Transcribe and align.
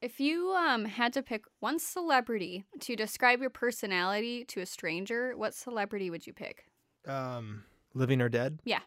If 0.00 0.20
you 0.20 0.52
um 0.52 0.84
had 0.84 1.12
to 1.14 1.22
pick 1.22 1.42
one 1.58 1.80
celebrity 1.80 2.64
to 2.80 2.94
describe 2.94 3.40
your 3.40 3.50
personality 3.50 4.44
to 4.44 4.60
a 4.60 4.66
stranger, 4.66 5.36
what 5.36 5.54
celebrity 5.54 6.08
would 6.08 6.24
you 6.24 6.32
pick? 6.32 6.66
Um, 7.06 7.64
living 7.94 8.20
or 8.20 8.28
dead? 8.28 8.60
Yeah. 8.64 8.82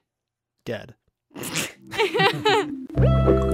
Dead. 0.64 0.96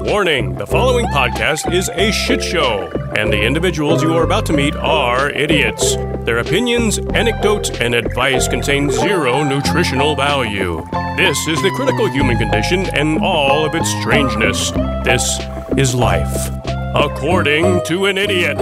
Warning 0.08 0.56
the 0.56 0.68
following 0.68 1.08
podcast 1.08 1.74
is 1.74 1.90
a 1.90 2.12
shit 2.12 2.44
show, 2.44 2.92
and 3.18 3.34
the 3.34 3.42
individuals 3.42 4.04
you 4.04 4.14
are 4.14 4.24
about 4.24 4.46
to 4.48 4.54
meet 4.54 4.76
are 4.76 5.30
idiots. 5.32 5.96
Their 6.26 6.38
opinions, 6.40 7.00
anecdotes, 7.00 7.70
and 7.72 7.96
advice 7.96 8.48
contain 8.48 8.90
zero 8.92 9.44
nutritional 9.44 10.16
value. 10.16 10.86
This 11.18 11.38
is 11.48 11.62
the 11.62 11.72
critical 11.76 12.08
human 12.08 12.38
condition 12.38 12.86
and 12.96 13.20
all 13.24 13.66
of 13.66 13.74
its 13.76 13.90
strangeness. 14.02 14.72
This 15.04 15.40
is 15.78 15.94
life, 15.96 16.50
according 17.00 17.80
to 17.84 18.06
an 18.08 18.18
idiot. 18.18 18.58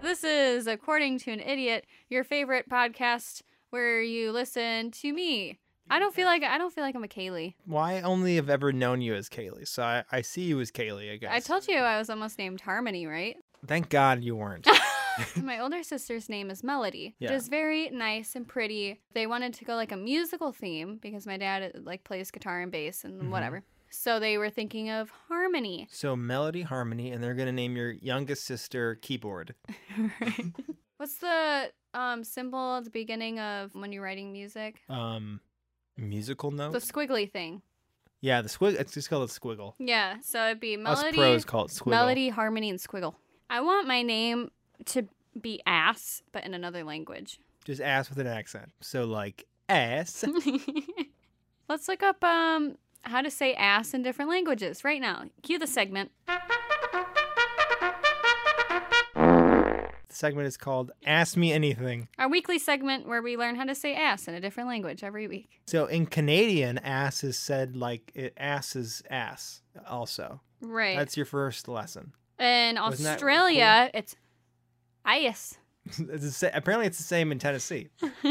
This 0.00 0.24
is 0.24 0.66
according 0.66 1.18
to 1.20 1.30
an 1.30 1.40
idiot, 1.40 1.84
your 2.08 2.24
favorite 2.24 2.70
podcast 2.70 3.42
where 3.68 4.00
you 4.00 4.32
listen 4.32 4.90
to 4.92 5.12
me. 5.12 5.58
I 5.90 5.98
don't 5.98 6.14
feel 6.14 6.24
like 6.26 6.42
I 6.42 6.56
don't 6.56 6.72
feel 6.72 6.82
like 6.84 6.94
I'm 6.94 7.04
a 7.04 7.08
Kaylee. 7.08 7.52
Well, 7.66 7.82
I 7.82 8.00
only 8.00 8.36
have 8.36 8.48
ever 8.48 8.72
known 8.72 9.02
you 9.02 9.14
as 9.14 9.28
Kaylee, 9.28 9.68
so 9.68 9.82
I, 9.82 10.04
I 10.10 10.22
see 10.22 10.42
you 10.44 10.58
as 10.60 10.70
Kaylee, 10.70 11.12
I 11.12 11.16
guess. 11.16 11.30
I 11.32 11.40
told 11.40 11.68
you 11.68 11.76
I 11.76 11.98
was 11.98 12.08
almost 12.08 12.38
named 12.38 12.62
Harmony, 12.62 13.06
right? 13.06 13.36
Thank 13.66 13.90
God 13.90 14.24
you 14.24 14.36
weren't. 14.36 14.66
My 15.36 15.60
older 15.60 15.82
sister's 15.82 16.28
name 16.30 16.50
is 16.50 16.64
Melody, 16.64 17.14
which 17.18 17.30
Yeah. 17.30 17.36
is 17.36 17.48
very 17.48 17.90
nice 17.90 18.34
and 18.34 18.48
pretty. 18.48 19.00
They 19.12 19.26
wanted 19.26 19.52
to 19.54 19.64
go 19.66 19.74
like 19.76 19.92
a 19.92 19.96
musical 19.96 20.50
theme 20.50 20.98
because 21.00 21.26
my 21.26 21.36
dad 21.36 21.82
like 21.84 22.02
plays 22.04 22.30
guitar 22.30 22.62
and 22.62 22.72
bass 22.72 23.04
and 23.04 23.22
Mhm. 23.22 23.28
whatever. 23.30 23.62
So 23.94 24.18
they 24.18 24.38
were 24.38 24.50
thinking 24.50 24.90
of 24.90 25.10
Harmony. 25.28 25.86
so 25.90 26.16
Melody 26.16 26.62
Harmony, 26.62 27.12
and 27.12 27.22
they're 27.22 27.34
gonna 27.34 27.52
name 27.52 27.76
your 27.76 27.92
youngest 27.92 28.44
sister 28.44 28.96
Keyboard. 28.96 29.54
What's 30.96 31.16
the 31.16 31.70
um 31.92 32.24
symbol 32.24 32.76
at 32.76 32.84
the 32.84 32.90
beginning 32.90 33.38
of 33.40 33.74
when 33.74 33.92
you're 33.92 34.02
writing 34.02 34.32
music? 34.32 34.80
Um, 34.88 35.40
musical 35.96 36.50
note. 36.50 36.72
The 36.72 36.78
squiggly 36.78 37.30
thing. 37.30 37.62
yeah, 38.20 38.42
the 38.42 38.48
squig. 38.48 38.78
It's 38.80 38.92
just 38.94 39.08
called 39.10 39.28
a 39.28 39.32
squiggle. 39.32 39.74
Yeah, 39.78 40.16
so 40.22 40.44
it'd 40.46 40.60
be 40.60 40.76
melody, 40.76 41.08
Us 41.10 41.14
pros 41.14 41.44
call 41.44 41.64
it 41.66 41.70
squiggle. 41.70 41.90
melody, 41.90 42.28
harmony, 42.30 42.70
and 42.70 42.78
squiggle. 42.78 43.14
I 43.50 43.60
want 43.60 43.86
my 43.86 44.02
name 44.02 44.50
to 44.86 45.06
be 45.40 45.60
ass, 45.66 46.22
but 46.32 46.44
in 46.44 46.54
another 46.54 46.82
language. 46.84 47.38
Just 47.64 47.80
ass 47.80 48.08
with 48.08 48.18
an 48.18 48.26
accent. 48.26 48.70
So 48.80 49.04
like 49.04 49.46
ass. 49.68 50.24
Let's 51.68 51.88
look 51.88 52.02
up 52.02 52.22
um 52.24 52.76
how 53.04 53.20
to 53.22 53.30
say 53.30 53.54
ass 53.54 53.94
in 53.94 54.02
different 54.02 54.30
languages 54.30 54.84
right 54.84 55.00
now. 55.00 55.24
Cue 55.42 55.58
the 55.58 55.66
segment. 55.66 56.10
the 59.14 59.90
segment 60.10 60.46
is 60.46 60.56
called 60.56 60.92
"Ask 61.06 61.36
Me 61.36 61.52
Anything." 61.52 62.08
Our 62.18 62.28
weekly 62.28 62.58
segment 62.58 63.06
where 63.06 63.22
we 63.22 63.36
learn 63.36 63.56
how 63.56 63.64
to 63.64 63.74
say 63.74 63.94
ass 63.94 64.28
in 64.28 64.34
a 64.34 64.40
different 64.40 64.68
language 64.68 65.02
every 65.02 65.26
week. 65.28 65.60
So 65.66 65.86
in 65.86 66.06
Canadian, 66.06 66.78
ass 66.78 67.24
is 67.24 67.36
said 67.38 67.76
like 67.76 68.12
it, 68.14 68.32
ass 68.36 68.76
is 68.76 69.02
ass. 69.10 69.62
Also, 69.88 70.40
Right. 70.60 70.96
that's 70.96 71.16
your 71.16 71.26
first 71.26 71.68
lesson. 71.68 72.12
in 72.38 72.76
Wasn't 72.76 73.02
that 73.04 73.14
Australia, 73.14 73.90
it's 73.94 74.16
ass. 75.04 75.58
it's 75.86 75.98
the 75.98 76.30
sa- 76.30 76.50
apparently, 76.54 76.86
it's 76.86 76.98
the 76.98 77.04
same 77.04 77.30
in 77.32 77.38
Tennessee. 77.38 77.88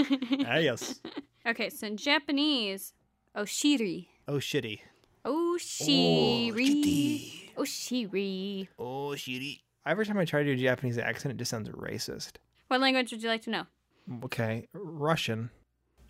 Ah, 0.45 0.57
yes. 0.57 0.99
okay, 1.47 1.69
so 1.69 1.87
in 1.87 1.97
Japanese, 1.97 2.93
oshiri 3.35 4.07
oh 4.27 4.33
Oshiri. 4.33 4.79
Oh 5.25 5.57
Oshiri. 7.57 8.69
Oh, 8.79 9.15
Every 9.85 10.05
time 10.05 10.17
I 10.17 10.25
try 10.25 10.43
to 10.43 10.45
do 10.45 10.53
a 10.53 10.55
Japanese 10.55 10.97
accent, 10.97 11.33
it 11.33 11.37
just 11.37 11.51
sounds 11.51 11.69
racist. 11.69 12.37
What 12.69 12.79
language 12.79 13.11
would 13.11 13.21
you 13.21 13.29
like 13.29 13.41
to 13.43 13.49
know? 13.49 13.65
Okay, 14.25 14.67
Russian. 14.73 15.49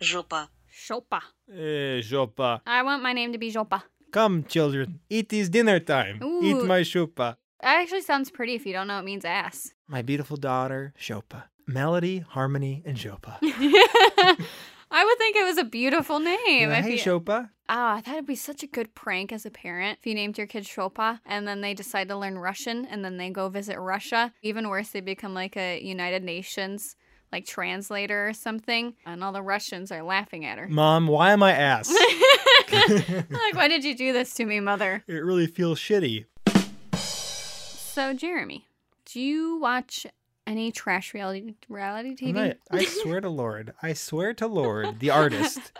Jopa. 0.00 0.48
Jopa. 0.72 1.22
Eh, 1.52 2.00
Jopa. 2.00 2.60
I 2.66 2.82
want 2.82 3.02
my 3.02 3.12
name 3.12 3.32
to 3.32 3.38
be 3.38 3.50
Jopa. 3.50 3.82
Come, 4.12 4.44
children, 4.44 5.00
it 5.10 5.32
is 5.32 5.48
dinner 5.48 5.80
time. 5.80 6.22
Ooh. 6.22 6.40
Eat 6.42 6.64
my 6.64 6.82
Shopa. 6.82 7.36
That 7.60 7.80
actually 7.80 8.02
sounds 8.02 8.30
pretty 8.30 8.54
if 8.54 8.64
you 8.64 8.72
don't 8.72 8.86
know 8.86 8.98
it 8.98 9.04
means 9.04 9.24
ass. 9.24 9.72
My 9.88 10.02
beautiful 10.02 10.36
daughter, 10.36 10.94
Shopa. 10.98 11.44
Melody, 11.66 12.18
harmony, 12.20 12.82
and 12.84 12.96
Shopa. 12.96 13.38
I 14.96 15.04
would 15.04 15.18
think 15.18 15.34
it 15.34 15.44
was 15.44 15.58
a 15.58 15.64
beautiful 15.64 16.20
name. 16.20 16.70
Yeah, 16.70 16.80
hey, 16.80 16.92
you- 16.92 16.98
Shopa. 16.98 17.50
Ah, 17.68 18.00
that 18.04 18.14
would 18.14 18.26
be 18.26 18.36
such 18.36 18.62
a 18.62 18.66
good 18.68 18.94
prank 18.94 19.32
as 19.32 19.44
a 19.44 19.50
parent 19.50 19.98
if 19.98 20.06
you 20.06 20.14
named 20.14 20.38
your 20.38 20.46
kid 20.46 20.64
Shopa 20.64 21.18
and 21.26 21.48
then 21.48 21.62
they 21.62 21.74
decide 21.74 22.08
to 22.10 22.16
learn 22.16 22.38
Russian 22.38 22.84
and 22.84 23.04
then 23.04 23.16
they 23.16 23.30
go 23.30 23.48
visit 23.48 23.76
Russia. 23.80 24.32
Even 24.42 24.68
worse, 24.68 24.90
they 24.90 25.00
become 25.00 25.34
like 25.34 25.56
a 25.56 25.80
United 25.82 26.22
Nations 26.22 26.94
like 27.32 27.44
translator 27.44 28.28
or 28.28 28.32
something, 28.32 28.94
and 29.04 29.24
all 29.24 29.32
the 29.32 29.42
Russians 29.42 29.90
are 29.90 30.04
laughing 30.04 30.44
at 30.44 30.56
her. 30.58 30.68
Mom, 30.68 31.08
why 31.08 31.32
am 31.32 31.42
I 31.42 31.50
ass? 31.50 31.88
like, 32.72 33.54
why 33.54 33.66
did 33.66 33.82
you 33.82 33.96
do 33.96 34.12
this 34.12 34.32
to 34.34 34.44
me, 34.44 34.60
mother? 34.60 35.02
it 35.08 35.14
really 35.14 35.48
feels 35.48 35.80
shitty. 35.80 36.26
So, 36.94 38.14
Jeremy, 38.14 38.68
do 39.06 39.20
you 39.20 39.58
watch 39.58 40.06
any 40.46 40.72
trash 40.72 41.14
reality 41.14 41.54
reality 41.68 42.14
TV? 42.14 42.32
not- 42.34 42.56
I 42.70 42.84
swear 42.84 43.20
to 43.20 43.28
Lord, 43.28 43.74
I 43.82 43.92
swear 43.92 44.34
to 44.34 44.46
Lord, 44.46 45.00
the 45.00 45.10
artist, 45.10 45.72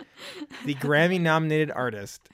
the 0.64 0.75
Grammy 0.84 1.20
nominated 1.20 1.70
artist. 1.70 2.28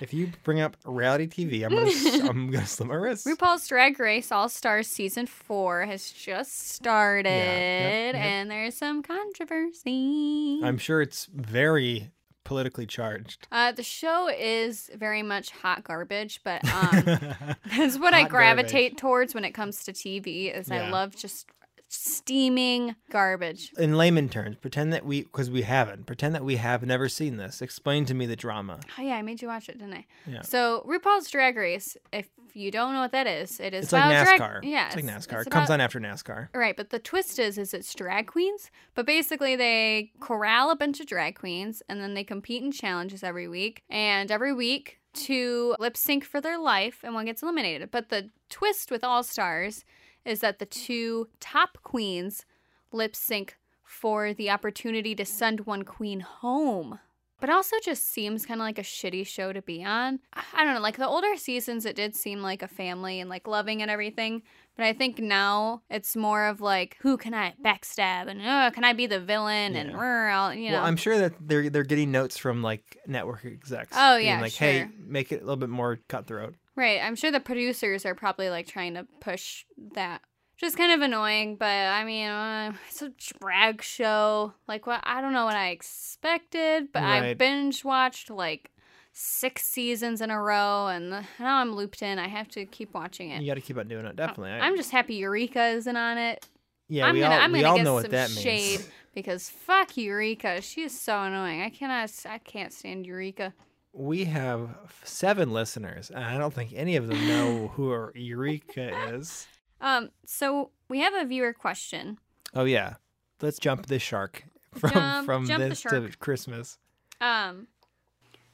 If 0.00 0.14
you 0.14 0.32
bring 0.42 0.60
up 0.60 0.76
reality 0.84 1.26
TV, 1.26 1.64
I'm 1.64 1.70
gonna, 1.74 2.28
I'm 2.30 2.50
gonna 2.50 2.66
slit 2.66 2.88
my 2.88 2.94
wrists. 2.94 3.26
RuPaul's 3.26 3.68
Drag 3.68 3.98
Race 4.00 4.32
All 4.32 4.48
Stars 4.48 4.88
season 4.88 5.26
four 5.26 5.84
has 5.84 6.10
just 6.10 6.70
started, 6.70 7.28
yep. 7.28 8.14
and 8.14 8.50
there's 8.50 8.74
some 8.74 9.02
controversy. 9.02 10.60
I'm 10.62 10.78
sure 10.78 11.02
it's 11.02 11.26
very 11.26 12.10
politically 12.46 12.86
charged. 12.86 13.48
Uh, 13.50 13.72
the 13.72 13.82
show 13.82 14.28
is 14.28 14.88
very 14.94 15.22
much 15.22 15.50
hot 15.50 15.82
garbage, 15.82 16.40
but 16.44 16.64
um, 16.72 17.04
that's 17.76 17.98
what 17.98 18.14
I 18.14 18.22
Hot 18.22 18.30
gravitate 18.30 18.96
towards 18.96 19.34
when 19.34 19.44
it 19.44 19.52
comes 19.52 19.84
to 19.84 19.92
TV. 19.92 20.56
Is 20.56 20.70
I 20.70 20.88
love 20.88 21.16
just 21.16 21.46
steaming 21.88 22.96
garbage. 23.10 23.72
In 23.78 23.96
layman 23.96 24.28
terms, 24.28 24.56
pretend 24.56 24.92
that 24.92 25.04
we, 25.04 25.22
because 25.22 25.50
we 25.50 25.62
haven't, 25.62 26.06
pretend 26.06 26.34
that 26.34 26.44
we 26.44 26.56
have 26.56 26.82
never 26.84 27.08
seen 27.08 27.36
this. 27.36 27.62
Explain 27.62 28.04
to 28.06 28.14
me 28.14 28.26
the 28.26 28.36
drama. 28.36 28.80
Oh 28.98 29.02
yeah, 29.02 29.14
I 29.16 29.22
made 29.22 29.40
you 29.42 29.48
watch 29.48 29.68
it, 29.68 29.78
didn't 29.78 29.94
I? 29.94 30.06
Yeah. 30.26 30.42
So 30.42 30.84
RuPaul's 30.88 31.30
Drag 31.30 31.56
Race, 31.56 31.96
if 32.12 32.26
you 32.54 32.70
don't 32.70 32.92
know 32.94 33.00
what 33.00 33.12
that 33.12 33.26
is, 33.26 33.60
it 33.60 33.74
is 33.74 33.84
It's 33.84 33.92
like 33.92 34.04
about 34.04 34.24
drag- 34.24 34.40
NASCAR. 34.40 34.60
Yeah, 34.64 34.86
it's 34.86 34.96
like 34.96 35.04
NASCAR. 35.04 35.38
it's 35.38 35.46
it 35.46 35.50
comes 35.50 35.68
about- 35.68 35.74
on 35.74 35.80
after 35.80 36.00
NASCAR. 36.00 36.48
Right, 36.54 36.76
but 36.76 36.90
the 36.90 36.98
twist 36.98 37.38
is 37.38 37.58
is 37.58 37.72
it's 37.74 37.94
drag 37.94 38.26
queens, 38.26 38.70
but 38.94 39.06
basically 39.06 39.56
they 39.56 40.12
corral 40.20 40.70
a 40.70 40.76
bunch 40.76 41.00
of 41.00 41.06
drag 41.06 41.36
queens 41.38 41.82
and 41.88 42.00
then 42.00 42.14
they 42.14 42.24
compete 42.24 42.62
in 42.62 42.72
challenges 42.72 43.22
every 43.22 43.48
week 43.48 43.82
and 43.90 44.30
every 44.30 44.52
week 44.52 44.98
to 45.14 45.74
lip 45.78 45.96
sync 45.96 46.24
for 46.24 46.40
their 46.40 46.58
life 46.58 47.00
and 47.02 47.14
one 47.14 47.24
gets 47.26 47.42
eliminated. 47.42 47.90
But 47.90 48.08
the 48.10 48.30
twist 48.50 48.90
with 48.90 49.02
All 49.02 49.22
Stars 49.22 49.84
is 50.26 50.40
that 50.40 50.58
the 50.58 50.66
two 50.66 51.28
top 51.40 51.78
queens 51.82 52.44
lip 52.92 53.14
sync 53.16 53.56
for 53.82 54.34
the 54.34 54.50
opportunity 54.50 55.14
to 55.14 55.24
send 55.24 55.60
one 55.66 55.84
queen 55.84 56.20
home. 56.20 56.98
But 57.38 57.50
also 57.50 57.76
just 57.84 58.08
seems 58.08 58.46
kind 58.46 58.60
of 58.60 58.64
like 58.64 58.78
a 58.78 58.82
shitty 58.82 59.26
show 59.26 59.52
to 59.52 59.60
be 59.60 59.84
on. 59.84 60.20
I 60.54 60.64
don't 60.64 60.72
know, 60.74 60.80
like 60.80 60.96
the 60.96 61.06
older 61.06 61.36
seasons, 61.36 61.84
it 61.84 61.94
did 61.94 62.16
seem 62.16 62.40
like 62.40 62.62
a 62.62 62.68
family 62.68 63.20
and 63.20 63.28
like 63.28 63.46
loving 63.46 63.82
and 63.82 63.90
everything. 63.90 64.42
But 64.74 64.86
I 64.86 64.94
think 64.94 65.18
now 65.18 65.82
it's 65.90 66.16
more 66.16 66.46
of 66.46 66.62
like, 66.62 66.96
who 67.00 67.18
can 67.18 67.34
I 67.34 67.54
backstab 67.62 68.28
and 68.28 68.40
uh, 68.40 68.70
can 68.70 68.84
I 68.84 68.94
be 68.94 69.06
the 69.06 69.20
villain 69.20 69.76
and 69.76 69.90
Yeah. 69.90 69.98
I'll, 70.34 70.54
you 70.54 70.70
know. 70.70 70.78
Well, 70.78 70.86
I'm 70.86 70.96
sure 70.96 71.18
that 71.18 71.34
they're 71.40 71.68
they're 71.68 71.84
getting 71.84 72.10
notes 72.10 72.38
from 72.38 72.62
like 72.62 72.98
network 73.06 73.44
execs. 73.44 73.94
Oh, 73.94 74.16
yeah, 74.16 74.40
like 74.40 74.54
hey, 74.54 74.88
make 74.98 75.30
it 75.30 75.36
a 75.36 75.44
little 75.44 75.56
bit 75.56 75.70
more 75.70 76.00
cutthroat. 76.08 76.54
Right. 76.76 77.00
I'm 77.02 77.16
sure 77.16 77.30
the 77.30 77.40
producers 77.40 78.04
are 78.06 78.14
probably 78.14 78.50
like 78.50 78.66
trying 78.66 78.94
to 78.94 79.06
push 79.20 79.64
that. 79.94 80.20
Just 80.58 80.76
kind 80.78 80.92
of 80.92 81.02
annoying, 81.02 81.56
but 81.56 81.66
I 81.66 82.04
mean, 82.04 82.28
uh, 82.28 82.72
it's 82.88 83.02
a 83.02 83.10
drag 83.40 83.82
show. 83.82 84.54
Like, 84.66 84.86
what? 84.86 85.00
I 85.04 85.20
don't 85.20 85.34
know 85.34 85.44
what 85.44 85.56
I 85.56 85.68
expected, 85.70 86.88
but 86.92 87.02
I 87.02 87.34
binge 87.34 87.84
watched 87.84 88.30
like 88.30 88.70
six 89.12 89.64
seasons 89.64 90.20
in 90.22 90.30
a 90.30 90.40
row, 90.40 90.86
and 90.86 91.10
now 91.38 91.58
I'm 91.58 91.72
looped 91.72 92.00
in. 92.00 92.18
I 92.18 92.28
have 92.28 92.48
to 92.48 92.64
keep 92.64 92.94
watching 92.94 93.30
it. 93.30 93.42
You 93.42 93.48
got 93.50 93.54
to 93.56 93.60
keep 93.60 93.76
on 93.76 93.86
doing 93.88 94.06
it. 94.06 94.16
Definitely. 94.16 94.52
I- 94.52 94.60
I'm 94.60 94.76
just 94.76 94.90
happy 94.92 95.16
Eureka 95.16 95.62
isn't 95.68 95.96
on 95.96 96.16
it. 96.16 96.46
yeah, 96.88 97.06
I'm 97.06 97.14
we 97.14 97.20
gonna 97.20 97.34
all 97.34 97.40
I'm 97.42 97.52
we 97.52 97.60
gonna 97.60 97.70
all 97.70 97.76
get 97.76 97.84
know 97.84 97.96
some 98.00 98.04
what 98.04 98.10
that 98.12 98.30
shade 98.30 98.78
means. 98.80 98.88
because 99.14 99.50
fuck 99.50 99.94
Eureka. 99.98 100.62
She 100.62 100.84
is 100.84 100.98
so 100.98 101.20
annoying. 101.22 101.60
I 101.60 101.68
cannot 101.68 102.10
I 102.26 102.38
can't 102.38 102.72
stand 102.72 103.04
Eureka. 103.04 103.52
We 103.98 104.24
have 104.26 104.76
seven 105.04 105.52
listeners, 105.52 106.10
and 106.10 106.22
I 106.22 106.36
don't 106.36 106.52
think 106.52 106.72
any 106.74 106.96
of 106.96 107.06
them 107.08 107.26
know 107.26 107.68
who 107.74 108.10
Eureka 108.14 109.14
is. 109.14 109.46
Um, 109.80 110.10
so 110.26 110.70
we 110.88 111.00
have 111.00 111.14
a 111.14 111.24
viewer 111.24 111.52
question. 111.54 112.18
Oh 112.54 112.64
yeah, 112.64 112.94
let's 113.40 113.58
jump 113.58 113.86
the 113.86 113.98
shark 113.98 114.44
from 114.74 114.90
Jump- 114.90 115.26
from 115.26 115.46
jump 115.46 115.60
this 115.62 115.80
to. 115.82 116.10
Christmas. 116.18 116.78
Um, 117.20 117.68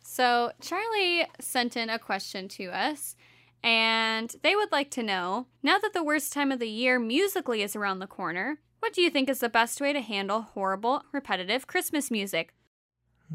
so 0.02 0.52
Charlie 0.60 1.26
sent 1.40 1.76
in 1.76 1.90
a 1.90 1.98
question 1.98 2.46
to 2.48 2.66
us, 2.66 3.16
And 3.64 4.34
they 4.42 4.54
would 4.56 4.72
like 4.72 4.90
to 4.92 5.02
know 5.02 5.46
now 5.62 5.78
that 5.78 5.92
the 5.92 6.02
worst 6.04 6.32
time 6.32 6.50
of 6.52 6.58
the 6.60 6.68
year 6.68 6.98
musically 6.98 7.62
is 7.62 7.74
around 7.76 7.98
the 8.00 8.06
corner, 8.06 8.58
what 8.80 8.92
do 8.92 9.00
you 9.02 9.10
think 9.10 9.28
is 9.28 9.38
the 9.40 9.48
best 9.48 9.80
way 9.80 9.92
to 9.92 10.00
handle 10.00 10.42
horrible, 10.42 11.02
repetitive 11.12 11.66
Christmas 11.68 12.10
music? 12.10 12.54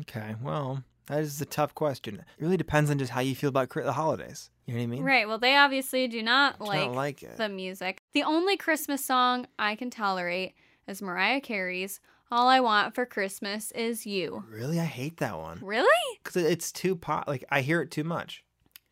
Okay, 0.01 0.35
well, 0.41 0.83
that 1.07 1.19
is 1.19 1.41
a 1.41 1.45
tough 1.45 1.73
question. 1.75 2.15
It 2.15 2.25
really 2.43 2.57
depends 2.57 2.89
on 2.91 2.97
just 2.99 3.11
how 3.11 3.21
you 3.21 3.35
feel 3.35 3.49
about 3.49 3.69
the 3.69 3.91
holidays. 3.93 4.49
You 4.65 4.73
know 4.73 4.79
what 4.79 4.83
I 4.83 4.87
mean? 4.87 5.03
Right. 5.03 5.27
Well, 5.27 5.37
they 5.39 5.55
obviously 5.55 6.07
do 6.07 6.21
not 6.21 6.59
Do 6.59 6.65
like, 6.65 6.87
not 6.87 6.95
like 6.95 7.23
it. 7.23 7.37
the 7.37 7.49
music. 7.49 7.99
The 8.13 8.23
only 8.23 8.57
Christmas 8.57 9.03
song 9.03 9.47
I 9.57 9.75
can 9.75 9.89
tolerate 9.89 10.53
is 10.87 11.01
Mariah 11.01 11.41
Carey's 11.41 11.99
All 12.31 12.47
I 12.49 12.59
Want 12.59 12.93
for 12.93 13.05
Christmas 13.05 13.71
Is 13.71 14.05
You. 14.05 14.43
Really, 14.49 14.79
I 14.79 14.85
hate 14.85 15.17
that 15.17 15.37
one 15.37 15.59
Really? 15.61 16.17
because 16.23 16.35
it's 16.43 16.71
too 16.71 16.95
pop. 16.95 17.27
Like 17.27 17.45
I 17.49 17.61
hear 17.61 17.81
it 17.81 17.91
too 17.91 18.03
much. 18.03 18.43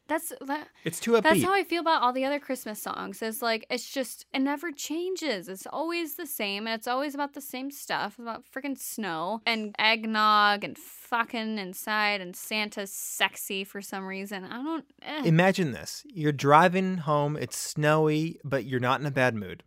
That's 0.07 0.31
that 0.41 0.67
It's 0.83 0.99
too 0.99 1.11
upbeat. 1.11 1.23
That's 1.23 1.43
how 1.43 1.53
I 1.53 1.63
feel 1.63 1.81
about 1.81 2.01
all 2.01 2.13
the 2.13 2.25
other 2.25 2.39
Christmas 2.39 2.81
songs. 2.81 3.21
It's 3.21 3.41
like 3.41 3.65
it's 3.69 3.89
just 3.89 4.25
it 4.33 4.39
never 4.39 4.71
changes. 4.71 5.49
It's 5.49 5.65
always 5.65 6.15
the 6.15 6.27
same, 6.27 6.67
and 6.67 6.75
it's 6.75 6.87
always 6.87 7.15
about 7.15 7.33
the 7.33 7.41
same 7.41 7.71
stuff 7.71 8.19
about 8.19 8.43
freaking 8.45 8.77
snow 8.77 9.41
and 9.45 9.73
eggnog 9.79 10.63
and 10.63 10.77
fucking 10.77 11.57
inside 11.57 12.21
and 12.21 12.35
Santa's 12.35 12.91
sexy 12.91 13.63
for 13.63 13.81
some 13.81 14.05
reason. 14.05 14.45
I 14.45 14.61
don't. 14.61 14.85
Eh. 15.01 15.23
Imagine 15.25 15.71
this: 15.71 16.03
you're 16.13 16.31
driving 16.31 16.97
home. 16.97 17.35
It's 17.35 17.57
snowy, 17.57 18.39
but 18.43 18.65
you're 18.65 18.79
not 18.79 18.99
in 18.99 19.05
a 19.07 19.11
bad 19.11 19.35
mood. 19.35 19.63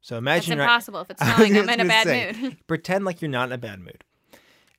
So 0.00 0.16
imagine 0.16 0.54
you're- 0.54 0.64
impossible 0.64 1.00
if 1.02 1.10
it's 1.10 1.22
snowing. 1.22 1.56
I'm 1.58 1.68
in 1.68 1.80
a 1.80 1.84
bad 1.84 2.06
say, 2.06 2.32
mood. 2.40 2.56
pretend 2.66 3.04
like 3.04 3.20
you're 3.20 3.30
not 3.30 3.50
in 3.50 3.52
a 3.52 3.58
bad 3.58 3.80
mood 3.80 4.04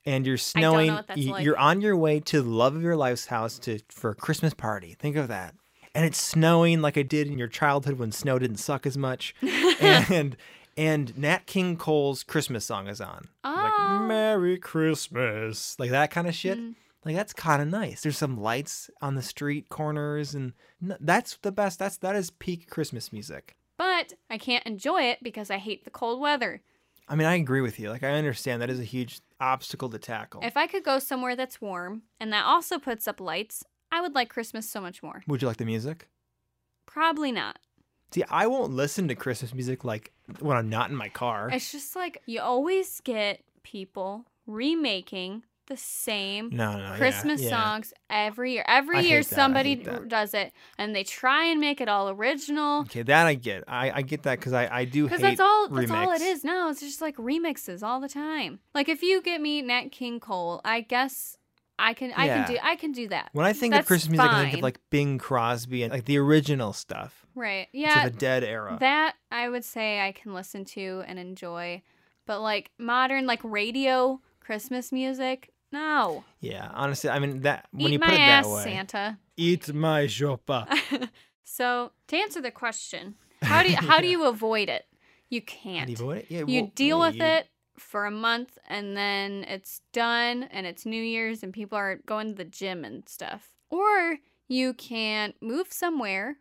and 0.06 0.26
you're 0.26 0.36
snowing 0.36 0.98
that's 1.08 1.24
like. 1.26 1.44
you're 1.44 1.58
on 1.58 1.80
your 1.80 1.96
way 1.96 2.20
to 2.20 2.42
the 2.42 2.48
love 2.48 2.74
of 2.76 2.82
your 2.82 2.96
life's 2.96 3.26
house 3.26 3.58
to 3.58 3.78
for 3.88 4.10
a 4.10 4.14
christmas 4.14 4.54
party 4.54 4.94
think 4.98 5.16
of 5.16 5.28
that 5.28 5.54
and 5.94 6.04
it's 6.04 6.20
snowing 6.20 6.82
like 6.82 6.96
it 6.96 7.08
did 7.08 7.26
in 7.28 7.38
your 7.38 7.48
childhood 7.48 7.98
when 7.98 8.12
snow 8.12 8.38
didn't 8.38 8.56
suck 8.58 8.86
as 8.86 8.96
much 8.98 9.34
and 9.80 10.36
and 10.76 11.16
nat 11.16 11.46
king 11.46 11.76
cole's 11.76 12.22
christmas 12.22 12.64
song 12.66 12.88
is 12.88 13.00
on 13.00 13.28
Oh. 13.44 13.50
like 14.00 14.08
merry 14.08 14.58
christmas 14.58 15.78
like 15.78 15.90
that 15.90 16.10
kind 16.10 16.26
of 16.26 16.34
shit 16.34 16.58
Mm. 16.58 16.74
like 17.04 17.14
that's 17.16 17.32
kind 17.32 17.60
of 17.62 17.68
nice 17.68 18.02
there's 18.02 18.18
some 18.18 18.40
lights 18.40 18.90
on 19.02 19.14
the 19.14 19.22
street 19.22 19.68
corners 19.68 20.34
and 20.34 20.52
that's 20.80 21.36
the 21.42 21.52
best 21.52 21.78
that's 21.78 21.96
that 21.98 22.16
is 22.16 22.30
peak 22.30 22.68
christmas 22.70 23.12
music 23.12 23.56
but 23.76 24.12
I 24.30 24.38
can't 24.38 24.64
enjoy 24.66 25.02
it 25.02 25.18
because 25.22 25.50
I 25.50 25.58
hate 25.58 25.84
the 25.84 25.90
cold 25.90 26.20
weather. 26.20 26.60
I 27.06 27.16
mean, 27.16 27.26
I 27.26 27.34
agree 27.34 27.60
with 27.60 27.78
you. 27.78 27.90
Like, 27.90 28.02
I 28.02 28.12
understand 28.12 28.62
that 28.62 28.70
is 28.70 28.80
a 28.80 28.84
huge 28.84 29.20
obstacle 29.40 29.90
to 29.90 29.98
tackle. 29.98 30.40
If 30.42 30.56
I 30.56 30.66
could 30.66 30.84
go 30.84 30.98
somewhere 30.98 31.36
that's 31.36 31.60
warm 31.60 32.02
and 32.18 32.32
that 32.32 32.44
also 32.46 32.78
puts 32.78 33.06
up 33.06 33.20
lights, 33.20 33.62
I 33.92 34.00
would 34.00 34.14
like 34.14 34.28
Christmas 34.30 34.68
so 34.68 34.80
much 34.80 35.02
more. 35.02 35.22
Would 35.26 35.42
you 35.42 35.48
like 35.48 35.58
the 35.58 35.64
music? 35.64 36.08
Probably 36.86 37.30
not. 37.30 37.58
See, 38.12 38.24
I 38.30 38.46
won't 38.46 38.72
listen 38.72 39.08
to 39.08 39.14
Christmas 39.14 39.52
music 39.52 39.84
like 39.84 40.12
when 40.38 40.56
I'm 40.56 40.68
not 40.68 40.90
in 40.90 40.96
my 40.96 41.08
car. 41.08 41.50
It's 41.52 41.72
just 41.72 41.96
like 41.96 42.22
you 42.26 42.40
always 42.40 43.00
get 43.00 43.42
people 43.64 44.24
remaking 44.46 45.42
the 45.66 45.76
same 45.76 46.50
No, 46.52 46.76
no, 46.78 46.94
Christmas 46.96 47.40
yeah. 47.42 47.50
songs 47.50 47.92
every 48.10 48.52
year. 48.52 48.64
Every 48.66 48.98
I 48.98 49.00
year 49.00 49.18
hate 49.18 49.26
that, 49.28 49.38
I 49.38 49.42
somebody 49.42 49.76
does 49.76 50.34
it 50.34 50.52
and 50.78 50.94
they 50.94 51.04
try 51.04 51.44
and 51.46 51.60
make 51.60 51.80
it 51.80 51.88
all 51.88 52.10
original. 52.10 52.80
Okay, 52.82 53.02
that 53.02 53.26
I 53.26 53.34
get. 53.34 53.64
I, 53.66 53.90
I 53.90 54.02
get 54.02 54.24
that 54.24 54.38
because 54.38 54.52
I, 54.52 54.68
I 54.70 54.84
do 54.84 55.04
Because 55.04 55.20
that's 55.20 55.40
all 55.40 55.68
that's 55.68 55.90
all 55.90 56.10
it 56.12 56.20
remix. 56.20 56.26
is 56.26 56.44
now. 56.44 56.68
It's 56.70 56.80
just 56.80 57.00
like 57.00 57.16
remixes 57.16 57.82
all 57.82 58.00
the 58.00 58.08
time. 58.08 58.60
Like 58.74 58.88
if 58.88 59.02
you 59.02 59.22
get 59.22 59.40
me 59.40 59.62
Nat 59.62 59.90
King 59.90 60.20
Cole, 60.20 60.60
I 60.64 60.80
guess 60.82 61.36
I 61.78 61.94
can 61.94 62.12
I 62.14 62.28
can 62.28 62.46
do 62.52 62.58
I 62.62 62.76
can 62.76 62.92
do 62.92 63.08
that. 63.08 63.30
When 63.32 63.46
I 63.46 63.52
think 63.52 63.74
of 63.74 63.78
That's 63.78 63.88
Christmas 63.88 64.18
music, 64.18 64.30
I 64.32 64.42
think 64.44 64.54
of 64.56 64.62
like 64.62 64.80
Bing 64.90 65.18
Crosby 65.18 65.82
and 65.82 65.92
like 65.92 66.04
the 66.04 66.18
original 66.18 66.72
stuff. 66.72 67.26
Right. 67.34 67.68
Yeah. 67.72 67.88
Yeah. 67.88 68.06
It's 68.06 68.14
the 68.14 68.20
dead 68.20 68.44
era. 68.44 68.76
That 68.80 69.14
I 69.30 69.48
would 69.48 69.64
say 69.64 70.00
I 70.00 70.12
can 70.12 70.34
listen 70.34 70.64
to 70.66 71.02
and 71.06 71.18
enjoy. 71.18 71.82
But 72.26 72.40
like 72.40 72.70
modern 72.78 73.26
like 73.26 73.40
radio 73.42 74.20
Christmas 74.40 74.92
music, 74.92 75.50
no. 75.74 76.24
yeah, 76.40 76.70
honestly, 76.72 77.10
I 77.10 77.18
mean 77.18 77.40
that 77.42 77.66
when 77.72 77.88
Eat 77.88 77.92
you 77.94 77.98
put 77.98 78.14
it 78.14 78.20
ass, 78.20 78.46
that 78.46 78.50
way. 78.54 78.64
Santa. 78.64 79.18
Eat 79.36 79.74
my 79.74 80.06
jopa. 80.06 80.60
so 81.44 81.92
to 82.08 82.16
answer 82.16 82.40
the 82.40 82.50
question, 82.50 83.16
how 83.42 83.62
do 83.62 83.70
you, 83.70 83.76
how 83.76 84.00
do 84.00 84.06
you 84.14 84.24
avoid 84.26 84.68
it? 84.68 84.84
You 85.28 85.42
can't. 85.42 85.88
you 85.90 85.94
avoid 85.94 86.18
it? 86.18 86.26
Yeah, 86.30 86.44
you 86.46 86.62
well, 86.62 86.72
deal 86.74 86.98
yeah, 86.98 87.06
with 87.06 87.16
you- 87.16 87.24
it 87.24 87.48
for 87.78 88.06
a 88.06 88.10
month 88.10 88.56
and 88.68 88.96
then 88.96 89.44
it's 89.48 89.80
done 89.92 90.44
and 90.44 90.64
it's 90.64 90.86
New 90.86 91.02
Year's 91.02 91.42
and 91.42 91.52
people 91.52 91.76
are 91.76 91.96
going 92.06 92.28
to 92.28 92.34
the 92.34 92.44
gym 92.44 92.84
and 92.84 93.08
stuff. 93.08 93.48
Or 93.68 94.18
you 94.46 94.74
can 94.74 95.34
move 95.40 95.72
somewhere 95.72 96.36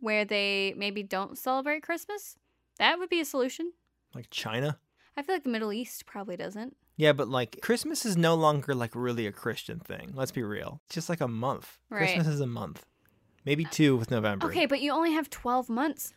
where 0.00 0.24
they 0.24 0.72
maybe 0.78 1.02
don't 1.02 1.36
celebrate 1.36 1.82
Christmas. 1.82 2.36
That 2.78 2.98
would 2.98 3.10
be 3.10 3.20
a 3.20 3.24
solution. 3.26 3.72
Like 4.14 4.30
China. 4.30 4.78
I 5.16 5.22
feel 5.22 5.34
like 5.34 5.44
the 5.44 5.50
Middle 5.50 5.72
East 5.74 6.06
probably 6.06 6.36
doesn't. 6.38 6.74
Yeah, 6.98 7.12
but 7.14 7.28
like 7.28 7.60
Christmas 7.62 8.04
is 8.04 8.16
no 8.16 8.34
longer 8.34 8.74
like 8.74 8.90
really 8.94 9.26
a 9.26 9.32
Christian 9.32 9.78
thing. 9.78 10.10
Let's 10.14 10.32
be 10.32 10.42
real. 10.42 10.80
It's 10.86 10.94
just 10.96 11.08
like 11.08 11.20
a 11.22 11.28
month. 11.28 11.78
Right. 11.88 12.00
Christmas 12.00 12.26
is 12.26 12.40
a 12.40 12.46
month. 12.46 12.84
Maybe 13.46 13.64
uh, 13.64 13.68
two 13.70 13.96
with 13.96 14.10
November. 14.10 14.48
Okay, 14.48 14.66
but 14.66 14.80
you 14.80 14.92
only 14.92 15.12
have 15.12 15.30
12 15.30 15.70
months. 15.70 16.12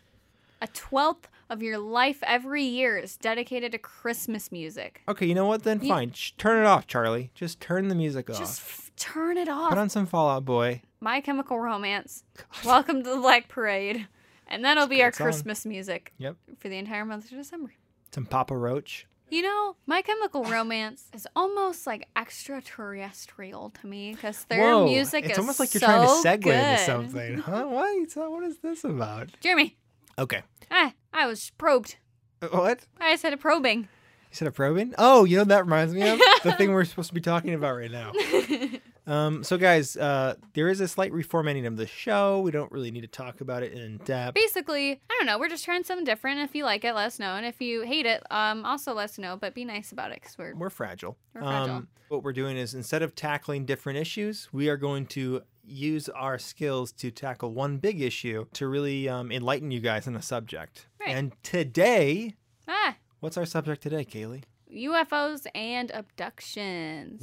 A 0.64 0.68
twelfth 0.68 1.28
of 1.50 1.64
your 1.64 1.78
life 1.80 2.20
every 2.24 2.64
year 2.64 2.96
is 2.98 3.18
dedicated 3.18 3.72
to 3.72 3.78
Christmas 3.80 4.52
music. 4.52 5.02
Okay, 5.08 5.26
you 5.26 5.34
know 5.34 5.46
what 5.48 5.64
then? 5.64 5.82
You- 5.82 5.90
Fine. 5.90 6.12
Sh- 6.14 6.34
turn 6.38 6.64
it 6.64 6.68
off, 6.68 6.86
Charlie. 6.88 7.32
Just 7.34 7.60
turn 7.60 7.88
the 7.88 7.96
music 7.96 8.30
off. 8.30 8.38
Just 8.38 8.62
f- 8.62 8.92
turn 8.96 9.38
it 9.38 9.50
off. 9.50 9.70
Put 9.70 9.80
on 9.80 9.90
some 9.90 10.06
Fall 10.06 10.30
Out 10.30 10.46
Boy. 10.46 10.82
My 11.00 11.20
Chemical 11.22 11.60
Romance. 11.60 12.24
Welcome 12.66 13.04
to 13.04 13.10
the 13.10 13.18
Black 13.18 13.48
Parade. 13.48 14.08
And 14.48 14.64
that'll 14.66 14.86
be 14.88 15.02
our 15.02 15.10
great 15.10 15.16
song. 15.18 15.26
Christmas 15.26 15.66
music 15.66 16.14
Yep. 16.20 16.36
for 16.60 16.70
the 16.70 16.78
entire 16.78 17.06
month 17.06 17.26
of 17.26 17.32
December. 17.38 17.74
Some 18.14 18.26
Papa 18.26 18.56
Roach. 18.56 19.08
You 19.32 19.42
know, 19.44 19.78
My 19.88 20.02
Chemical 20.02 20.44
Romance 20.44 21.06
is 21.14 21.26
almost 21.38 21.88
like 21.88 22.06
extraterrestrial 22.18 23.70
to 23.82 23.88
me 23.88 24.12
because 24.14 24.44
their 24.50 24.60
Whoa, 24.62 24.86
music 24.86 25.24
it's 25.24 25.34
is 25.34 25.40
almost 25.40 25.58
like 25.60 25.74
you're 25.74 25.80
so 25.80 25.86
trying 25.88 26.06
to 26.06 26.28
segue 26.28 26.44
good. 26.44 26.54
into 26.56 26.78
something. 26.84 27.38
Huh? 27.38 27.64
What? 27.68 28.30
What 28.30 28.44
is 28.44 28.58
this 28.60 28.84
about? 28.84 29.30
Jeremy, 29.40 29.78
Okay. 30.20 30.44
I, 30.70 30.94
I 31.14 31.28
was 31.28 31.50
probed. 31.58 31.96
Uh, 32.42 32.48
What? 32.48 32.82
I 33.00 33.16
said 33.16 33.32
a 33.32 33.38
probing. 33.38 33.80
You 33.84 33.88
said 34.36 34.48
a 34.50 34.52
probing? 34.52 34.94
Oh, 34.98 35.24
you 35.24 35.38
know 35.38 35.44
what 35.44 35.48
that 35.50 35.64
reminds 35.64 35.94
me 35.94 36.08
of 36.10 36.20
the 36.44 36.52
thing 36.58 36.72
we're 36.74 36.84
supposed 36.86 37.08
to 37.08 37.14
be 37.14 37.22
talking 37.22 37.54
about 37.54 37.76
right 37.78 37.92
now. 37.92 38.12
Um, 39.12 39.44
so 39.44 39.58
guys, 39.58 39.98
uh, 39.98 40.36
there 40.54 40.70
is 40.70 40.80
a 40.80 40.88
slight 40.88 41.12
reformatting 41.12 41.68
of 41.68 41.76
the 41.76 41.86
show. 41.86 42.40
We 42.40 42.52
don't 42.52 42.72
really 42.72 42.92
need 42.92 43.02
to 43.02 43.08
talk 43.08 43.42
about 43.42 43.62
it 43.62 43.74
in 43.74 43.98
depth. 44.06 44.36
Basically, 44.36 44.92
I 44.92 45.16
don't 45.18 45.26
know. 45.26 45.38
We're 45.38 45.50
just 45.50 45.66
trying 45.66 45.84
something 45.84 46.06
different. 46.06 46.40
If 46.40 46.56
you 46.56 46.64
like 46.64 46.86
it, 46.86 46.94
let 46.94 47.08
us 47.08 47.20
know. 47.20 47.36
And 47.36 47.46
if 47.46 47.60
you 47.60 47.82
hate 47.82 48.06
it, 48.06 48.24
um, 48.32 48.64
also 48.66 48.94
let 48.94 49.06
us 49.06 49.18
know. 49.18 49.36
But 49.36 49.54
be 49.54 49.66
nice 49.66 49.92
about 49.92 50.12
it 50.12 50.22
because 50.22 50.38
we're 50.38 50.56
We're 50.56 50.70
fragile. 50.70 51.18
We're 51.34 51.42
fragile. 51.42 51.76
Um, 51.76 51.88
what 52.08 52.24
we're 52.24 52.32
doing 52.32 52.56
is 52.56 52.74
instead 52.74 53.02
of 53.02 53.14
tackling 53.14 53.66
different 53.66 54.00
issues, 54.00 54.48
we 54.54 54.70
are 54.70 54.78
going 54.78 55.06
to 55.08 55.42
use 55.66 56.08
our 56.08 56.40
skills 56.40 56.94
to 56.94 57.12
tackle 57.12 57.54
one 57.54 57.80
big 57.80 58.02
issue 58.02 58.46
to 58.54 58.68
really 58.68 59.10
um, 59.10 59.30
enlighten 59.30 59.72
you 59.72 59.82
guys 59.82 60.08
on 60.08 60.14
the 60.14 60.22
subject. 60.22 60.88
Right. 61.02 61.16
And 61.16 61.34
today, 61.44 62.36
ah 62.68 62.96
what's 63.20 63.38
our 63.38 63.46
subject 63.46 63.84
today, 63.84 64.06
Kaylee? 64.06 64.44
UFOs 64.74 65.48
and 65.54 65.92
abductions. 65.92 67.22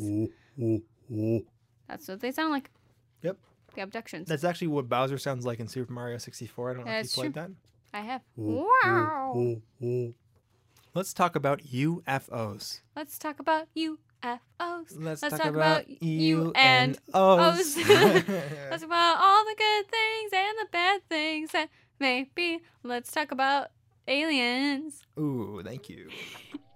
That's 1.88 2.06
what 2.08 2.20
they 2.20 2.30
sound 2.30 2.52
like. 2.52 2.70
Yep. 3.22 3.36
The 3.74 3.82
abductions. 3.82 4.28
That's 4.28 4.44
actually 4.44 4.68
what 4.68 4.88
Bowser 4.88 5.18
sounds 5.18 5.44
like 5.44 5.60
in 5.60 5.68
Super 5.68 5.92
Mario 5.92 6.18
64. 6.18 6.70
I 6.70 6.74
don't 6.74 6.84
know 6.84 6.90
That's 6.90 7.10
if 7.10 7.16
you 7.16 7.22
played 7.22 7.34
that. 7.34 7.50
I 7.92 8.00
have. 8.00 8.22
that. 8.36 8.42
Wow. 8.84 9.56
Let's 10.94 11.12
talk 11.12 11.36
about 11.36 11.60
UFOs. 11.62 12.80
Let's 12.96 13.18
talk 13.18 13.38
about 13.40 13.68
UFOs. 13.76 13.98
Let's, 14.60 14.96
Let's 14.96 15.20
talk, 15.20 15.30
talk 15.30 15.46
about, 15.46 15.84
about 15.84 16.02
and 16.02 16.56
and 16.56 16.98
O's. 17.14 17.76
Let's 17.76 18.26
talk 18.26 18.82
about 18.82 19.16
all 19.20 19.44
the 19.44 19.54
good 19.56 19.90
things 19.90 20.32
and 20.34 20.58
the 20.58 20.66
bad 20.72 21.00
things 21.08 21.50
that 21.52 21.68
may 22.00 22.28
be. 22.34 22.60
Let's 22.82 23.10
talk 23.12 23.32
about 23.32 23.68
aliens. 24.06 25.02
Ooh, 25.18 25.62
thank 25.64 25.88
you. 25.88 26.10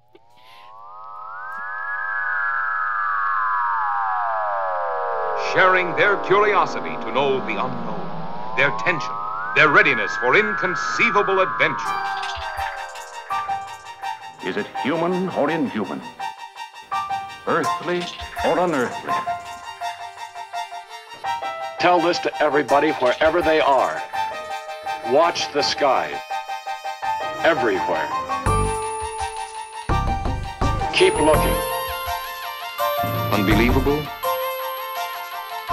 sharing 5.53 5.95
their 5.97 6.17
curiosity 6.25 6.97
to 7.05 7.13
know 7.13 7.39
the 7.47 7.63
unknown, 7.63 8.57
their 8.57 8.71
tension, 8.79 9.13
their 9.55 9.69
readiness 9.69 10.11
for 10.17 10.35
inconceivable 10.35 11.41
adventure. 11.41 12.03
Is 14.47 14.57
it 14.57 14.67
human 14.83 15.29
or 15.31 15.51
inhuman? 15.51 16.01
Earthly 17.47 18.03
or 18.47 18.59
unearthly? 18.61 19.13
Tell 21.79 22.01
this 22.01 22.19
to 22.21 22.43
everybody 22.43 22.93
wherever 22.93 23.43
they 23.43 23.61
are. 23.61 24.03
Watch 25.11 25.53
the 25.53 25.63
sky. 25.63 26.19
Everywhere. 27.45 28.09
Keep 30.95 31.15
looking. 31.17 31.59
Unbelievable? 33.33 34.03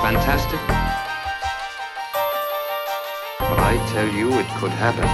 Fantastic? 0.01 0.59
But 3.39 3.59
I 3.59 3.75
tell 3.91 4.07
you 4.07 4.31
it 4.39 4.47
could 4.57 4.71
happen. 4.71 5.05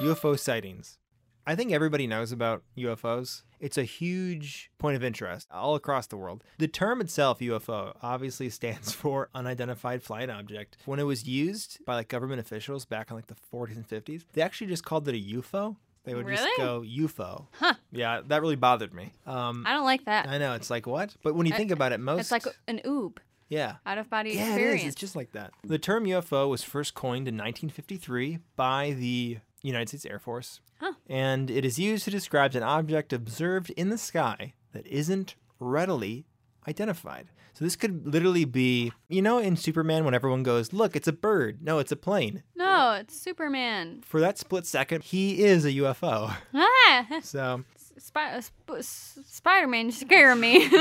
UFO 0.00 0.36
sightings. 0.36 0.98
I 1.46 1.54
think 1.54 1.70
everybody 1.70 2.08
knows 2.08 2.32
about 2.32 2.64
UFOs. 2.76 3.42
It's 3.60 3.78
a 3.78 3.84
huge 3.84 4.70
point 4.78 4.96
of 4.96 5.04
interest 5.04 5.46
all 5.52 5.76
across 5.76 6.08
the 6.08 6.16
world. 6.16 6.42
The 6.58 6.66
term 6.66 7.00
itself, 7.00 7.38
UFO, 7.38 7.96
obviously 8.02 8.50
stands 8.58 8.92
for 8.92 9.28
unidentified 9.32 10.02
flying 10.02 10.30
object. 10.30 10.76
When 10.86 10.98
it 10.98 11.04
was 11.04 11.28
used 11.28 11.84
by 11.84 11.94
like 11.94 12.08
government 12.08 12.40
officials 12.40 12.84
back 12.84 13.10
in 13.10 13.16
like 13.16 13.28
the 13.28 13.36
40s 13.52 13.76
and 13.76 13.88
50s, 13.88 14.24
they 14.32 14.42
actually 14.42 14.66
just 14.66 14.84
called 14.84 15.06
it 15.08 15.14
a 15.14 15.36
UFO. 15.36 15.76
They 16.04 16.14
would 16.14 16.26
just 16.26 16.48
go 16.56 16.80
UFO. 16.82 17.46
Huh. 17.52 17.74
Yeah, 17.92 18.22
that 18.26 18.40
really 18.42 18.56
bothered 18.56 18.92
me. 18.92 19.12
Um, 19.26 19.64
I 19.66 19.72
don't 19.72 19.84
like 19.84 20.04
that. 20.06 20.28
I 20.28 20.38
know 20.38 20.54
it's 20.54 20.68
like 20.70 20.86
what, 20.86 21.14
but 21.22 21.34
when 21.34 21.46
you 21.46 21.52
think 21.52 21.70
about 21.70 21.92
it, 21.92 22.00
most 22.00 22.20
It's 22.20 22.32
like 22.32 22.44
an 22.66 22.80
oob, 22.84 23.18
yeah. 23.48 23.76
out 23.86 23.98
of 23.98 24.10
body 24.10 24.30
Yeah, 24.32 24.46
it 24.46 24.48
experience. 24.48 24.82
is. 24.82 24.88
It's 24.88 25.00
just 25.00 25.14
like 25.16 25.32
that. 25.32 25.52
The 25.62 25.78
term 25.78 26.04
UFO 26.06 26.48
was 26.48 26.64
first 26.64 26.94
coined 26.94 27.28
in 27.28 27.34
1953 27.36 28.38
by 28.56 28.90
the 28.98 29.38
United 29.62 29.88
States 29.90 30.04
Air 30.06 30.18
Force. 30.18 30.60
Huh. 30.80 30.94
And 31.08 31.48
it 31.50 31.64
is 31.64 31.78
used 31.78 32.04
to 32.06 32.10
describe 32.10 32.56
an 32.56 32.64
object 32.64 33.12
observed 33.12 33.70
in 33.70 33.90
the 33.90 33.98
sky 33.98 34.54
that 34.72 34.84
isn't 34.88 35.36
readily 35.60 36.26
identified. 36.66 37.28
So 37.54 37.64
this 37.64 37.76
could 37.76 38.06
literally 38.06 38.44
be, 38.46 38.92
you 39.08 39.20
know, 39.22 39.38
in 39.38 39.56
Superman 39.56 40.04
when 40.04 40.14
everyone 40.14 40.42
goes, 40.42 40.72
"Look, 40.72 40.96
it's 40.96 41.06
a 41.08 41.12
bird." 41.12 41.58
No, 41.62 41.78
it's 41.78 41.92
a 41.92 41.96
plane. 41.96 42.42
no, 42.56 42.92
it's 42.98 43.18
Superman. 43.20 44.02
For 44.04 44.20
that 44.20 44.38
split 44.38 44.66
second, 44.66 45.04
he 45.04 45.42
is 45.44 45.64
a 45.66 45.72
UFO. 45.72 46.34
Ah, 46.54 47.06
So, 47.22 47.64
Sp- 47.98 48.48
Spider-Man, 48.80 49.86
you 49.86 49.92
scare 49.92 50.34
me. 50.34 50.66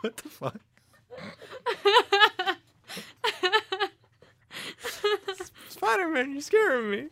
what 0.00 0.16
the 0.16 0.28
fuck? 0.28 0.58
Spider-Man, 5.68 6.32
you're 6.32 6.40
scaring 6.42 6.90
me. 6.90 7.08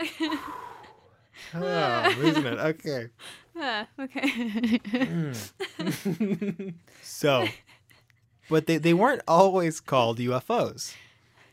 oh, 1.54 2.14
losing 2.18 2.46
it. 2.46 2.58
Okay. 2.58 3.08
Ah, 3.60 3.86
okay. 3.98 5.30
So, 7.02 7.46
but 8.48 8.66
they, 8.66 8.76
they 8.78 8.94
weren't 8.94 9.22
always 9.26 9.80
called 9.80 10.18
UFOs. 10.18 10.94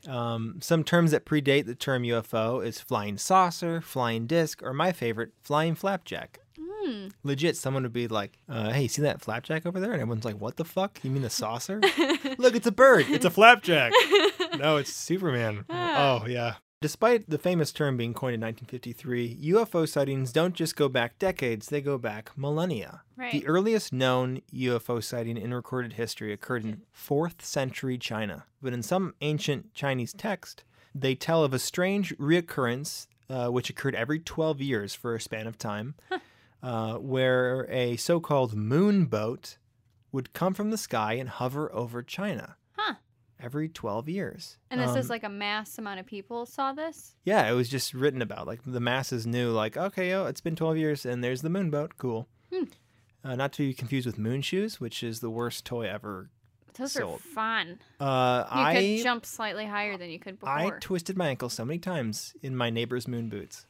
Um, 0.07 0.59
some 0.61 0.83
terms 0.83 1.09
that 1.11 1.25
predate 1.25 1.65
the 1.65 1.73
term 1.73 2.03
UFO 2.03 2.63
is 2.63 2.79
flying 2.79 3.17
saucer, 3.17 3.81
flying 3.81 4.27
disc, 4.27 4.61
or 4.61 4.73
my 4.73 4.91
favorite, 4.91 5.31
flying 5.41 5.73
flapjack. 5.73 6.39
Legit, 7.23 7.57
someone 7.57 7.81
would 7.81 7.93
be 7.93 8.07
like, 8.07 8.37
uh, 8.47 8.69
"Hey, 8.71 8.87
see 8.87 9.01
that 9.01 9.19
flapjack 9.19 9.65
over 9.65 9.79
there?" 9.79 9.91
And 9.91 10.01
everyone's 10.01 10.23
like, 10.25 10.39
"What 10.39 10.57
the 10.57 10.65
fuck? 10.65 10.99
You 11.03 11.09
mean 11.09 11.23
the 11.23 11.31
saucer? 11.31 11.79
Look, 12.37 12.55
it's 12.55 12.67
a 12.67 12.71
bird. 12.71 13.07
It's 13.09 13.25
a 13.25 13.31
flapjack. 13.31 13.91
no, 14.59 14.77
it's 14.77 14.93
Superman. 14.93 15.65
oh 15.67 16.25
yeah." 16.27 16.55
Despite 16.85 17.27
the 17.27 17.39
famous 17.39 17.71
term 17.71 17.97
being 17.97 18.13
coined 18.13 18.35
in 18.35 18.41
1953, 18.41 19.53
UFO 19.53 19.89
sightings 19.89 20.31
don't 20.31 20.53
just 20.53 20.75
go 20.75 20.87
back 20.87 21.17
decades; 21.17 21.69
they 21.69 21.81
go 21.81 21.97
back 21.97 22.29
millennia. 22.37 23.01
Right. 23.17 23.31
The 23.31 23.47
earliest 23.47 23.91
known 23.91 24.41
UFO 24.53 25.03
sighting 25.03 25.35
in 25.35 25.51
recorded 25.51 25.93
history 25.93 26.31
occurred 26.31 26.63
in 26.63 26.83
4th 26.95 27.41
century 27.41 27.97
China. 27.97 28.45
But 28.61 28.73
in 28.73 28.83
some 28.83 29.15
ancient 29.21 29.73
Chinese 29.73 30.13
text, 30.13 30.63
they 30.93 31.15
tell 31.15 31.43
of 31.43 31.55
a 31.55 31.57
strange 31.57 32.15
reoccurrence 32.19 33.07
uh, 33.31 33.47
which 33.47 33.71
occurred 33.71 33.95
every 33.95 34.19
12 34.19 34.61
years 34.61 34.93
for 34.93 35.15
a 35.15 35.19
span 35.19 35.47
of 35.47 35.57
time, 35.57 35.95
uh, 36.61 36.97
where 36.97 37.65
a 37.67 37.95
so 37.97 38.19
called 38.19 38.53
moon 38.53 39.05
boat 39.05 39.57
would 40.11 40.33
come 40.33 40.53
from 40.53 40.69
the 40.69 40.77
sky 40.77 41.13
and 41.13 41.29
hover 41.29 41.73
over 41.73 42.03
China. 42.03 42.57
Every 43.39 43.67
12 43.67 44.07
years. 44.09 44.57
and 44.71 44.79
this 44.79 44.91
Um, 44.91 44.97
is 44.97 45.09
like 45.09 45.23
a 45.23 45.29
mass 45.29 45.77
amount 45.77 45.99
of 45.99 46.05
people 46.05 46.45
saw 46.45 46.71
this. 46.73 47.15
yeah, 47.25 47.49
it 47.49 47.53
was 47.53 47.67
just 47.69 47.93
written 47.93 48.21
about. 48.21 48.47
Like 48.47 48.61
the 48.65 48.79
masses 48.79 49.27
knew, 49.27 49.51
like, 49.51 49.75
okay, 49.77 50.13
oh, 50.13 50.25
it's 50.25 50.41
been 50.41 50.55
12 50.55 50.77
years 50.77 51.05
and 51.05 51.23
there's 51.23 51.41
the 51.41 51.49
moon 51.49 51.69
boat. 51.69 51.93
Cool. 51.97 52.27
Uh, 53.23 53.35
not 53.35 53.51
to 53.53 53.63
be 53.67 53.73
confused 53.73 54.05
with 54.05 54.17
moon 54.19 54.41
shoes, 54.41 54.79
which 54.79 55.01
is 55.03 55.19
the 55.19 55.29
worst 55.31 55.65
toy 55.65 55.87
ever. 55.89 56.29
Those 56.77 56.91
sold. 56.93 57.15
are 57.15 57.23
fun. 57.23 57.79
Uh, 57.99 58.43
You 58.53 58.61
I 58.61 58.75
could 58.97 59.03
jump 59.03 59.25
slightly 59.25 59.65
higher 59.65 59.97
than 59.97 60.09
you 60.09 60.19
could 60.19 60.39
before. 60.39 60.53
I 60.55 60.69
twisted 60.79 61.17
my 61.17 61.29
ankle 61.29 61.49
so 61.49 61.65
many 61.65 61.79
times 61.79 62.35
in 62.41 62.55
my 62.55 62.69
neighbor's 62.69 63.07
moon 63.07 63.29
boots. 63.29 63.65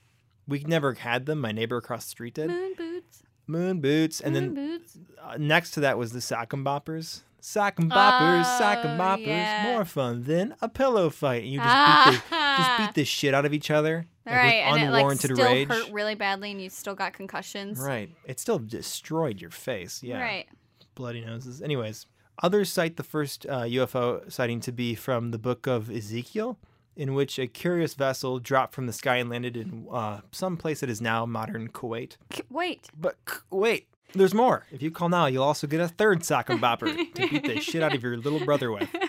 We 0.47 0.59
never 0.59 0.93
had 0.95 1.25
them. 1.25 1.39
My 1.39 1.51
neighbor 1.51 1.77
across 1.77 2.05
the 2.05 2.09
street 2.09 2.33
did. 2.33 2.49
Moon 2.49 2.73
boots. 2.77 3.23
Moon 3.47 3.79
boots, 3.79 4.19
and 4.21 4.33
moon 4.33 4.53
then 4.55 4.69
boots. 4.71 4.97
uh, 5.21 5.37
next 5.39 5.71
to 5.71 5.79
that 5.81 5.97
was 5.97 6.11
the 6.11 6.21
sock 6.21 6.51
and 6.53 6.65
boppers. 6.65 7.21
Sock 7.47 7.77
and 7.79 7.91
boppers, 7.91 8.43
sock 8.57 8.83
and 8.83 8.99
Oh, 8.99 9.03
boppers, 9.03 9.27
yeah. 9.27 9.71
more 9.71 9.85
fun 9.85 10.23
than 10.23 10.55
a 10.61 10.67
pillow 10.67 11.11
fight. 11.11 11.43
And 11.43 11.51
you 11.53 11.59
just 11.59 12.05
beat 12.05 12.29
the 12.29 12.35
just 12.57 12.77
beat 12.79 12.93
the 12.95 13.05
shit 13.05 13.33
out 13.35 13.45
of 13.45 13.53
each 13.53 13.69
other 13.69 14.07
like, 14.25 14.35
right, 14.35 14.63
and 14.65 14.81
it 14.83 14.89
like 14.89 15.17
still 15.19 15.35
rage. 15.37 15.67
hurt 15.67 15.91
really 15.91 16.15
badly, 16.15 16.49
and 16.51 16.59
you 16.59 16.69
still 16.71 16.95
got 16.95 17.13
concussions. 17.13 17.79
Right. 17.79 18.09
It 18.25 18.39
still 18.39 18.57
destroyed 18.57 19.39
your 19.41 19.51
face. 19.51 20.01
Yeah. 20.01 20.19
Right. 20.21 20.47
Bloody 20.95 21.23
noses. 21.23 21.61
Anyways, 21.61 22.07
others 22.41 22.71
cite 22.71 22.97
the 22.97 23.03
first 23.03 23.45
uh, 23.45 23.61
UFO 23.61 24.31
sighting 24.31 24.59
to 24.61 24.71
be 24.71 24.95
from 24.95 25.29
the 25.29 25.37
book 25.37 25.67
of 25.67 25.91
Ezekiel, 25.91 26.57
in 26.95 27.13
which 27.13 27.37
a 27.37 27.45
curious 27.45 27.93
vessel 27.93 28.39
dropped 28.39 28.73
from 28.73 28.87
the 28.87 28.93
sky 28.93 29.17
and 29.17 29.29
landed 29.29 29.55
in 29.55 29.85
uh, 29.91 30.21
some 30.31 30.57
place 30.57 30.79
that 30.79 30.89
is 30.89 30.99
now 31.01 31.27
modern 31.27 31.67
Kuwait. 31.69 32.17
K- 32.31 32.41
Wait. 32.49 32.89
But 32.99 33.17
wait, 33.51 33.87
there's 34.13 34.33
more. 34.33 34.65
If 34.71 34.81
you 34.81 34.91
call 34.91 35.09
now, 35.09 35.25
you'll 35.25 35.43
also 35.43 35.67
get 35.67 35.81
a 35.81 35.87
third 35.87 36.23
sock 36.23 36.49
and 36.49 36.61
bopper 36.61 37.13
to 37.13 37.27
beat 37.27 37.43
the 37.43 37.59
shit 37.59 37.83
out 37.83 37.93
of 37.93 38.03
your 38.03 38.17
little 38.17 38.43
brother 38.43 38.71
with. 38.71 38.89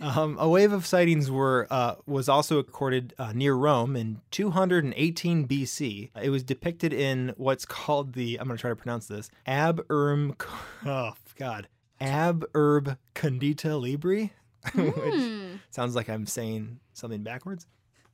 Um, 0.00 0.36
a 0.38 0.48
wave 0.48 0.72
of 0.72 0.86
sightings 0.86 1.28
were 1.28 1.66
uh, 1.70 1.96
was 2.06 2.28
also 2.28 2.58
recorded 2.58 3.14
uh, 3.18 3.32
near 3.32 3.54
Rome 3.54 3.96
in 3.96 4.20
218 4.30 5.48
BC. 5.48 6.10
It 6.22 6.30
was 6.30 6.44
depicted 6.44 6.92
in 6.92 7.34
what's 7.36 7.64
called 7.64 8.12
the 8.12 8.38
I'm 8.38 8.46
going 8.46 8.56
to 8.56 8.60
try 8.60 8.70
to 8.70 8.76
pronounce 8.76 9.06
this 9.08 9.28
Ab 9.44 9.84
Urm. 9.88 10.40
Oh 10.86 11.14
God, 11.36 11.66
Ab 12.00 12.44
Urb 12.54 12.96
Condita 13.16 13.80
Libri, 13.80 14.32
which 14.74 15.58
sounds 15.70 15.96
like 15.96 16.08
I'm 16.08 16.26
saying 16.26 16.78
something 16.92 17.22
backwards. 17.22 17.66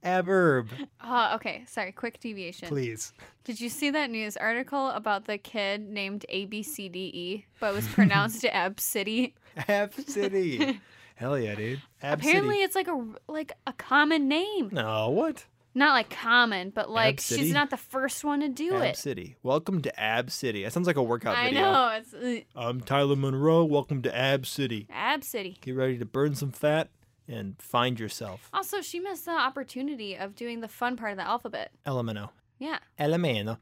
Ab 0.05 0.29
Urb, 0.29 0.69
Uh, 1.01 1.33
okay, 1.37 1.65
sorry. 1.67 1.91
Quick 1.93 2.21
deviation. 2.21 2.69
please. 2.69 3.13
Did 3.45 3.61
you 3.61 3.69
see 3.71 3.91
that 3.91 4.11
news 4.11 4.37
article 4.37 4.91
about 4.91 5.25
the 5.25 5.39
kid 5.39 5.89
named 5.89 6.25
ABCDE, 6.33 7.45
but 7.59 7.75
was 7.75 7.89
pronounced 7.89 8.45
Ab 8.45 8.79
City? 8.81 9.35
Ab 9.69 9.95
City. 9.95 10.81
Hell 11.17 11.39
yeah, 11.39 11.55
dude. 11.55 11.81
Ab 12.03 12.19
Apparently, 12.21 12.57
City. 12.57 12.63
it's 12.65 12.75
like 12.75 12.89
a 12.89 13.05
like 13.29 13.53
a 13.67 13.73
common 13.73 14.29
name. 14.29 14.69
No, 14.73 15.09
what? 15.11 15.47
Not 15.77 15.93
like 15.93 16.09
common, 16.11 16.71
but 16.71 16.89
like 16.91 17.21
City? 17.21 17.43
she's 17.43 17.53
not 17.53 17.71
the 17.71 17.77
first 17.77 18.23
one 18.25 18.41
to 18.41 18.49
do 18.49 18.75
it. 18.75 18.79
Ab 18.79 18.83
it. 18.91 18.97
City. 18.97 19.37
Welcome 19.43 19.81
to 19.83 20.01
Ab 20.01 20.31
City. 20.31 20.63
That 20.65 20.73
sounds 20.73 20.87
like 20.87 20.97
a 20.97 21.03
workout 21.03 21.37
I 21.37 21.45
video. 21.47 21.63
know 21.63 21.89
it's 21.97 22.15
uh, 22.15 22.41
I'm 22.61 22.81
Tyler 22.81 23.17
Monroe. 23.17 23.65
Welcome 23.65 24.03
to 24.03 24.17
Ab 24.17 24.45
City. 24.47 24.87
Ab 24.91 25.25
City. 25.25 25.57
Get 25.63 25.75
ready 25.77 25.99
to 25.99 26.05
burn 26.05 26.35
some 26.35 26.53
fat 26.53 26.91
and 27.29 27.55
find 27.61 27.99
yourself. 27.99 28.49
Also, 28.53 28.81
she 28.81 29.01
missed 29.01 29.25
the 29.25 29.31
opportunity 29.33 30.15
of 30.17 30.35
doing 30.35 30.61
the 30.61 30.69
fun 30.69 30.97
part 30.97 31.13
of 31.13 31.17
the 31.19 31.25
alphabet. 31.27 31.71
Elemento. 31.87 32.31
Yeah. 32.59 32.79
Elemento. 32.99 33.59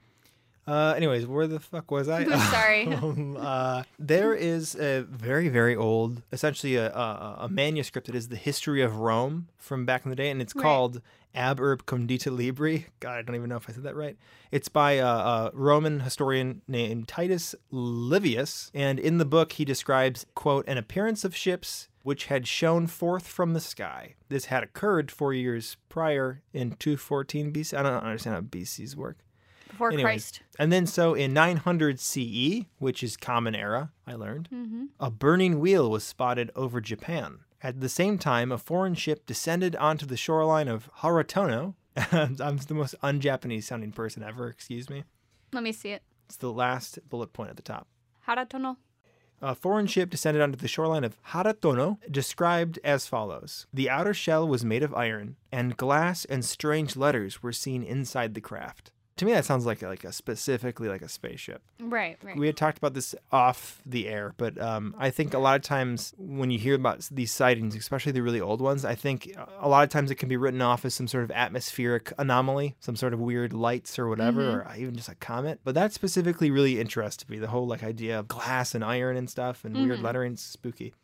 Uh, 0.64 0.94
anyways, 0.96 1.26
where 1.26 1.48
the 1.48 1.58
fuck 1.58 1.90
was 1.90 2.08
I? 2.08 2.24
Sorry. 2.50 2.86
Um, 2.94 3.36
uh, 3.36 3.82
there 3.98 4.32
is 4.34 4.76
a 4.76 5.02
very, 5.02 5.48
very 5.48 5.74
old, 5.74 6.22
essentially 6.30 6.76
a, 6.76 6.86
a, 6.92 7.36
a 7.40 7.48
manuscript 7.48 8.06
that 8.06 8.14
is 8.16 8.28
the 8.28 8.36
history 8.36 8.80
of 8.82 8.96
Rome 8.98 9.48
from 9.58 9.84
back 9.84 10.04
in 10.04 10.10
the 10.10 10.16
day, 10.16 10.30
and 10.30 10.40
it's 10.40 10.54
Right. 10.54 10.62
called 10.62 11.00
Ab 11.34 11.58
Urb 11.60 11.84
Condita 11.86 12.30
Libri. 12.30 12.86
God, 13.00 13.18
I 13.18 13.22
don't 13.22 13.34
even 13.34 13.48
know 13.48 13.56
if 13.56 13.68
I 13.68 13.72
said 13.72 13.82
that 13.84 13.96
right. 13.96 14.16
It's 14.52 14.68
by 14.68 14.92
a, 14.92 15.06
a 15.06 15.50
Roman 15.52 16.00
historian 16.00 16.62
named 16.68 17.08
Titus 17.08 17.56
Livius, 17.72 18.70
and 18.72 19.00
in 19.00 19.18
the 19.18 19.24
book 19.24 19.52
he 19.52 19.64
describes, 19.64 20.26
quote, 20.36 20.66
an 20.68 20.78
appearance 20.78 21.24
of 21.24 21.34
ships 21.34 21.88
which 22.02 22.26
had 22.26 22.46
shone 22.46 22.86
forth 22.86 23.26
from 23.26 23.52
the 23.52 23.60
sky. 23.60 24.14
This 24.28 24.46
had 24.46 24.62
occurred 24.62 25.10
four 25.10 25.32
years 25.32 25.76
prior 25.88 26.42
in 26.52 26.72
214 26.72 27.52
BC. 27.52 27.76
I 27.78 27.82
don't 27.82 27.94
understand 28.02 28.34
how 28.36 28.40
BCs 28.42 28.94
work. 28.96 29.18
Before 29.68 29.90
Anyways, 29.92 30.04
Christ. 30.04 30.42
And 30.58 30.70
then 30.70 30.86
so 30.86 31.14
in 31.14 31.32
900 31.32 31.98
CE, 31.98 32.66
which 32.78 33.02
is 33.02 33.16
Common 33.16 33.54
Era, 33.54 33.90
I 34.06 34.14
learned, 34.14 34.48
Mm-hmm. 34.52 34.84
a 35.00 35.10
burning 35.10 35.60
wheel 35.60 35.90
was 35.90 36.04
spotted 36.04 36.50
over 36.54 36.80
Japan. 36.80 37.38
At 37.62 37.80
the 37.80 37.88
same 37.88 38.18
time, 38.18 38.52
a 38.52 38.58
foreign 38.58 38.94
ship 38.94 39.24
descended 39.24 39.74
onto 39.76 40.04
the 40.04 40.16
shoreline 40.16 40.68
of 40.68 40.90
Haratono. 40.98 41.74
I'm 41.96 42.56
the 42.58 42.74
most 42.74 42.94
un-Japanese 43.02 43.66
sounding 43.66 43.92
person 43.92 44.22
ever, 44.22 44.48
excuse 44.48 44.90
me. 44.90 45.04
Let 45.52 45.62
me 45.62 45.72
see 45.72 45.90
it. 45.92 46.02
It's 46.26 46.36
the 46.38 46.52
last 46.52 46.98
bullet 47.08 47.32
point 47.32 47.50
at 47.50 47.56
the 47.56 47.62
top. 47.62 47.86
Haratono. 48.26 48.76
A 49.44 49.56
foreign 49.56 49.88
ship 49.88 50.08
descended 50.08 50.40
onto 50.40 50.56
the 50.56 50.68
shoreline 50.68 51.02
of 51.02 51.16
Haratono, 51.30 51.98
described 52.08 52.78
as 52.84 53.08
follows 53.08 53.66
The 53.74 53.90
outer 53.90 54.14
shell 54.14 54.46
was 54.46 54.64
made 54.64 54.84
of 54.84 54.94
iron, 54.94 55.34
and 55.50 55.76
glass 55.76 56.24
and 56.24 56.44
strange 56.44 56.94
letters 56.94 57.42
were 57.42 57.52
seen 57.52 57.82
inside 57.82 58.34
the 58.34 58.40
craft. 58.40 58.92
To 59.16 59.26
me, 59.26 59.32
that 59.32 59.44
sounds 59.44 59.66
like 59.66 59.82
like 59.82 60.04
a 60.04 60.12
specifically 60.12 60.88
like 60.88 61.02
a 61.02 61.08
spaceship. 61.08 61.62
Right, 61.78 62.16
right. 62.22 62.36
We 62.36 62.46
had 62.46 62.56
talked 62.56 62.78
about 62.78 62.94
this 62.94 63.14
off 63.30 63.80
the 63.84 64.08
air, 64.08 64.34
but 64.36 64.60
um, 64.60 64.94
I 64.98 65.10
think 65.10 65.34
a 65.34 65.38
lot 65.38 65.56
of 65.56 65.62
times 65.62 66.14
when 66.18 66.50
you 66.50 66.58
hear 66.58 66.74
about 66.74 67.06
these 67.10 67.30
sightings, 67.30 67.76
especially 67.76 68.12
the 68.12 68.22
really 68.22 68.40
old 68.40 68.60
ones, 68.60 68.84
I 68.84 68.94
think 68.94 69.34
a 69.60 69.68
lot 69.68 69.84
of 69.84 69.90
times 69.90 70.10
it 70.10 70.14
can 70.14 70.28
be 70.28 70.36
written 70.36 70.62
off 70.62 70.84
as 70.84 70.94
some 70.94 71.08
sort 71.08 71.24
of 71.24 71.30
atmospheric 71.30 72.12
anomaly, 72.18 72.74
some 72.80 72.96
sort 72.96 73.12
of 73.12 73.20
weird 73.20 73.52
lights 73.52 73.98
or 73.98 74.08
whatever, 74.08 74.62
or 74.62 74.74
even 74.76 74.96
just 74.96 75.08
a 75.10 75.14
comet. 75.14 75.60
But 75.62 75.74
that 75.74 75.92
specifically 75.92 76.50
really 76.50 76.80
interested 76.80 77.28
me. 77.28 77.38
The 77.38 77.48
whole 77.48 77.66
like 77.66 77.82
idea 77.82 78.18
of 78.18 78.28
glass 78.28 78.74
and 78.74 78.82
iron 78.82 79.16
and 79.18 79.28
stuff 79.28 79.64
and 79.64 79.76
weird 79.76 80.00
lettering, 80.00 80.36
spooky. 80.36 80.94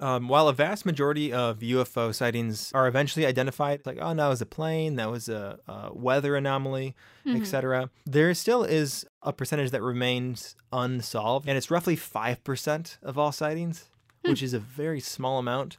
Um, 0.00 0.28
while 0.28 0.48
a 0.48 0.54
vast 0.54 0.86
majority 0.86 1.30
of 1.32 1.58
UFO 1.58 2.14
sightings 2.14 2.72
are 2.72 2.88
eventually 2.88 3.26
identified, 3.26 3.84
like, 3.84 3.98
oh, 4.00 4.14
no, 4.14 4.26
it 4.26 4.30
was 4.30 4.40
a 4.40 4.46
plane, 4.46 4.96
that 4.96 5.10
was 5.10 5.28
a, 5.28 5.58
a 5.68 5.90
weather 5.92 6.36
anomaly, 6.36 6.94
etc., 7.36 7.90
there 8.06 8.32
still 8.34 8.64
is 8.64 9.04
a 9.22 9.32
percentage 9.32 9.70
that 9.72 9.82
remains 9.82 10.56
unsolved, 10.72 11.46
and 11.46 11.56
it's 11.58 11.70
roughly 11.70 11.96
5% 11.96 12.98
of 13.02 13.18
all 13.18 13.30
sightings, 13.30 13.90
which 14.22 14.42
is 14.42 14.54
a 14.54 14.58
very 14.58 15.00
small 15.00 15.38
amount. 15.38 15.76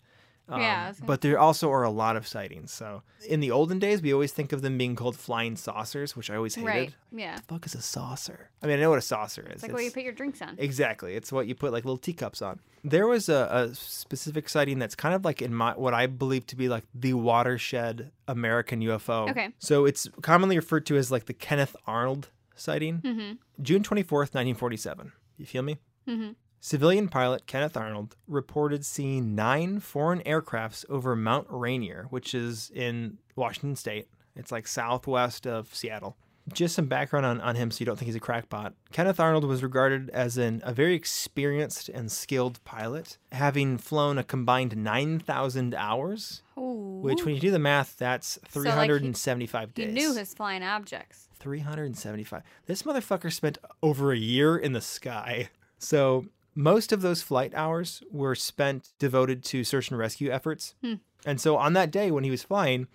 Um, 0.51 0.61
Yeah, 0.61 0.83
I 0.85 0.87
was 0.89 0.97
gonna- 0.99 1.07
but 1.07 1.21
there 1.21 1.39
also 1.39 1.71
are 1.71 1.83
a 1.83 1.89
lot 1.89 2.15
of 2.17 2.27
sightings. 2.27 2.71
So 2.71 3.03
in 3.27 3.39
the 3.39 3.51
olden 3.51 3.79
days, 3.79 4.01
we 4.01 4.13
always 4.13 4.31
think 4.33 4.51
of 4.51 4.61
them 4.61 4.77
being 4.77 4.95
called 4.95 5.15
flying 5.15 5.55
saucers, 5.55 6.15
which 6.15 6.29
I 6.29 6.35
always 6.35 6.55
hated. 6.55 6.67
right. 6.67 6.95
Yeah. 7.11 7.37
The 7.37 7.41
fuck 7.43 7.65
is 7.65 7.73
a 7.75 7.81
saucer? 7.81 8.49
I 8.61 8.67
mean, 8.67 8.77
I 8.77 8.81
know 8.81 8.89
what 8.89 8.99
a 8.99 9.01
saucer 9.01 9.43
is. 9.43 9.53
It's 9.53 9.63
like 9.63 9.71
what 9.73 9.83
you 9.83 9.91
put 9.91 10.03
your 10.03 10.11
drinks 10.13 10.41
on. 10.41 10.55
Exactly. 10.59 11.15
It's 11.15 11.31
what 11.31 11.47
you 11.47 11.55
put 11.55 11.71
like 11.71 11.85
little 11.85 11.97
teacups 11.97 12.41
on. 12.41 12.59
There 12.83 13.07
was 13.07 13.29
a, 13.29 13.47
a 13.69 13.75
specific 13.75 14.49
sighting 14.49 14.79
that's 14.79 14.95
kind 14.95 15.13
of 15.15 15.23
like 15.23 15.41
in 15.41 15.53
my 15.53 15.71
what 15.73 15.93
I 15.93 16.07
believe 16.07 16.45
to 16.47 16.55
be 16.55 16.67
like 16.67 16.83
the 16.93 17.13
watershed 17.13 18.11
American 18.27 18.81
UFO. 18.81 19.29
Okay. 19.29 19.49
So 19.59 19.85
it's 19.85 20.07
commonly 20.21 20.55
referred 20.57 20.85
to 20.87 20.97
as 20.97 21.11
like 21.11 21.25
the 21.27 21.33
Kenneth 21.33 21.75
Arnold 21.87 22.29
sighting. 22.55 22.99
Mm-hmm. 23.01 23.63
June 23.63 23.83
24th, 23.83 24.33
1947. 24.33 25.11
You 25.37 25.45
feel 25.45 25.63
me? 25.63 25.77
Mhm. 26.07 26.35
Civilian 26.63 27.07
pilot 27.09 27.47
Kenneth 27.47 27.75
Arnold 27.75 28.15
reported 28.27 28.85
seeing 28.85 29.33
nine 29.33 29.79
foreign 29.79 30.19
aircrafts 30.21 30.85
over 30.89 31.15
Mount 31.15 31.47
Rainier, 31.49 32.05
which 32.11 32.35
is 32.35 32.71
in 32.75 33.17
Washington 33.35 33.75
state. 33.75 34.07
It's 34.35 34.51
like 34.51 34.67
southwest 34.67 35.47
of 35.47 35.73
Seattle. 35.73 36.17
Just 36.53 36.75
some 36.75 36.85
background 36.85 37.25
on, 37.25 37.41
on 37.41 37.55
him 37.55 37.71
so 37.71 37.79
you 37.79 37.85
don't 37.87 37.97
think 37.97 38.07
he's 38.07 38.15
a 38.15 38.19
crackpot. 38.19 38.73
Kenneth 38.91 39.19
Arnold 39.19 39.45
was 39.45 39.63
regarded 39.63 40.11
as 40.11 40.37
an, 40.37 40.61
a 40.63 40.71
very 40.71 40.93
experienced 40.93 41.89
and 41.89 42.11
skilled 42.11 42.63
pilot, 42.63 43.17
having 43.31 43.79
flown 43.79 44.19
a 44.19 44.23
combined 44.23 44.77
9,000 44.77 45.73
hours, 45.73 46.43
Ooh. 46.59 46.99
which, 47.01 47.25
when 47.25 47.33
you 47.33 47.41
do 47.41 47.51
the 47.51 47.59
math, 47.59 47.97
that's 47.97 48.37
like, 48.43 48.53
he- 48.53 48.59
375 48.59 49.71
he 49.75 49.85
days. 49.85 49.93
knew 49.95 50.15
his 50.15 50.33
flying 50.35 50.61
objects. 50.63 51.27
375. 51.39 52.43
This 52.67 52.83
motherfucker 52.83 53.33
spent 53.33 53.57
over 53.81 54.11
a 54.11 54.17
year 54.17 54.55
in 54.57 54.73
the 54.73 54.81
sky. 54.81 55.49
So 55.79 56.25
most 56.55 56.91
of 56.91 57.01
those 57.01 57.21
flight 57.21 57.53
hours 57.55 58.03
were 58.11 58.35
spent 58.35 58.89
devoted 58.99 59.43
to 59.45 59.63
search 59.63 59.89
and 59.89 59.97
rescue 59.97 60.29
efforts. 60.31 60.75
Hmm. 60.83 60.95
And 61.25 61.39
so 61.39 61.57
on 61.57 61.73
that 61.73 61.91
day 61.91 62.11
when 62.11 62.23
he 62.23 62.31
was 62.31 62.43
flying, 62.43 62.87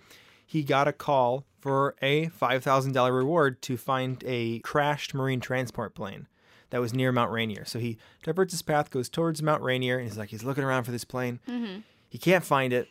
he 0.45 0.63
got 0.63 0.87
a 0.87 0.93
call 0.93 1.45
for 1.59 1.95
a 2.01 2.27
$5,000 2.27 3.15
reward 3.15 3.61
to 3.63 3.77
find 3.77 4.23
a 4.25 4.59
crashed 4.59 5.13
marine 5.13 5.39
transport 5.39 5.95
plane 5.95 6.27
that 6.69 6.81
was 6.81 6.93
near 6.93 7.11
Mount 7.11 7.31
Rainier. 7.31 7.65
So 7.65 7.79
he 7.79 7.97
diverts 8.23 8.53
his 8.53 8.61
path, 8.61 8.89
goes 8.89 9.09
towards 9.09 9.41
Mount 9.41 9.63
Rainier, 9.63 9.97
and 9.97 10.07
he's 10.07 10.17
like, 10.17 10.29
he's 10.29 10.43
looking 10.43 10.63
around 10.63 10.83
for 10.83 10.91
this 10.91 11.05
plane. 11.05 11.39
Mm-hmm. 11.47 11.79
He 12.09 12.17
can't 12.17 12.43
find 12.43 12.73
it. 12.73 12.87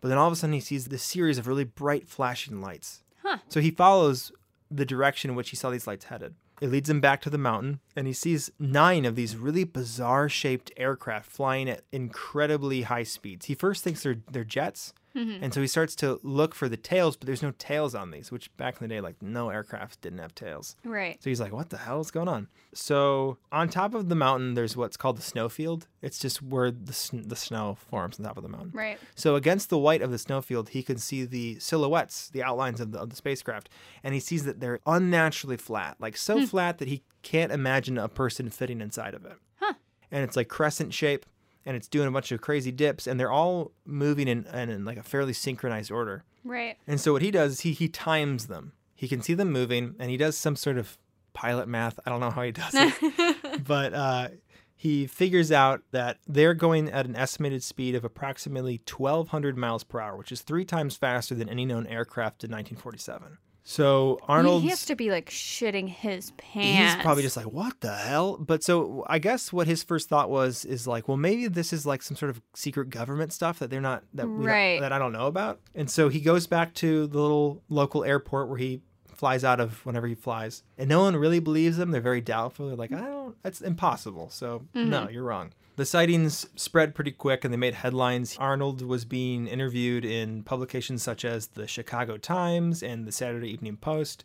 But 0.00 0.08
then 0.08 0.18
all 0.18 0.26
of 0.26 0.32
a 0.32 0.36
sudden 0.36 0.54
he 0.54 0.60
sees 0.60 0.86
this 0.86 1.02
series 1.02 1.38
of 1.38 1.46
really 1.46 1.64
bright 1.64 2.08
flashing 2.08 2.60
lights. 2.60 3.02
Huh. 3.22 3.38
So 3.48 3.60
he 3.60 3.70
follows 3.70 4.32
the 4.70 4.84
direction 4.84 5.30
in 5.30 5.36
which 5.36 5.50
he 5.50 5.56
saw 5.56 5.70
these 5.70 5.86
lights 5.86 6.06
headed. 6.06 6.34
It 6.60 6.70
leads 6.70 6.90
him 6.90 7.00
back 7.00 7.20
to 7.22 7.30
the 7.30 7.38
mountain, 7.38 7.80
and 7.94 8.06
he 8.06 8.12
sees 8.12 8.50
nine 8.58 9.04
of 9.04 9.14
these 9.16 9.36
really 9.36 9.64
bizarre 9.64 10.28
shaped 10.28 10.72
aircraft 10.76 11.30
flying 11.30 11.68
at 11.68 11.84
incredibly 11.92 12.82
high 12.82 13.04
speeds. 13.04 13.46
He 13.46 13.54
first 13.54 13.84
thinks 13.84 14.02
they're 14.02 14.18
they're 14.30 14.44
jets, 14.44 14.92
Mm-hmm. 15.16 15.42
and 15.42 15.54
so 15.54 15.60
he 15.60 15.66
starts 15.66 15.96
to 15.96 16.20
look 16.22 16.54
for 16.54 16.68
the 16.68 16.76
tails, 16.76 17.16
but 17.16 17.26
there's 17.26 17.42
no 17.42 17.52
tails 17.58 17.94
on 17.94 18.10
these, 18.10 18.30
which 18.30 18.54
back 18.56 18.80
in 18.80 18.86
the 18.86 18.94
day, 18.94 19.00
like 19.00 19.20
no 19.22 19.50
aircraft 19.50 20.00
didn't 20.00 20.18
have 20.18 20.34
tails. 20.34 20.76
Right. 20.84 21.22
So 21.22 21.30
he's 21.30 21.40
like, 21.40 21.52
what 21.52 21.70
the 21.70 21.78
hell 21.78 22.00
is 22.00 22.10
going 22.10 22.28
on? 22.28 22.48
So 22.74 23.38
on 23.50 23.68
top 23.68 23.94
of 23.94 24.08
the 24.08 24.14
mountain, 24.14 24.54
there's 24.54 24.76
what's 24.76 24.96
called 24.96 25.16
the 25.16 25.22
snowfield. 25.22 25.88
It's 26.02 26.18
just 26.18 26.42
where 26.42 26.70
the, 26.70 26.92
sn- 26.92 27.26
the 27.26 27.36
snow 27.36 27.76
forms 27.90 28.18
on 28.18 28.26
top 28.26 28.36
of 28.36 28.42
the 28.42 28.48
mountain. 28.48 28.70
Right. 28.72 28.98
So 29.14 29.34
against 29.34 29.70
the 29.70 29.78
white 29.78 30.02
of 30.02 30.10
the 30.10 30.18
snowfield, 30.18 30.70
he 30.70 30.82
can 30.82 30.98
see 30.98 31.24
the 31.24 31.58
silhouettes, 31.58 32.28
the 32.28 32.42
outlines 32.42 32.80
of 32.80 32.92
the, 32.92 32.98
of 32.98 33.10
the 33.10 33.16
spacecraft, 33.16 33.68
and 34.04 34.14
he 34.14 34.20
sees 34.20 34.44
that 34.44 34.60
they're 34.60 34.80
unnaturally 34.86 35.56
flat, 35.56 35.96
like 35.98 36.16
so 36.16 36.38
hmm. 36.38 36.44
flat 36.44 36.78
that 36.78 36.88
he 36.88 37.02
can't 37.22 37.52
imagine 37.52 37.98
a 37.98 38.08
person 38.08 38.50
fitting 38.50 38.80
inside 38.80 39.14
of 39.14 39.24
it. 39.24 39.36
Huh. 39.56 39.74
And 40.10 40.22
it's 40.22 40.36
like 40.36 40.48
crescent 40.48 40.94
shape, 40.94 41.26
and 41.68 41.76
it's 41.76 41.86
doing 41.86 42.08
a 42.08 42.10
bunch 42.10 42.32
of 42.32 42.40
crazy 42.40 42.72
dips, 42.72 43.06
and 43.06 43.20
they're 43.20 43.30
all 43.30 43.72
moving 43.84 44.26
in, 44.26 44.46
in, 44.46 44.70
in 44.70 44.84
like 44.86 44.96
a 44.96 45.02
fairly 45.02 45.34
synchronized 45.34 45.90
order. 45.90 46.24
Right. 46.42 46.78
And 46.86 46.98
so 46.98 47.12
what 47.12 47.20
he 47.20 47.30
does 47.30 47.52
is 47.52 47.60
he 47.60 47.72
he 47.72 47.88
times 47.88 48.46
them. 48.46 48.72
He 48.94 49.06
can 49.06 49.20
see 49.20 49.34
them 49.34 49.52
moving, 49.52 49.94
and 49.98 50.10
he 50.10 50.16
does 50.16 50.36
some 50.36 50.56
sort 50.56 50.78
of 50.78 50.96
pilot 51.34 51.68
math. 51.68 52.00
I 52.06 52.10
don't 52.10 52.20
know 52.20 52.30
how 52.30 52.42
he 52.42 52.52
does 52.52 52.72
it, 52.74 53.64
but 53.66 53.92
uh, 53.92 54.28
he 54.74 55.06
figures 55.06 55.52
out 55.52 55.82
that 55.90 56.16
they're 56.26 56.54
going 56.54 56.88
at 56.88 57.04
an 57.04 57.14
estimated 57.14 57.62
speed 57.62 57.94
of 57.94 58.02
approximately 58.02 58.80
1,200 58.90 59.58
miles 59.58 59.84
per 59.84 60.00
hour, 60.00 60.16
which 60.16 60.32
is 60.32 60.40
three 60.40 60.64
times 60.64 60.96
faster 60.96 61.34
than 61.34 61.50
any 61.50 61.66
known 61.66 61.86
aircraft 61.86 62.44
in 62.44 62.50
1947. 62.50 63.36
So 63.70 64.18
Arnold, 64.26 64.62
He 64.62 64.70
has 64.70 64.86
to 64.86 64.96
be 64.96 65.10
like 65.10 65.28
shitting 65.28 65.90
his 65.90 66.30
pants. 66.38 66.94
He's 66.94 67.02
probably 67.02 67.22
just 67.22 67.36
like, 67.36 67.52
what 67.52 67.78
the 67.82 67.94
hell? 67.94 68.38
But 68.38 68.64
so 68.64 69.04
I 69.08 69.18
guess 69.18 69.52
what 69.52 69.66
his 69.66 69.82
first 69.82 70.08
thought 70.08 70.30
was 70.30 70.64
is 70.64 70.86
like, 70.86 71.06
well, 71.06 71.18
maybe 71.18 71.48
this 71.48 71.74
is 71.74 71.84
like 71.84 72.00
some 72.00 72.16
sort 72.16 72.30
of 72.30 72.40
secret 72.54 72.88
government 72.88 73.30
stuff 73.30 73.58
that 73.58 73.68
they're 73.68 73.82
not 73.82 74.04
that 74.14 74.26
we 74.26 74.36
don't- 74.36 74.44
Right. 74.46 74.80
that 74.80 74.90
I 74.90 74.98
don't 74.98 75.12
know 75.12 75.26
about. 75.26 75.60
And 75.74 75.90
so 75.90 76.08
he 76.08 76.20
goes 76.20 76.46
back 76.46 76.72
to 76.76 77.08
the 77.08 77.20
little 77.20 77.62
local 77.68 78.04
airport 78.04 78.48
where 78.48 78.56
he 78.56 78.80
flies 79.04 79.44
out 79.44 79.60
of 79.60 79.84
whenever 79.84 80.06
he 80.06 80.14
flies, 80.14 80.62
and 80.78 80.88
no 80.88 81.02
one 81.02 81.14
really 81.14 81.40
believes 81.40 81.78
him. 81.78 81.90
They're 81.90 82.00
very 82.00 82.22
doubtful. 82.22 82.68
They're 82.68 82.76
like, 82.76 82.92
I 82.94 83.00
don't. 83.00 83.36
That's 83.42 83.60
impossible. 83.60 84.30
So 84.30 84.64
no, 84.72 85.00
mm-hmm. 85.00 85.12
you're 85.12 85.24
wrong. 85.24 85.52
The 85.78 85.86
sightings 85.86 86.48
spread 86.56 86.96
pretty 86.96 87.12
quick 87.12 87.44
and 87.44 87.54
they 87.54 87.56
made 87.56 87.74
headlines. 87.74 88.36
Arnold 88.40 88.82
was 88.82 89.04
being 89.04 89.46
interviewed 89.46 90.04
in 90.04 90.42
publications 90.42 91.04
such 91.04 91.24
as 91.24 91.46
the 91.46 91.68
Chicago 91.68 92.16
Times 92.16 92.82
and 92.82 93.06
the 93.06 93.12
Saturday 93.12 93.48
Evening 93.52 93.76
Post. 93.76 94.24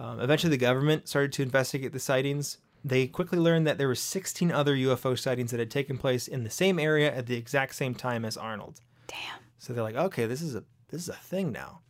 Um, 0.00 0.18
eventually, 0.18 0.50
the 0.50 0.56
government 0.56 1.06
started 1.06 1.32
to 1.34 1.44
investigate 1.44 1.92
the 1.92 2.00
sightings. 2.00 2.58
They 2.84 3.06
quickly 3.06 3.38
learned 3.38 3.68
that 3.68 3.78
there 3.78 3.86
were 3.86 3.94
16 3.94 4.50
other 4.50 4.74
UFO 4.74 5.16
sightings 5.16 5.52
that 5.52 5.60
had 5.60 5.70
taken 5.70 5.96
place 5.96 6.26
in 6.26 6.42
the 6.42 6.50
same 6.50 6.80
area 6.80 7.14
at 7.14 7.26
the 7.26 7.36
exact 7.36 7.76
same 7.76 7.94
time 7.94 8.24
as 8.24 8.36
Arnold. 8.36 8.80
Damn. 9.06 9.38
So 9.58 9.72
they're 9.72 9.84
like, 9.84 9.94
okay, 9.94 10.26
this 10.26 10.42
is 10.42 10.56
a 10.56 10.64
this 10.88 11.02
is 11.02 11.08
a 11.08 11.14
thing 11.14 11.52
now. 11.52 11.82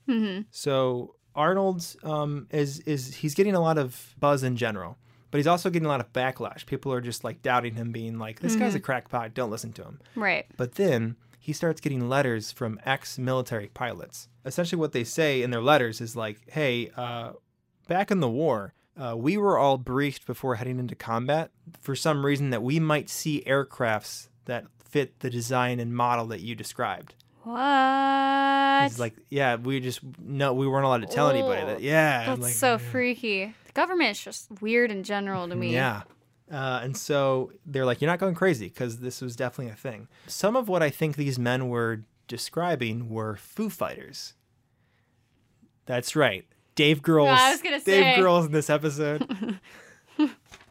So 0.50 1.14
Arnold 1.34 1.86
um, 2.02 2.48
is 2.50 2.80
is 2.80 3.14
he's 3.14 3.34
getting 3.34 3.54
a 3.54 3.60
lot 3.60 3.78
of 3.78 4.14
buzz 4.18 4.42
in 4.42 4.58
general, 4.58 4.98
but 5.30 5.38
he's 5.38 5.46
also 5.46 5.70
getting 5.70 5.86
a 5.86 5.88
lot 5.88 6.00
of 6.00 6.12
backlash. 6.12 6.66
People 6.66 6.92
are 6.92 7.00
just 7.00 7.24
like 7.24 7.42
doubting 7.42 7.74
him, 7.74 7.92
being 7.92 8.18
like, 8.18 8.40
this 8.40 8.56
guy's 8.56 8.74
a 8.74 8.80
crackpot. 8.80 9.34
Don't 9.34 9.50
listen 9.50 9.72
to 9.74 9.82
him. 9.82 10.00
Right. 10.16 10.46
But 10.56 10.74
then 10.74 11.16
he 11.38 11.52
starts 11.52 11.80
getting 11.80 12.08
letters 12.08 12.52
from 12.52 12.78
ex 12.84 13.18
military 13.18 13.68
pilots. 13.68 14.28
Essentially, 14.44 14.78
what 14.78 14.92
they 14.92 15.04
say 15.04 15.42
in 15.42 15.50
their 15.50 15.62
letters 15.62 16.00
is 16.00 16.16
like, 16.16 16.38
hey, 16.50 16.90
uh, 16.96 17.32
back 17.88 18.10
in 18.10 18.20
the 18.20 18.28
war, 18.28 18.74
uh, 18.96 19.16
we 19.16 19.36
were 19.36 19.58
all 19.58 19.78
briefed 19.78 20.26
before 20.26 20.56
heading 20.56 20.78
into 20.78 20.94
combat 20.94 21.50
for 21.80 21.94
some 21.96 22.26
reason 22.26 22.50
that 22.50 22.62
we 22.62 22.78
might 22.80 23.08
see 23.08 23.42
aircrafts 23.46 24.28
that 24.44 24.66
fit 24.84 25.20
the 25.20 25.30
design 25.30 25.78
and 25.80 25.94
model 25.94 26.26
that 26.26 26.40
you 26.40 26.54
described. 26.54 27.14
What? 27.42 28.82
He's 28.82 28.98
like, 28.98 29.14
yeah, 29.30 29.56
we 29.56 29.80
just, 29.80 30.00
no, 30.18 30.52
we 30.52 30.66
weren't 30.66 30.84
allowed 30.84 31.02
to 31.02 31.06
tell 31.06 31.30
anybody 31.30 31.64
that. 31.64 31.80
Yeah. 31.80 32.26
That's 32.26 32.40
like, 32.40 32.52
so 32.52 32.76
freaky. 32.76 33.54
The 33.80 33.86
government 33.86 34.10
is 34.10 34.20
just 34.20 34.50
weird 34.60 34.90
in 34.90 35.04
general 35.04 35.48
to 35.48 35.56
me. 35.56 35.72
Yeah. 35.72 36.02
Uh, 36.52 36.80
and 36.82 36.94
so 36.94 37.50
they're 37.64 37.86
like, 37.86 38.02
you're 38.02 38.10
not 38.10 38.18
going 38.18 38.34
crazy 38.34 38.68
because 38.68 38.98
this 38.98 39.22
was 39.22 39.36
definitely 39.36 39.72
a 39.72 39.76
thing. 39.76 40.06
Some 40.26 40.54
of 40.54 40.68
what 40.68 40.82
I 40.82 40.90
think 40.90 41.16
these 41.16 41.38
men 41.38 41.70
were 41.70 42.02
describing 42.28 43.08
were 43.08 43.36
Foo 43.36 43.70
Fighters. 43.70 44.34
That's 45.86 46.14
right. 46.14 46.44
Dave 46.74 47.00
Grohl's. 47.00 47.40
I 47.40 47.52
was 47.52 47.62
gonna 47.62 47.80
say. 47.80 48.02
Dave 48.02 48.16
say. 48.16 48.20
Grohl's 48.20 48.44
in 48.46 48.52
this 48.52 48.68
episode. 48.68 49.22
Where 50.16 50.28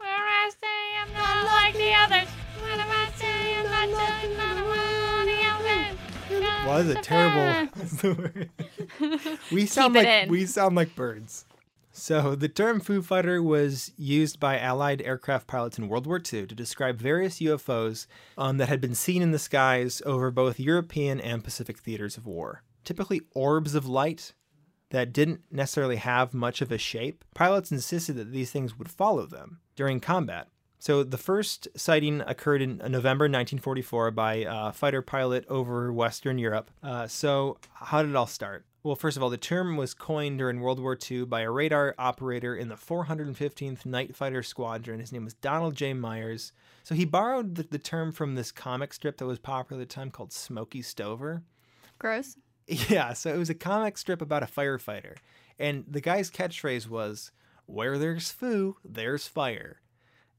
I 0.08 0.52
say 0.62 0.68
I'm 1.02 1.12
not 1.12 1.46
like 1.46 1.74
the 1.74 1.94
others. 1.94 2.30
What 2.62 2.80
am 2.80 2.90
I 2.92 3.10
saying? 3.16 3.66
I'm 3.68 3.92
not 3.92 4.22
just 4.22 4.38
not 4.38 4.66
one 4.66 5.20
of 5.20 5.26
the 5.26 6.44
others. 6.44 6.66
Well, 6.68 6.84
that's 6.84 7.00
a 7.00 7.02
terrible. 7.02 7.72
What's 7.74 8.02
the 8.02 8.14
word? 8.14 9.40
we 9.52 9.66
sound 9.66 9.96
it 9.96 10.00
like 10.00 10.08
in. 10.08 10.30
we 10.30 10.46
sound 10.46 10.76
like 10.76 10.96
birds. 10.96 11.46
So 11.92 12.36
the 12.36 12.48
term 12.48 12.80
Foo 12.80 13.02
Fighter 13.02 13.42
was 13.42 13.92
used 13.98 14.40
by 14.40 14.60
Allied 14.60 15.02
aircraft 15.02 15.48
pilots 15.48 15.78
in 15.78 15.88
World 15.88 16.06
War 16.08 16.18
II 16.18 16.46
to 16.48 16.56
describe 16.56 16.98
various 16.98 17.40
UFOs 17.40 18.08
um, 18.38 18.58
that 18.58 18.70
had 18.70 18.80
been 18.80 18.96
seen 18.96 19.22
in 19.22 19.32
the 19.32 19.40
skies 19.40 20.02
over 20.06 20.32
both 20.32 20.60
European 20.60 21.20
and 21.20 21.44
Pacific 21.44 21.80
theaters 21.80 22.16
of 22.16 22.26
war. 22.26 22.64
Typically 22.84 23.22
orbs 23.34 23.76
of 23.76 23.88
light, 23.88 24.34
that 24.92 25.14
didn't 25.14 25.42
necessarily 25.52 25.98
have 25.98 26.34
much 26.34 26.62
of 26.62 26.72
a 26.72 26.78
shape, 26.78 27.24
pilots 27.34 27.72
insisted 27.72 28.16
that 28.16 28.32
these 28.32 28.52
things 28.52 28.78
would 28.78 28.90
follow 28.90 29.26
them 29.26 29.60
during 29.76 30.00
combat. 30.00 30.48
So 30.80 31.04
the 31.04 31.18
first 31.18 31.68
sighting 31.76 32.22
occurred 32.22 32.62
in 32.62 32.78
November 32.78 33.26
1944 33.26 34.12
by 34.12 34.46
a 34.48 34.72
fighter 34.72 35.02
pilot 35.02 35.46
over 35.50 35.92
Western 35.92 36.38
Europe. 36.38 36.72
Uh, 36.82 37.06
so 37.06 37.58
how 37.74 38.02
did 38.02 38.12
it 38.12 38.16
all 38.16 38.28
start? 38.28 38.66
Well, 38.82 38.96
first 38.96 39.18
of 39.18 39.24
all, 39.24 39.30
the 39.30 39.38
term 39.38 39.76
was 39.76 39.94
coined 39.94 40.38
during 40.38 40.62
World 40.62 40.80
War 40.80 40.98
II 41.10 41.26
by 41.26 41.42
a 41.42 41.52
radar 41.52 41.94
operator 41.98 42.56
in 42.56 42.70
the 42.70 42.76
415th 42.76 43.86
Night 43.86 44.16
Fighter 44.16 44.42
Squadron. 44.42 45.02
His 45.02 45.12
name 45.12 45.26
was 45.26 45.34
Donald 45.34 45.76
J. 45.76 45.94
Meiers. 45.94 46.54
So 46.84 46.96
he 46.96 47.04
borrowed 47.04 47.56
the, 47.56 47.64
the 47.64 47.78
term 47.78 48.14
from 48.14 48.36
this 48.36 48.54
comic 48.54 48.94
strip 48.94 49.18
that 49.18 49.26
was 49.26 49.38
popular 49.38 49.82
at 49.82 49.88
the 49.90 49.94
time 49.94 50.12
called 50.12 50.32
Smokey 50.32 50.82
Stover. 50.82 51.44
Gross. 52.00 52.38
Yeah, 52.88 53.14
so 53.14 53.34
it 53.34 53.38
was 53.38 53.50
a 53.50 53.56
comic 53.56 53.98
strip 53.98 54.22
about 54.22 54.44
a 54.44 54.46
firefighter. 54.46 55.16
And 55.58 55.86
the 55.88 56.02
guy's 56.02 56.30
catchphrase 56.30 56.88
was, 56.88 57.32
Where 57.66 57.98
there's 57.98 58.32
foo, 58.32 58.78
there's 58.86 59.28
fire. 59.28 59.82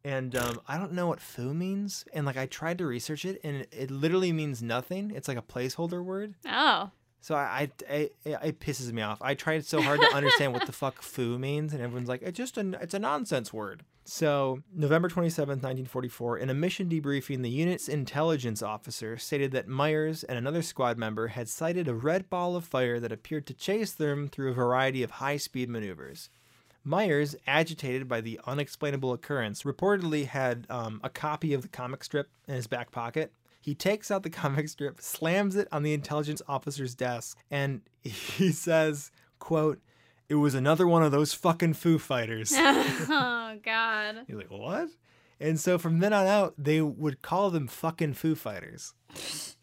And 0.04 0.34
um, 0.34 0.60
I 0.66 0.78
don't 0.78 0.92
know 0.92 1.08
what 1.08 1.20
foo 1.20 1.52
means. 1.52 2.04
And 2.14 2.24
like 2.24 2.36
I 2.36 2.46
tried 2.46 2.78
to 2.78 2.86
research 2.86 3.24
it 3.24 3.40
and 3.44 3.56
it, 3.56 3.68
it 3.76 3.90
literally 3.90 4.32
means 4.32 4.62
nothing. 4.62 5.10
It's 5.14 5.28
like 5.28 5.36
a 5.36 5.42
placeholder 5.42 6.02
word. 6.02 6.34
Oh. 6.46 6.90
So 7.20 7.34
I, 7.34 7.70
I, 7.88 8.10
I 8.24 8.28
it 8.46 8.60
pisses 8.60 8.92
me 8.92 9.02
off. 9.02 9.20
I 9.20 9.34
tried 9.34 9.66
so 9.66 9.82
hard 9.82 10.00
to 10.00 10.14
understand 10.14 10.52
what 10.52 10.66
the 10.66 10.72
fuck 10.72 11.02
foo 11.02 11.38
means, 11.38 11.72
and 11.72 11.82
everyone's 11.82 12.08
like, 12.08 12.22
it's 12.22 12.36
just 12.36 12.56
a, 12.56 12.78
it's 12.80 12.94
a 12.94 12.98
nonsense 12.98 13.52
word. 13.52 13.84
So 14.04 14.62
November 14.74 15.08
27th, 15.08 15.62
1944, 15.62 16.38
in 16.38 16.50
a 16.50 16.54
mission 16.54 16.88
debriefing, 16.88 17.42
the 17.42 17.50
unit's 17.50 17.88
intelligence 17.88 18.62
officer 18.62 19.18
stated 19.18 19.52
that 19.52 19.68
Meiers 19.68 20.24
and 20.28 20.38
another 20.38 20.62
squad 20.62 20.98
member 20.98 21.28
had 21.28 21.48
sighted 21.48 21.86
a 21.86 21.94
red 21.94 22.28
ball 22.30 22.56
of 22.56 22.64
fire 22.64 22.98
that 22.98 23.12
appeared 23.12 23.46
to 23.46 23.54
chase 23.54 23.92
them 23.92 24.26
through 24.26 24.50
a 24.50 24.54
variety 24.54 25.02
of 25.02 25.12
high-speed 25.12 25.68
maneuvers. 25.68 26.30
Meiers, 26.84 27.36
agitated 27.46 28.08
by 28.08 28.22
the 28.22 28.40
unexplainable 28.46 29.12
occurrence, 29.12 29.64
reportedly 29.64 30.26
had 30.26 30.66
um, 30.70 31.00
a 31.04 31.10
copy 31.10 31.52
of 31.52 31.62
the 31.62 31.68
comic 31.68 32.02
strip 32.02 32.30
in 32.48 32.54
his 32.54 32.66
back 32.66 32.90
pocket. 32.90 33.32
He 33.60 33.74
takes 33.74 34.10
out 34.10 34.22
the 34.22 34.30
comic 34.30 34.68
strip, 34.68 35.00
slams 35.00 35.54
it 35.56 35.68
on 35.70 35.82
the 35.82 35.92
intelligence 35.92 36.40
officer's 36.48 36.94
desk, 36.94 37.36
and 37.50 37.82
he 38.02 38.50
says, 38.52 39.10
quote, 39.38 39.80
it 40.28 40.36
was 40.36 40.54
another 40.54 40.86
one 40.86 41.02
of 41.02 41.12
those 41.12 41.34
fucking 41.34 41.74
Foo 41.74 41.98
Fighters. 41.98 42.52
oh 42.56 43.56
God. 43.64 44.16
He's 44.26 44.36
like, 44.36 44.50
what? 44.50 44.88
And 45.40 45.58
so 45.58 45.78
from 45.78 45.98
then 46.00 46.12
on 46.12 46.26
out, 46.26 46.54
they 46.58 46.80
would 46.80 47.22
call 47.22 47.50
them 47.50 47.66
fucking 47.66 48.14
Foo 48.14 48.34
Fighters. 48.34 48.94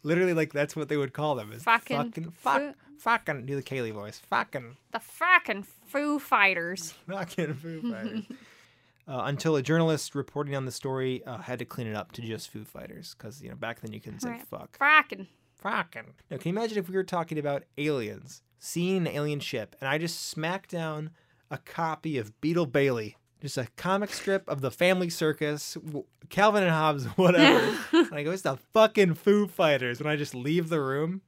Literally, 0.03 0.33
like 0.33 0.51
that's 0.53 0.75
what 0.75 0.89
they 0.89 0.97
would 0.97 1.13
call 1.13 1.35
them. 1.35 1.51
Is 1.51 1.63
Fucking 1.63 1.97
fucking, 1.97 2.31
fuck, 2.31 2.61
Foo- 2.61 2.73
fucking. 2.99 3.45
Do 3.45 3.55
the 3.55 3.63
Kaylee 3.63 3.93
voice. 3.93 4.19
Fucking, 4.29 4.75
The 4.91 4.99
fucking 4.99 5.63
Foo 5.85 6.19
Fighters. 6.19 6.93
fucking 7.07 7.53
Foo 7.55 7.91
Fighters. 7.91 8.23
Uh, 9.07 9.21
until 9.25 9.55
a 9.55 9.61
journalist 9.61 10.15
reporting 10.15 10.55
on 10.55 10.65
the 10.65 10.71
story 10.71 11.23
uh, 11.25 11.37
had 11.37 11.59
to 11.59 11.65
clean 11.65 11.87
it 11.87 11.95
up 11.95 12.11
to 12.13 12.21
just 12.21 12.49
Foo 12.51 12.63
Fighters 12.65 13.15
because 13.17 13.41
you 13.41 13.49
know 13.49 13.55
back 13.55 13.81
then 13.81 13.93
you 13.93 13.99
couldn't 14.01 14.19
say 14.21 14.29
Right. 14.31 14.47
fuck. 14.47 14.77
Frackin'. 14.77 15.27
Fucking. 15.61 16.13
Now, 16.29 16.37
can 16.37 16.53
you 16.53 16.57
imagine 16.59 16.77
if 16.77 16.87
we 16.87 16.95
were 16.95 17.03
talking 17.03 17.39
about 17.39 17.63
aliens, 17.79 18.43
seeing 18.59 18.97
an 18.97 19.07
alien 19.07 19.39
ship, 19.39 19.75
and 19.81 19.89
I 19.89 19.97
just 19.97 20.27
smacked 20.29 20.69
down 20.69 21.09
a 21.49 21.57
copy 21.57 22.17
of 22.19 22.39
Beetle 22.41 22.67
Bailey, 22.67 23.17
just 23.41 23.57
a 23.57 23.67
comic 23.75 24.13
strip 24.13 24.47
of 24.47 24.61
the 24.61 24.69
Family 24.69 25.09
Circus, 25.09 25.75
Calvin 26.29 26.61
and 26.61 26.71
Hobbes, 26.71 27.05
whatever. 27.17 27.75
and 27.91 28.13
I 28.13 28.21
go, 28.23 28.31
it's 28.31 28.43
the 28.43 28.57
fucking 28.73 29.15
Foo 29.15 29.47
Fighters. 29.47 29.99
And 29.99 30.07
I 30.07 30.15
just 30.15 30.35
leave 30.35 30.69
the 30.69 30.79
room, 30.81 31.21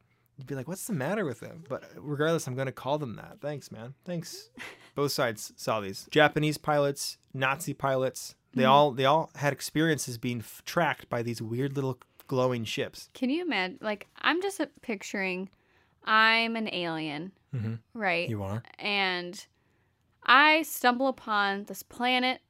be 0.46 0.56
like, 0.56 0.68
what's 0.68 0.88
the 0.88 0.94
matter 0.94 1.26
with 1.26 1.40
them? 1.40 1.64
But 1.68 1.84
uh, 1.84 2.02
regardless, 2.02 2.48
I'm 2.48 2.56
going 2.56 2.68
to 2.68 2.72
call 2.72 2.98
them 2.98 3.16
that. 3.16 3.38
Thanks, 3.42 3.72
man. 3.72 3.94
Thanks. 4.06 4.50
Both 4.96 5.12
sides 5.12 5.54
saw 5.56 5.80
these. 5.80 6.08
Japanese 6.12 6.58
pilots, 6.58 7.18
Nazi 7.34 7.74
pilots. 7.74 8.36
They 8.54 8.64
mm-hmm. 8.64 8.72
all 8.72 8.92
they 8.92 9.06
all 9.06 9.30
had 9.36 9.54
experiences 9.54 10.18
being 10.18 10.40
f- 10.40 10.64
tracked 10.66 11.10
by 11.10 11.22
these 11.22 11.42
weird 11.42 11.76
little 11.76 12.00
glowing 12.28 12.64
ships. 12.64 13.10
Can 13.14 13.30
you 13.30 13.44
imagine? 13.44 13.78
Like, 13.82 14.08
I'm 14.22 14.42
just 14.42 14.60
uh, 14.60 14.66
picturing 14.82 15.50
I'm 16.04 16.56
an 16.56 16.74
alien, 16.74 17.32
mm-hmm. 17.56 17.76
right? 17.94 18.30
You 18.30 18.44
are. 18.44 18.64
and 18.80 19.46
I 20.24 20.64
stumble 20.64 21.08
upon 21.08 21.66
this 21.66 21.84
planet 21.84 22.42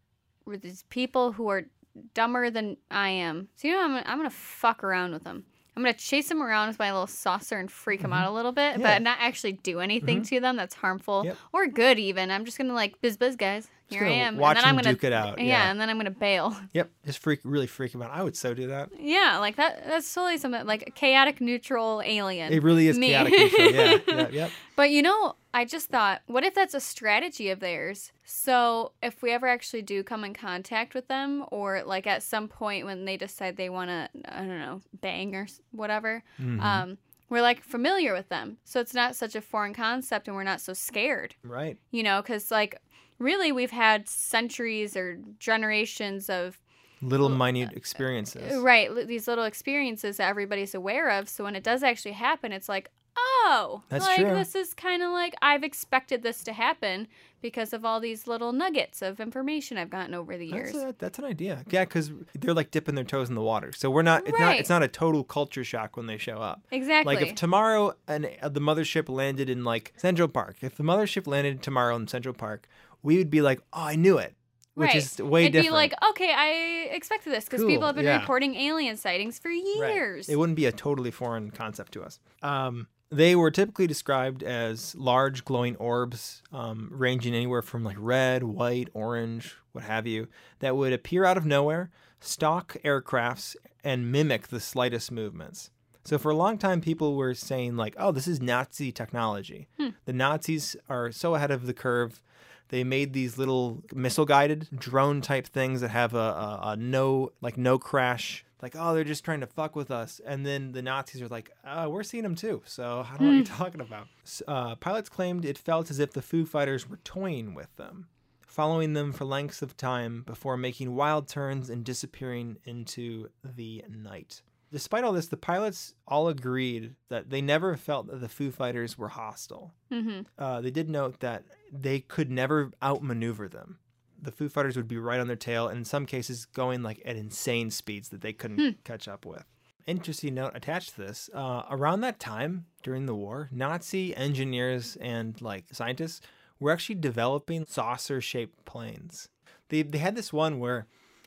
with 0.46 0.62
these 0.62 0.84
people 0.90 1.34
who 1.34 1.50
are 1.50 1.66
dumber 2.14 2.50
than 2.50 2.78
I 2.90 3.10
am. 3.10 3.50
So 3.56 3.68
you 3.68 3.74
know, 3.74 3.84
I'm, 3.84 3.96
I'm 4.06 4.18
gonna 4.18 4.30
fuck 4.30 4.84
around 4.84 5.12
with 5.12 5.24
them. 5.24 5.46
I'm 5.76 5.84
gonna 5.84 5.94
chase 5.94 6.28
them 6.30 6.42
around 6.42 6.68
with 6.70 6.80
my 6.80 6.92
little 6.92 7.08
saucer 7.08 7.58
and 7.58 7.72
freak 7.72 8.02
them 8.02 8.12
out 8.12 8.28
a 8.30 8.32
little 8.34 8.52
bit, 8.52 8.74
Mm-hmm. 8.74 8.82
Yeah. 8.82 8.96
but 8.96 9.02
not 9.02 9.18
actually 9.22 9.54
do 9.54 9.80
anything 9.80 10.24
to 10.24 10.40
them 10.40 10.56
that's 10.58 10.76
harmful 10.76 11.24
Yep. 11.26 11.38
or 11.54 11.68
good. 11.68 12.00
Even 12.00 12.32
I'm 12.32 12.44
just 12.46 12.58
gonna 12.58 12.74
like 12.74 13.00
biz 13.02 13.16
biz 13.18 13.36
guys. 13.36 13.70
Here 13.90 14.04
I 14.06 14.10
am. 14.10 14.38
watch 14.38 14.58
and 14.58 14.64
then 14.64 14.70
I'm 14.70 14.76
them 14.76 14.84
gonna 14.84 14.94
duke 14.96 15.04
it 15.04 15.14
out, 15.14 15.38
Yeah, 15.40 15.46
yeah. 15.46 15.72
and 15.72 15.80
then 15.82 15.90
I'm 15.90 15.98
gonna 15.98 16.12
bail. 16.12 16.56
Yep, 16.74 16.90
just 17.06 17.20
freak, 17.20 17.40
really 17.44 17.68
freak 17.68 17.94
him 17.94 18.02
out. 18.02 18.12
I 18.12 18.22
would 18.24 18.36
so 18.38 18.54
do 18.54 18.68
that. 18.68 18.90
yeah, 19.00 19.38
like 19.40 19.56
that. 19.58 19.86
That's 19.88 20.14
totally 20.14 20.38
something 20.38 20.66
like 20.66 20.84
a 20.88 20.92
chaotic 20.92 21.42
neutral 21.42 22.02
alien. 22.06 22.54
It 22.54 22.62
really 22.64 22.88
is 22.88 22.98
Me. 22.98 23.10
chaotic. 23.10 23.34
neutral. 23.34 23.72
Yeah, 23.72 23.98
yeah, 24.08 24.28
yep. 24.32 24.52
But 24.76 24.92
you 24.92 25.02
know, 25.02 25.36
I 25.54 25.66
just 25.66 25.90
thought, 25.90 26.22
what 26.28 26.44
if 26.44 26.54
that's 26.54 26.74
a 26.74 26.80
strategy 26.80 27.50
of 27.50 27.60
theirs? 27.60 28.12
So 28.24 28.92
if 29.02 29.22
we 29.24 29.32
ever 29.32 29.48
actually 29.48 29.82
do 29.82 30.04
come 30.04 30.24
in 30.24 30.34
contact 30.34 30.94
with 30.94 31.08
them, 31.08 31.44
or 31.52 31.82
like 31.84 32.06
at 32.06 32.22
some 32.24 32.48
point 32.48 32.86
when 32.86 33.06
they 33.06 33.18
decide 33.18 33.58
they 33.58 33.70
want 33.70 33.90
to, 33.90 34.10
I 34.26 34.40
don't 34.40 34.60
know, 34.60 34.82
bang 35.02 35.36
or 35.36 35.48
whatever, 35.72 36.24
Mm-hmm. 36.40 36.60
um, 36.62 36.98
we're 37.30 37.42
like 37.44 37.64
familiar 37.64 38.14
with 38.14 38.28
them. 38.30 38.58
So 38.64 38.80
it's 38.80 38.94
not 38.96 39.16
such 39.16 39.36
a 39.36 39.42
foreign 39.42 39.74
concept 39.74 40.28
and 40.28 40.36
we're 40.36 40.44
not 40.44 40.62
so 40.62 40.74
scared, 40.74 41.36
Right. 41.44 41.78
you 41.92 42.02
know, 42.04 42.22
because 42.24 42.50
like 42.52 42.80
really 43.20 43.52
we've 43.52 43.72
had 43.72 44.08
centuries 44.10 44.96
or 44.98 45.20
generations 45.40 46.30
of 46.30 46.60
Little 47.02 47.30
minute 47.30 47.72
experiences. 47.74 48.58
right 48.58 48.90
these 49.08 49.26
little 49.28 49.46
experiences 49.46 50.18
that 50.18 50.28
everybody's 50.30 50.76
aware 50.76 51.10
of 51.10 51.30
so 51.30 51.46
when 51.46 51.56
it 51.56 51.64
does 51.64 51.82
actually 51.82 52.12
happen 52.12 52.52
it's 52.52 52.68
like 52.68 52.90
oh 53.18 53.82
That's 53.90 54.06
like 54.06 54.18
true. 54.20 54.34
this 54.36 54.54
is 54.54 54.74
kind 54.74 55.02
of 55.02 55.12
like 55.12 55.34
i've 55.42 55.64
expected 55.64 56.24
this 56.24 56.44
to 56.44 56.52
happen 56.54 57.08
because 57.42 57.72
of 57.72 57.86
all 57.86 58.02
these 58.02 58.28
little 58.28 58.52
nuggets 58.52 59.02
of 59.02 59.22
information 59.22 59.78
i've 59.78 59.90
gotten 59.90 60.14
over 60.14 60.38
the 60.38 60.46
years 60.46 60.74
That's, 60.74 60.84
a, 60.84 60.96
that's 60.98 61.20
an 61.20 61.26
idea. 61.26 61.64
Yeah, 61.70 61.86
because 61.86 62.12
they're 62.36 62.54
like 62.54 62.72
dipping 62.72 62.96
their 62.96 63.06
toes 63.06 63.30
in 63.30 63.36
the 63.36 63.42
water. 63.42 63.72
So 63.72 63.90
we're 63.90 64.02
not. 64.02 64.28
It's 64.28 64.38
not. 64.38 64.46
Right. 64.46 64.60
It's 64.60 64.70
not 64.70 64.84
a 64.84 64.88
total 64.90 65.24
culture 65.24 65.64
shock 65.64 65.96
when 65.96 66.06
they 66.06 66.18
show 66.18 66.38
up. 66.38 66.62
exactly 66.72 67.16
Like 67.16 67.26
if 67.26 67.36
tomorrow 67.36 67.94
an, 68.10 68.28
uh, 68.42 68.50
the 68.50 68.60
mothership 68.60 69.08
landed 69.08 69.50
in 69.50 69.64
like 69.64 69.94
Central 69.96 70.28
Park, 70.28 70.58
if 70.62 70.76
the 70.76 70.84
mothership 70.84 71.28
landed 71.28 71.62
tomorrow 71.62 71.96
in 71.96 72.08
Central 72.10 72.34
Park, 72.34 72.68
we 73.04 73.18
would 73.18 73.30
be 73.30 73.42
like, 73.42 73.60
"Oh, 73.74 73.84
I 73.84 73.96
knew 73.96 74.18
it," 74.18 74.36
which 74.76 74.88
right. 74.88 74.96
is 74.96 75.18
way 75.20 75.20
different. 75.20 75.36
it'd 75.46 75.52
different. 75.54 75.66
be 75.66 75.72
like 75.72 75.94
okay 76.12 76.34
i 76.36 76.50
expected 76.96 77.34
this 77.34 77.46
because 77.46 77.62
Cool, 77.62 77.70
people 77.70 77.86
have 77.88 77.96
been 77.96 78.06
yeah. 78.06 78.20
reporting 78.20 78.56
alien 78.56 78.96
sightings 78.98 79.38
for 79.40 79.50
Right. 79.50 79.94
years 79.94 80.30
It 80.30 80.38
wouldn't 80.38 80.56
be 80.56 80.66
a 80.66 80.72
totally 80.72 81.12
foreign 81.12 81.52
concept 81.52 81.92
to 81.94 82.04
us. 82.04 82.20
Um, 82.42 82.88
they 83.12 83.36
were 83.36 83.50
typically 83.52 83.88
described 83.88 84.44
as 84.44 84.94
large 84.96 85.44
glowing 85.44 85.76
orbs, 85.78 86.44
um, 86.54 86.90
ranging 86.92 87.34
anywhere 87.34 87.64
from 87.64 87.84
like 87.84 87.98
red, 88.00 88.44
white, 88.44 88.88
orange, 88.94 89.56
what 89.72 89.84
have 89.84 90.06
you, 90.06 90.28
that 90.60 90.76
would 90.78 90.94
appear 90.94 91.26
out 91.26 91.36
of 91.36 91.44
nowhere, 91.46 91.90
stalk 92.20 92.78
aircrafts, 92.86 93.56
and 93.84 94.12
mimic 94.12 94.50
the 94.50 94.60
slightest 94.60 95.12
movements. 95.12 95.72
So 96.06 96.18
for 96.20 96.30
a 96.32 96.36
long 96.36 96.58
time, 96.60 96.82
people 96.82 97.16
were 97.16 97.34
saying 97.34 97.76
like, 97.78 97.96
"Oh, 97.98 98.12
this 98.12 98.28
is 98.28 98.42
Nazi 98.42 98.92
technology. 98.92 99.68
The 100.06 100.14
Nazis 100.14 100.76
are 100.88 101.12
so 101.12 101.34
ahead 101.36 101.52
of 101.52 101.66
the 101.66 101.74
curve." 101.74 102.22
They 102.70 102.84
made 102.84 103.14
these 103.14 103.38
little 103.38 103.84
missile-guided 103.94 104.70
drone 104.78 105.22
type 105.22 105.48
things 105.48 105.82
that 105.82 105.90
have 105.90 106.14
a, 106.14 106.18
a, 106.18 106.60
a 106.64 106.76
no 106.78 107.32
like 107.42 107.58
no 107.58 107.78
crash. 107.78 108.46
Like, 108.62 108.76
oh, 108.78 108.94
they're 108.94 109.04
just 109.06 109.24
trying 109.24 109.40
to 109.40 109.48
fuck 109.48 109.76
with 109.76 109.90
us. 109.90 110.20
And 110.26 110.46
then 110.46 110.74
the 110.74 110.82
Nazis 110.82 111.22
are 111.22 111.30
like, 111.30 111.50
uh, 111.66 111.88
we're 111.90 112.04
seeing 112.04 112.24
them 112.24 112.36
too. 112.36 112.62
So 112.66 113.06
I 113.08 113.18
don't 113.18 113.22
know 113.22 113.28
what 113.28 113.36
you're 113.36 113.58
talking 113.58 113.82
about. 113.82 114.08
Uh, 114.48 114.76
pilots 114.76 115.08
claimed 115.08 115.46
it 115.46 115.58
felt 115.58 115.90
as 115.90 116.00
if 116.00 116.12
the 116.12 116.22
Foo 116.22 116.46
Fighters 116.46 116.90
were 116.90 117.00
toying 117.06 117.54
with 117.54 117.74
them, 117.78 118.08
following 118.46 118.94
them 118.94 119.14
for 119.14 119.24
lengths 119.24 119.62
of 119.62 119.78
time 119.78 120.24
before 120.26 120.58
making 120.58 120.94
wild 120.94 121.30
turns 121.30 121.70
and 121.70 121.86
disappearing 121.86 122.58
into 122.66 123.30
the 123.44 123.86
night. 123.90 124.42
Despite 124.72 125.04
all 125.04 125.14
this, 125.14 125.28
the 125.28 125.38
pilots 125.38 125.96
all 126.08 126.28
agreed 126.28 126.96
that 127.10 127.30
they 127.30 127.42
never 127.42 127.76
felt 127.76 128.08
that 128.08 128.22
the 128.22 128.30
Foo 128.30 128.52
Fighters 128.52 128.98
were 128.98 129.10
hostile. 129.10 129.74
mm-hmm. 129.92 130.22
Uh, 130.38 130.62
they 130.62 130.72
did 130.72 130.90
note 130.90 131.20
that 131.22 131.44
they 131.72 132.00
could 132.00 132.30
never 132.30 132.72
outmaneuver 132.82 133.48
them. 133.48 133.80
The 134.22 134.32
Foo 134.32 134.50
Fighters 134.50 134.76
would 134.76 134.88
be 134.88 134.98
right 134.98 135.20
on 135.20 135.28
their 135.28 135.36
tail, 135.36 135.68
and 135.68 135.80
in 135.80 135.86
some 135.86 136.06
cases, 136.06 136.46
going 136.46 136.84
like 136.84 137.02
at 137.06 137.16
insane 137.16 137.72
speeds 137.72 138.10
that 138.10 138.22
they 138.22 138.34
couldn't 138.34 138.84
catch 138.84 139.08
up 139.08 139.26
with. 139.26 139.46
Interesting 139.88 140.36
note 140.36 140.52
attached 140.54 140.96
to 140.96 141.02
this: 141.02 141.30
uh, 141.34 141.64
around 141.70 142.02
that 142.02 142.20
time 142.20 142.66
during 142.84 143.06
the 143.06 143.16
war, 143.16 143.50
Nazi 143.52 144.16
engineers 144.16 144.98
and 145.02 145.42
like 145.42 145.66
scientists 145.72 146.22
were 146.60 146.72
actually 146.72 146.96
developing 146.96 147.66
saucer-shaped 147.66 148.66
planes. 148.66 149.30
They 149.70 149.82
they 149.82 149.98
had 149.98 150.16
this 150.16 150.34
one 150.34 150.60
where 150.60 150.86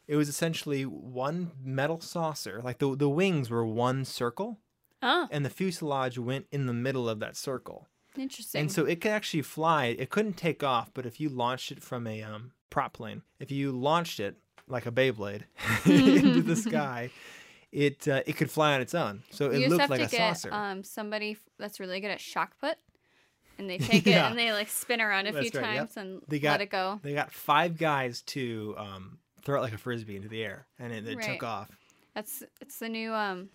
it 0.09 0.17
was 0.17 0.29
essentially 0.29 0.83
one 0.85 1.53
metal 1.63 2.01
saucer, 2.01 2.61
like 2.63 2.79
the 2.79 2.95
the 2.97 3.09
wings 3.09 3.51
were 3.51 3.65
one 3.67 4.05
circle, 4.05 4.59
oh 5.03 5.29
and 5.31 5.45
the 5.45 5.51
fuselage 5.51 6.19
went 6.19 6.47
in 6.51 6.67
the 6.67 6.73
middle 6.73 7.09
of 7.09 7.21
that 7.21 7.37
circle. 7.37 7.89
Interesting. 8.17 8.61
And 8.63 8.73
so 8.73 8.85
it 8.85 9.01
could 9.01 9.11
actually 9.13 9.43
fly. 9.43 9.87
It 9.87 10.11
couldn't 10.11 10.35
take 10.37 10.63
off, 10.63 10.91
but 10.93 11.07
if 11.07 11.19
you 11.19 11.29
launched 11.31 11.73
it 11.73 11.83
from 11.83 12.07
a 12.07 12.23
um, 12.23 12.53
prop 12.69 12.93
plane, 12.93 13.23
if 13.41 13.51
you 13.51 13.73
launched 13.73 14.21
it 14.21 14.37
like 14.69 14.85
a 14.85 14.93
Beyblade 14.93 15.45
into 15.87 16.43
the 16.43 16.57
sky, 16.69 17.11
it 17.73 18.07
uh, 18.07 18.23
it 18.27 18.37
could 18.37 18.51
fly 18.51 18.75
on 18.75 18.81
its 18.83 18.95
own. 18.95 19.23
So 19.31 19.51
it 19.51 19.61
you 19.61 19.69
looked 19.69 19.89
like 19.89 20.01
a 20.01 20.07
get 20.09 20.37
saucer. 20.37 20.53
um, 20.53 20.85
somebody 20.85 21.39
that's 21.59 21.81
really 21.81 22.01
good 22.01 22.11
at 22.11 22.21
shock 22.21 22.53
put, 22.61 22.77
and 23.59 23.71
they 23.71 23.79
take 23.91 24.05
Yeah. 24.05 24.27
it 24.27 24.31
and 24.31 24.39
they 24.39 24.53
like 24.53 24.69
spin 24.69 25.01
around 25.01 25.27
a 25.27 25.33
few 25.33 25.45
That's 25.51 25.55
right, 25.57 25.71
yep. 25.75 25.79
times 25.79 25.97
and 25.97 26.21
They 26.29 26.39
got- 26.39 26.51
let 26.53 26.61
it 26.61 26.71
go. 26.71 27.01
They 27.03 27.15
got 27.15 27.33
five 27.33 27.79
guys 27.79 28.21
to 28.23 28.75
um, 28.77 29.19
throw 29.45 29.59
it 29.59 29.63
like 29.63 29.73
a 29.75 29.79
frisbee 29.79 30.17
into 30.17 30.29
the 30.29 30.43
air, 30.43 30.67
and 30.79 30.93
it, 30.93 31.07
it 31.07 31.17
Right. 31.17 31.33
took 31.33 31.43
off. 31.43 31.71
That's 32.15 32.43
it's 32.61 32.79
the 32.79 32.89
new 32.89 33.13
um, 33.13 33.49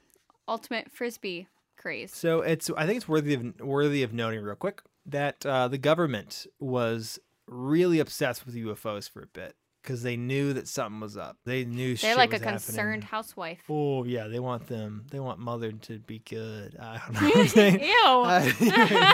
ultimate 0.47 0.91
frisbee 0.91 1.47
craze. 1.77 2.13
So 2.15 2.41
it's 2.41 2.69
I 2.75 2.85
think 2.85 2.97
it's 2.97 3.07
worthy 3.07 3.33
of 3.35 3.59
worthy 3.61 4.03
of 4.03 4.13
noting 4.13 4.41
real 4.41 4.55
quick 4.55 4.81
that 5.05 5.45
uh, 5.45 5.67
the 5.67 5.77
government 5.77 6.47
was 6.59 7.19
really 7.47 7.99
obsessed 7.99 8.45
with 8.45 8.55
UFOs 8.55 9.09
for 9.09 9.21
a 9.21 9.27
bit 9.27 9.55
because 9.83 10.03
they 10.03 10.17
knew 10.17 10.51
that 10.53 10.67
something 10.67 10.99
was 10.99 11.15
up. 11.15 11.37
They 11.45 11.63
knew 11.63 11.95
They're 11.95 12.15
like 12.15 12.31
a 12.31 12.33
was 12.33 12.41
happening. 12.41 12.59
concerned 12.59 13.03
housewife. 13.05 13.59
Oh 13.69 14.03
yeah, 14.03 14.27
they 14.27 14.39
want 14.39 14.67
them. 14.67 15.05
They 15.11 15.19
want 15.19 15.39
mother 15.39 15.71
to 15.71 15.99
be 15.99 16.19
good. 16.19 16.75
I 16.79 16.99
don't 17.05 17.21
know. 17.21 17.29
What 17.29 17.57
I'm. 17.57 17.79
Ew. 17.79 17.93
Uh, 18.27 18.51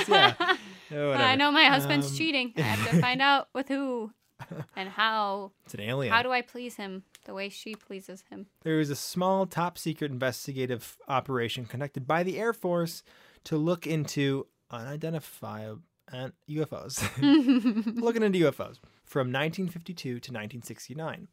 yeah. 0.07 0.57
Yeah, 0.91 1.09
I 1.17 1.35
know 1.35 1.51
my 1.51 1.63
husband's 1.65 2.11
Um, 2.11 2.15
cheating. 2.17 2.53
I 2.55 2.61
have 2.61 2.91
to 2.91 3.01
find 3.01 3.19
out 3.19 3.47
with 3.55 3.67
who 3.67 4.11
and 4.75 4.89
how. 4.89 5.51
It's 5.65 5.73
an 5.73 5.81
alien. 5.81 6.13
How 6.13 6.21
do 6.21 6.31
I 6.31 6.41
please 6.41 6.75
him 6.75 7.03
the 7.25 7.33
way 7.33 7.49
she 7.49 7.75
pleases 7.75 8.23
him? 8.29 8.47
There 8.63 8.77
was 8.77 8.89
a 8.89 8.95
small 8.95 9.45
top 9.45 9.77
secret 9.77 10.11
investigative 10.11 10.97
operation 11.07 11.65
conducted 11.65 12.07
by 12.07 12.23
the 12.23 12.39
Air 12.39 12.53
Force 12.53 13.03
to 13.45 13.57
look 13.57 13.85
into 13.85 14.47
unidentified 14.71 15.77
uh, 16.11 16.29
UFOs. 16.49 17.01
Looking 18.01 18.23
into 18.23 18.39
UFOs 18.39 18.79
from 19.03 19.27
1952 19.27 19.95
to 19.95 20.15
1969. 20.15 21.27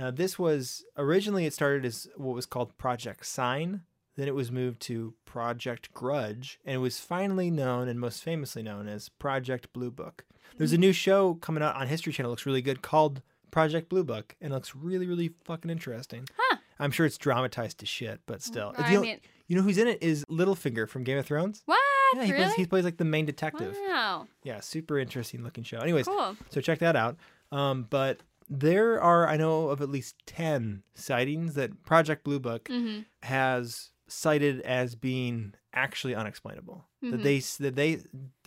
Uh, 0.00 0.10
this 0.10 0.38
was 0.38 0.84
originally 0.96 1.46
it 1.46 1.52
started 1.52 1.84
as 1.84 2.08
what 2.16 2.34
was 2.34 2.46
called 2.46 2.76
Project 2.78 3.26
Sign. 3.26 3.82
Then 4.18 4.26
it 4.28 4.34
was 4.34 4.50
moved 4.50 4.80
to 4.82 5.14
Project 5.24 5.94
Grudge, 5.94 6.58
and 6.64 6.74
it 6.74 6.78
was 6.78 6.98
finally 6.98 7.50
known 7.52 7.86
and 7.86 8.00
most 8.00 8.22
famously 8.22 8.64
known 8.64 8.88
as 8.88 9.08
Project 9.08 9.72
Blue 9.72 9.92
Book. 9.92 10.24
There's 10.56 10.72
a 10.72 10.78
new 10.78 10.92
show 10.92 11.34
coming 11.34 11.62
out 11.62 11.76
on 11.76 11.86
History 11.86 12.12
Channel. 12.12 12.30
Looks 12.32 12.44
really 12.44 12.60
good 12.60 12.82
called 12.82 13.22
Project 13.52 13.88
Blue 13.88 14.02
Book, 14.02 14.34
and 14.40 14.52
it 14.52 14.54
looks 14.56 14.74
really, 14.74 15.06
really 15.06 15.30
fucking 15.44 15.70
interesting. 15.70 16.26
Huh. 16.36 16.56
I'm 16.80 16.90
sure 16.90 17.06
it's 17.06 17.16
dramatized 17.16 17.78
to 17.78 17.86
shit, 17.86 18.20
but 18.26 18.42
still. 18.42 18.74
I 18.76 18.90
you, 18.90 18.96
know, 18.96 19.02
mean- 19.02 19.20
you 19.46 19.54
know 19.56 19.62
who's 19.62 19.78
in 19.78 19.86
it 19.86 20.02
is 20.02 20.24
Littlefinger 20.28 20.88
from 20.88 21.04
Game 21.04 21.18
of 21.18 21.24
Thrones. 21.24 21.62
What? 21.66 21.78
Yeah, 22.16 22.24
he 22.24 22.32
really? 22.32 22.44
plays 22.44 22.54
he 22.56 22.66
plays 22.66 22.84
like 22.84 22.96
the 22.96 23.04
main 23.04 23.24
detective. 23.24 23.76
wow. 23.88 24.26
Yeah, 24.42 24.58
super 24.60 24.98
interesting 24.98 25.44
looking 25.44 25.62
show. 25.62 25.78
Anyways, 25.78 26.06
Cool. 26.08 26.36
so 26.50 26.60
check 26.60 26.80
that 26.80 26.96
out. 26.96 27.16
Um, 27.52 27.86
but 27.88 28.20
there 28.48 29.00
are 29.00 29.28
I 29.28 29.36
know 29.36 29.68
of 29.68 29.80
at 29.80 29.90
least 29.90 30.16
ten 30.26 30.82
sightings 30.96 31.54
that 31.54 31.84
Project 31.84 32.24
Blue 32.24 32.40
Book 32.40 32.64
Mm-hmm. 32.64 33.02
has 33.22 33.90
cited 34.08 34.60
as 34.62 34.94
being 34.94 35.54
actually 35.72 36.14
unexplainable. 36.14 36.86
Mm-hmm. 37.02 37.10
That 37.16 37.22
they 37.22 37.38
that 37.38 37.76
they 37.76 38.00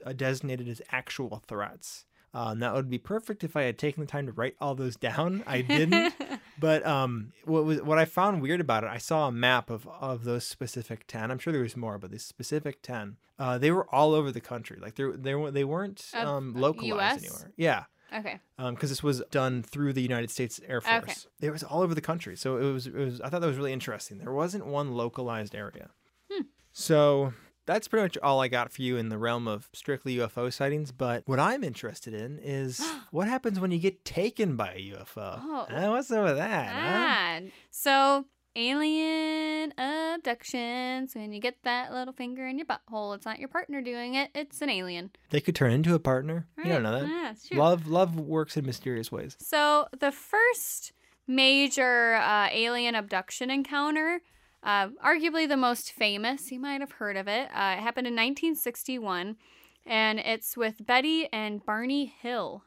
uh, 0.05 0.13
designated 0.13 0.67
as 0.67 0.81
actual 0.91 1.41
threats. 1.47 2.05
Uh, 2.33 2.51
and 2.51 2.61
that 2.61 2.73
would 2.73 2.89
be 2.89 2.97
perfect 2.97 3.43
if 3.43 3.57
I 3.57 3.63
had 3.63 3.77
taken 3.77 3.99
the 3.99 4.07
time 4.07 4.25
to 4.25 4.31
write 4.31 4.55
all 4.61 4.73
those 4.73 4.95
down. 4.97 5.43
I 5.45 5.61
didn't. 5.61 6.13
but 6.59 6.85
um, 6.85 7.33
what 7.45 7.65
was 7.65 7.81
what 7.81 7.97
I 7.97 8.05
found 8.05 8.41
weird 8.41 8.61
about 8.61 8.83
it, 8.83 8.89
I 8.89 8.97
saw 8.97 9.27
a 9.27 9.31
map 9.31 9.69
of 9.69 9.87
of 9.87 10.23
those 10.23 10.45
specific 10.45 11.05
ten. 11.07 11.31
I'm 11.31 11.39
sure 11.39 11.53
there 11.53 11.61
was 11.61 11.77
more, 11.77 11.97
but 11.97 12.11
these 12.11 12.25
specific 12.25 12.81
ten, 12.81 13.17
uh, 13.37 13.57
they 13.57 13.71
were 13.71 13.87
all 13.93 14.13
over 14.13 14.31
the 14.31 14.41
country. 14.41 14.77
Like 14.81 14.95
they 14.95 15.05
they 15.15 15.51
they 15.51 15.63
weren't 15.63 16.05
um, 16.13 16.55
uh, 16.55 16.59
localized 16.59 17.23
US? 17.23 17.23
anywhere. 17.23 17.51
Yeah 17.57 17.83
Okay. 18.13 18.39
because 18.57 18.89
this 18.89 19.01
was 19.03 19.21
done 19.31 19.63
through 19.63 19.93
the 19.93 20.01
United 20.01 20.29
States 20.29 20.59
Air 20.67 20.81
Force. 20.81 21.03
Okay. 21.03 21.47
It 21.47 21.51
was 21.51 21.63
all 21.63 21.81
over 21.81 21.95
the 21.95 22.01
country, 22.01 22.35
so 22.35 22.57
it 22.57 22.71
was, 22.71 22.87
it 22.87 22.93
was. 22.93 23.21
I 23.21 23.29
thought 23.29 23.41
that 23.41 23.47
was 23.47 23.57
really 23.57 23.73
interesting. 23.73 24.17
There 24.17 24.33
wasn't 24.33 24.65
one 24.65 24.93
localized 24.93 25.55
area. 25.55 25.91
Hmm. 26.31 26.43
So 26.73 27.33
that's 27.65 27.87
pretty 27.87 28.03
much 28.03 28.17
all 28.17 28.41
I 28.41 28.47
got 28.47 28.71
for 28.71 28.81
you 28.81 28.97
in 28.97 29.09
the 29.09 29.17
realm 29.17 29.47
of 29.47 29.69
strictly 29.73 30.17
UFO 30.17 30.51
sightings. 30.51 30.91
But 30.91 31.23
what 31.25 31.39
I'm 31.39 31.63
interested 31.63 32.13
in 32.13 32.39
is 32.39 32.81
what 33.11 33.27
happens 33.27 33.59
when 33.59 33.71
you 33.71 33.79
get 33.79 34.03
taken 34.03 34.55
by 34.55 34.73
a 34.73 34.91
UFO. 34.95 35.39
Oh. 35.41 35.91
What's 35.91 36.11
up 36.11 36.23
with 36.25 36.37
that? 36.37 37.41
huh? 37.43 37.49
So 37.69 38.25
alien 38.55 39.73
abductions. 39.77 41.15
When 41.15 41.31
you 41.33 41.39
get 41.39 41.57
that 41.63 41.91
little 41.91 42.13
finger 42.13 42.47
in 42.47 42.57
your 42.57 42.67
butthole, 42.67 43.15
it's 43.15 43.25
not 43.25 43.39
your 43.39 43.49
partner 43.49 43.81
doing 43.81 44.15
it. 44.15 44.31
It's 44.33 44.61
an 44.61 44.69
alien. 44.69 45.11
They 45.29 45.41
could 45.41 45.55
turn 45.55 45.71
into 45.71 45.93
a 45.95 45.99
partner. 45.99 46.47
You 46.57 46.65
don't 46.71 46.83
know 46.83 46.99
that. 46.99 47.07
Yeah, 47.07 47.31
it's 47.31 47.47
true. 47.47 47.57
Love, 47.57 47.87
love 47.87 48.19
works 48.19 48.57
in 48.57 48.65
mysterious 48.65 49.11
ways. 49.11 49.37
So 49.39 49.87
the 49.99 50.11
first 50.11 50.93
major 51.27 52.15
uh, 52.15 52.49
alien 52.51 52.95
abduction 52.95 53.49
encounter, 53.49 54.21
uh, 54.63 54.89
arguably 55.03 55.47
the 55.47 55.57
most 55.57 55.91
famous, 55.91 56.51
you 56.51 56.59
might 56.59 56.81
have 56.81 56.91
heard 56.93 57.17
of 57.17 57.27
it. 57.27 57.49
Uh, 57.53 57.75
it 57.77 57.81
happened 57.81 58.07
in 58.07 58.13
1961, 58.13 59.37
and 59.85 60.19
it's 60.19 60.57
with 60.57 60.85
Betty 60.85 61.27
and 61.31 61.65
Barney 61.65 62.13
Hill. 62.21 62.63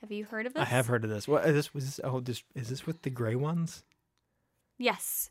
Have 0.00 0.12
you 0.12 0.26
heard 0.26 0.46
of 0.46 0.54
this? 0.54 0.62
I 0.62 0.66
have 0.66 0.86
heard 0.86 1.04
of 1.04 1.10
this. 1.10 1.26
What 1.26 1.44
is 1.44 1.54
this? 1.54 1.74
Was 1.74 1.84
this? 1.84 2.00
Oh, 2.04 2.20
this 2.20 2.44
is 2.54 2.68
this 2.68 2.86
with 2.86 3.02
the 3.02 3.10
gray 3.10 3.34
ones? 3.34 3.82
Yes. 4.78 5.30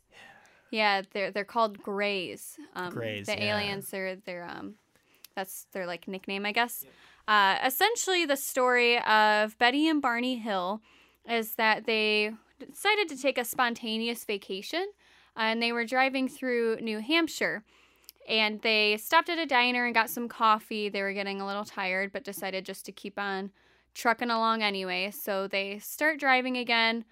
Yeah, 0.70 1.02
they're 1.12 1.30
they're 1.30 1.44
called 1.44 1.82
Greys. 1.82 2.58
Um, 2.74 2.90
Greys, 2.90 3.26
The 3.26 3.32
yeah. 3.32 3.56
aliens, 3.56 3.90
they're 3.90 4.16
they're 4.16 4.44
um, 4.44 4.74
that's 5.34 5.66
their 5.72 5.86
like 5.86 6.06
nickname, 6.06 6.44
I 6.44 6.52
guess. 6.52 6.84
Uh, 7.26 7.56
essentially, 7.64 8.24
the 8.24 8.36
story 8.36 9.00
of 9.02 9.56
Betty 9.58 9.88
and 9.88 10.02
Barney 10.02 10.36
Hill 10.36 10.82
is 11.28 11.54
that 11.54 11.86
they 11.86 12.32
decided 12.58 13.08
to 13.08 13.20
take 13.20 13.38
a 13.38 13.44
spontaneous 13.44 14.24
vacation, 14.24 14.86
uh, 15.36 15.40
and 15.40 15.62
they 15.62 15.72
were 15.72 15.84
driving 15.84 16.28
through 16.28 16.78
New 16.80 17.00
Hampshire. 17.00 17.64
And 18.28 18.60
they 18.60 18.98
stopped 18.98 19.30
at 19.30 19.38
a 19.38 19.46
diner 19.46 19.86
and 19.86 19.94
got 19.94 20.10
some 20.10 20.28
coffee. 20.28 20.90
They 20.90 21.00
were 21.00 21.14
getting 21.14 21.40
a 21.40 21.46
little 21.46 21.64
tired, 21.64 22.12
but 22.12 22.24
decided 22.24 22.66
just 22.66 22.84
to 22.84 22.92
keep 22.92 23.18
on 23.18 23.52
trucking 23.94 24.28
along 24.28 24.62
anyway. 24.62 25.10
So 25.10 25.48
they 25.48 25.78
start 25.78 26.20
driving 26.20 26.58
again 26.58 27.06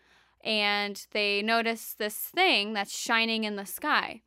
and 0.47 1.07
they 1.11 1.43
notice 1.43 1.95
this 1.99 2.15
thing 2.15 2.73
that's 2.73 2.97
shining 2.97 3.45
in 3.45 3.57
the 3.57 3.67
sky. 3.67 4.23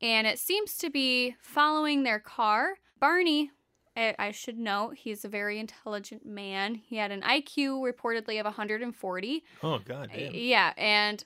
And 0.00 0.26
it 0.26 0.38
seems 0.38 0.76
to 0.78 0.90
be 0.90 1.36
following 1.38 2.02
their 2.02 2.18
car. 2.18 2.78
Barney, 2.98 3.50
I 3.94 4.14
I 4.18 4.30
should 4.30 4.58
note, 4.58 4.96
he's 4.96 5.24
a 5.24 5.28
very 5.28 5.60
intelligent 5.60 6.24
man. 6.24 6.76
He 6.76 6.96
had 6.96 7.12
an 7.12 7.20
IQ 7.20 7.82
reportedly 7.82 8.40
of 8.40 8.46
140. 8.46 9.44
Oh 9.62 9.78
God, 9.84 10.10
damn. 10.12 10.34
Yeah, 10.34 10.72
and 10.78 11.22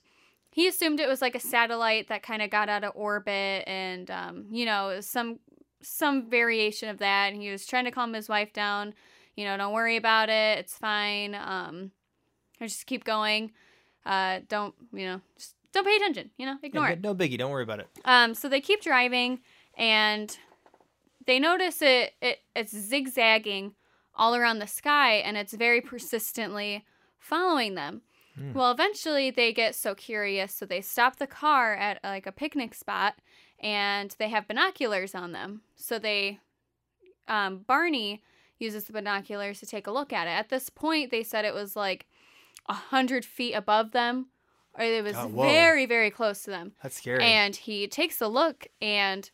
he 0.50 0.66
assumed 0.66 0.98
it 0.98 1.08
was 1.08 1.22
like 1.22 1.36
a 1.36 1.40
satellite 1.40 2.08
that 2.08 2.22
kind 2.22 2.42
of 2.42 2.50
got 2.50 2.68
out 2.68 2.82
of 2.82 2.92
orbit, 2.96 3.64
and 3.68 4.10
um, 4.10 4.46
you 4.50 4.66
know, 4.66 5.00
some 5.00 5.38
some 5.80 6.28
variation 6.28 6.88
of 6.88 6.98
that. 6.98 7.32
And 7.32 7.40
he 7.40 7.50
was 7.50 7.66
trying 7.66 7.84
to 7.84 7.92
calm 7.92 8.12
his 8.14 8.28
wife 8.28 8.52
down. 8.52 8.94
You 9.36 9.44
know, 9.44 9.56
don't 9.56 9.74
worry 9.74 9.96
about 9.96 10.28
it. 10.28 10.58
It's 10.58 10.76
fine. 10.76 11.34
Um, 11.34 11.92
I 12.60 12.66
just 12.66 12.86
keep 12.86 13.04
going. 13.04 13.52
Uh, 14.06 14.40
don't 14.48 14.74
you 14.92 15.04
know? 15.06 15.20
Just 15.36 15.54
don't 15.72 15.84
pay 15.86 15.96
attention. 15.96 16.30
You 16.38 16.46
know, 16.46 16.56
ignore 16.62 16.86
Yeah, 16.86 16.92
it. 16.92 17.00
no 17.02 17.14
biggie. 17.14 17.36
Don't 17.36 17.50
worry 17.50 17.64
about 17.64 17.80
it. 17.80 17.88
Um, 18.04 18.34
so 18.34 18.48
they 18.48 18.60
keep 18.60 18.80
driving, 18.82 19.40
and 19.76 20.36
they 21.26 21.38
notice 21.38 21.82
it, 21.82 22.14
it 22.22 22.38
it's 22.54 22.72
zigzagging 22.74 23.74
all 24.14 24.34
around 24.34 24.60
the 24.60 24.66
sky, 24.66 25.14
and 25.16 25.36
it's 25.36 25.52
very 25.52 25.80
persistently 25.80 26.84
following 27.18 27.74
them. 27.74 28.02
Well, 28.52 28.70
eventually 28.70 29.30
they 29.30 29.54
get 29.54 29.74
so 29.74 29.94
curious, 29.94 30.52
so 30.52 30.66
they 30.66 30.82
stop 30.82 31.16
the 31.16 31.26
car 31.26 31.74
at 31.74 32.00
like 32.04 32.26
a 32.26 32.32
picnic 32.32 32.74
spot, 32.74 33.14
and 33.60 34.14
they 34.18 34.28
have 34.28 34.46
binoculars 34.46 35.14
on 35.14 35.32
them. 35.32 35.62
So 35.74 35.98
they, 35.98 36.38
um, 37.28 37.64
Barney 37.66 38.22
uses 38.58 38.84
the 38.84 38.92
binoculars 38.92 39.60
to 39.60 39.66
take 39.66 39.86
a 39.86 39.90
look 39.90 40.12
at 40.12 40.26
it. 40.26 40.32
At 40.32 40.50
this 40.50 40.68
point, 40.68 41.10
they 41.10 41.22
said 41.22 41.46
it 41.46 41.54
was 41.54 41.76
like 41.76 42.06
a 42.68 42.74
hundred 42.74 43.24
feet 43.24 43.52
above 43.54 43.92
them, 43.92 44.26
or 44.74 44.84
it 44.84 45.02
was 45.04 45.14
Oh, 45.16 45.28
very, 45.28 45.86
very 45.86 46.10
close 46.10 46.42
to 46.44 46.50
them. 46.50 46.72
That's 46.82 46.96
scary. 46.96 47.22
And 47.24 47.54
he 47.56 47.86
takes 47.86 48.20
a 48.20 48.28
look 48.28 48.66
and 48.80 49.30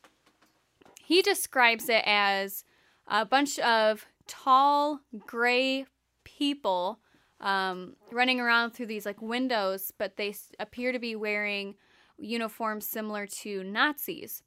he 1.05 1.23
describes 1.23 1.89
it 1.89 2.03
as 2.07 2.65
a 3.09 3.25
bunch 3.25 3.59
of 3.59 4.07
tall, 4.27 5.01
gray 5.27 5.87
people 6.25 7.01
um, 7.41 7.97
running 8.13 8.39
around 8.41 8.71
through 8.71 8.87
these 8.87 9.05
like 9.05 9.21
windows, 9.21 9.93
but 9.99 10.17
they 10.17 10.31
s- 10.31 10.53
appear 10.61 10.93
to 10.93 10.99
be 11.01 11.17
wearing 11.17 11.75
uniforms 12.19 12.87
similar 12.87 13.27
to 13.27 13.65
Nazis. 13.65 14.43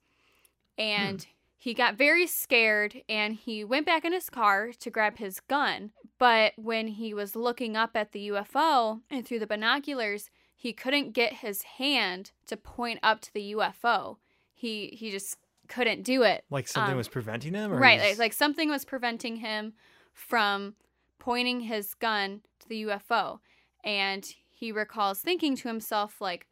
And 0.77 1.25
he 1.65 1.73
got 1.73 1.97
very 1.97 2.28
scared 2.28 3.01
and 3.10 3.34
he 3.34 3.63
went 3.63 3.88
back 3.88 4.06
in 4.06 4.13
his 4.13 4.30
car 4.30 4.69
to 4.80 4.91
grab 4.91 5.17
his 5.17 5.39
gun. 5.39 5.89
But 6.19 6.54
when 6.58 6.86
he 6.86 7.12
was 7.12 7.36
looking 7.36 7.75
up 7.75 7.95
at 7.95 8.12
the 8.12 8.28
UFO 8.28 9.01
and 9.10 9.25
through 9.25 9.39
the 9.39 9.47
binoculars, 9.47 10.30
he 10.56 10.73
couldn't 10.73 11.13
get 11.13 11.38
his 11.38 11.63
hand 11.63 12.34
to 12.45 12.56
point 12.56 12.99
up 13.01 13.19
to 13.21 13.34
the 13.34 13.54
UFO. 13.54 14.17
He 14.54 14.95
he 14.95 15.10
just 15.10 15.38
couldn't 15.67 16.04
do 16.04 16.21
it. 16.21 16.43
Like 16.51 16.67
something 16.67 16.91
Um, 16.91 16.97
was 16.97 17.08
preventing 17.08 17.56
him, 17.56 17.73
or 17.73 17.80
Right, 17.80 17.99
like, 17.99 18.19
like 18.19 18.34
something 18.34 18.69
was 18.69 18.86
preventing 18.86 19.38
him 19.38 19.73
from 20.13 20.75
pointing 21.17 21.62
his 21.62 21.95
gun 21.95 22.41
to 22.60 22.69
the 22.69 22.84
UFO. 22.84 23.39
And 23.84 24.23
he 24.51 24.71
recalls 24.71 25.19
thinking 25.19 25.56
to 25.56 25.67
himself, 25.67 26.21
like, 26.21 26.45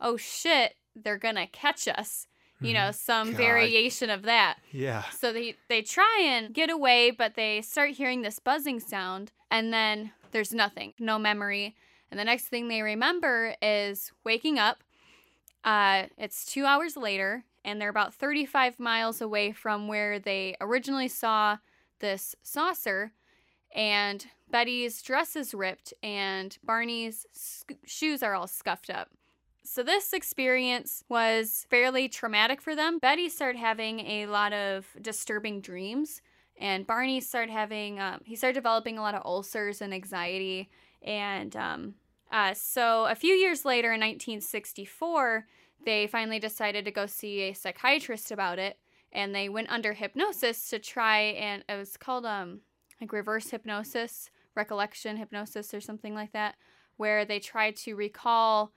oh 0.00 0.16
shit, 0.16 0.76
they're 0.94 1.18
gonna 1.18 1.48
catch 1.48 1.88
us. 1.88 2.28
You 2.64 2.74
know, 2.74 2.90
some 2.90 3.30
God. 3.30 3.36
variation 3.36 4.10
of 4.10 4.22
that. 4.22 4.58
yeah. 4.72 5.04
So 5.18 5.32
they 5.32 5.56
they 5.68 5.82
try 5.82 6.20
and 6.24 6.52
get 6.54 6.70
away, 6.70 7.10
but 7.10 7.34
they 7.34 7.62
start 7.62 7.90
hearing 7.90 8.22
this 8.22 8.38
buzzing 8.38 8.80
sound, 8.80 9.32
and 9.50 9.72
then 9.72 10.12
there's 10.32 10.52
nothing, 10.52 10.94
no 10.98 11.18
memory. 11.18 11.74
And 12.10 12.18
the 12.20 12.24
next 12.24 12.44
thing 12.48 12.68
they 12.68 12.82
remember 12.82 13.54
is 13.60 14.12
waking 14.24 14.58
up. 14.58 14.84
Uh, 15.64 16.04
it's 16.18 16.44
two 16.44 16.64
hours 16.64 16.96
later, 16.96 17.44
and 17.64 17.80
they're 17.80 17.88
about 17.88 18.14
35 18.14 18.78
miles 18.78 19.20
away 19.20 19.52
from 19.52 19.88
where 19.88 20.18
they 20.18 20.56
originally 20.60 21.08
saw 21.08 21.56
this 22.00 22.36
saucer. 22.42 23.12
And 23.74 24.26
Betty's 24.50 25.02
dress 25.02 25.34
is 25.34 25.54
ripped, 25.54 25.92
and 26.02 26.56
Barney's 26.62 27.26
sc- 27.32 27.72
shoes 27.84 28.22
are 28.22 28.34
all 28.34 28.46
scuffed 28.46 28.90
up. 28.90 29.08
So, 29.66 29.82
this 29.82 30.12
experience 30.12 31.04
was 31.08 31.66
fairly 31.70 32.06
traumatic 32.06 32.60
for 32.60 32.76
them. 32.76 32.98
Betty 32.98 33.30
started 33.30 33.58
having 33.58 34.00
a 34.00 34.26
lot 34.26 34.52
of 34.52 34.86
disturbing 35.00 35.62
dreams, 35.62 36.20
and 36.60 36.86
Barney 36.86 37.20
started 37.20 37.50
having, 37.50 37.98
um, 37.98 38.20
he 38.24 38.36
started 38.36 38.54
developing 38.54 38.98
a 38.98 39.00
lot 39.00 39.14
of 39.14 39.22
ulcers 39.24 39.80
and 39.80 39.94
anxiety. 39.94 40.68
And 41.02 41.56
um, 41.56 41.94
uh, 42.30 42.52
so, 42.52 43.06
a 43.06 43.14
few 43.14 43.32
years 43.34 43.64
later 43.64 43.88
in 43.88 44.00
1964, 44.00 45.46
they 45.86 46.08
finally 46.08 46.38
decided 46.38 46.84
to 46.84 46.90
go 46.90 47.06
see 47.06 47.40
a 47.42 47.54
psychiatrist 47.54 48.30
about 48.30 48.58
it, 48.58 48.78
and 49.12 49.34
they 49.34 49.48
went 49.48 49.70
under 49.70 49.94
hypnosis 49.94 50.68
to 50.70 50.78
try 50.78 51.20
and 51.20 51.64
it 51.68 51.76
was 51.76 51.96
called 51.96 52.26
um 52.26 52.60
like 53.00 53.12
reverse 53.12 53.48
hypnosis, 53.48 54.28
recollection 54.54 55.16
hypnosis, 55.16 55.72
or 55.72 55.80
something 55.80 56.14
like 56.14 56.32
that, 56.32 56.56
where 56.98 57.24
they 57.24 57.38
tried 57.38 57.76
to 57.76 57.94
recall 57.94 58.72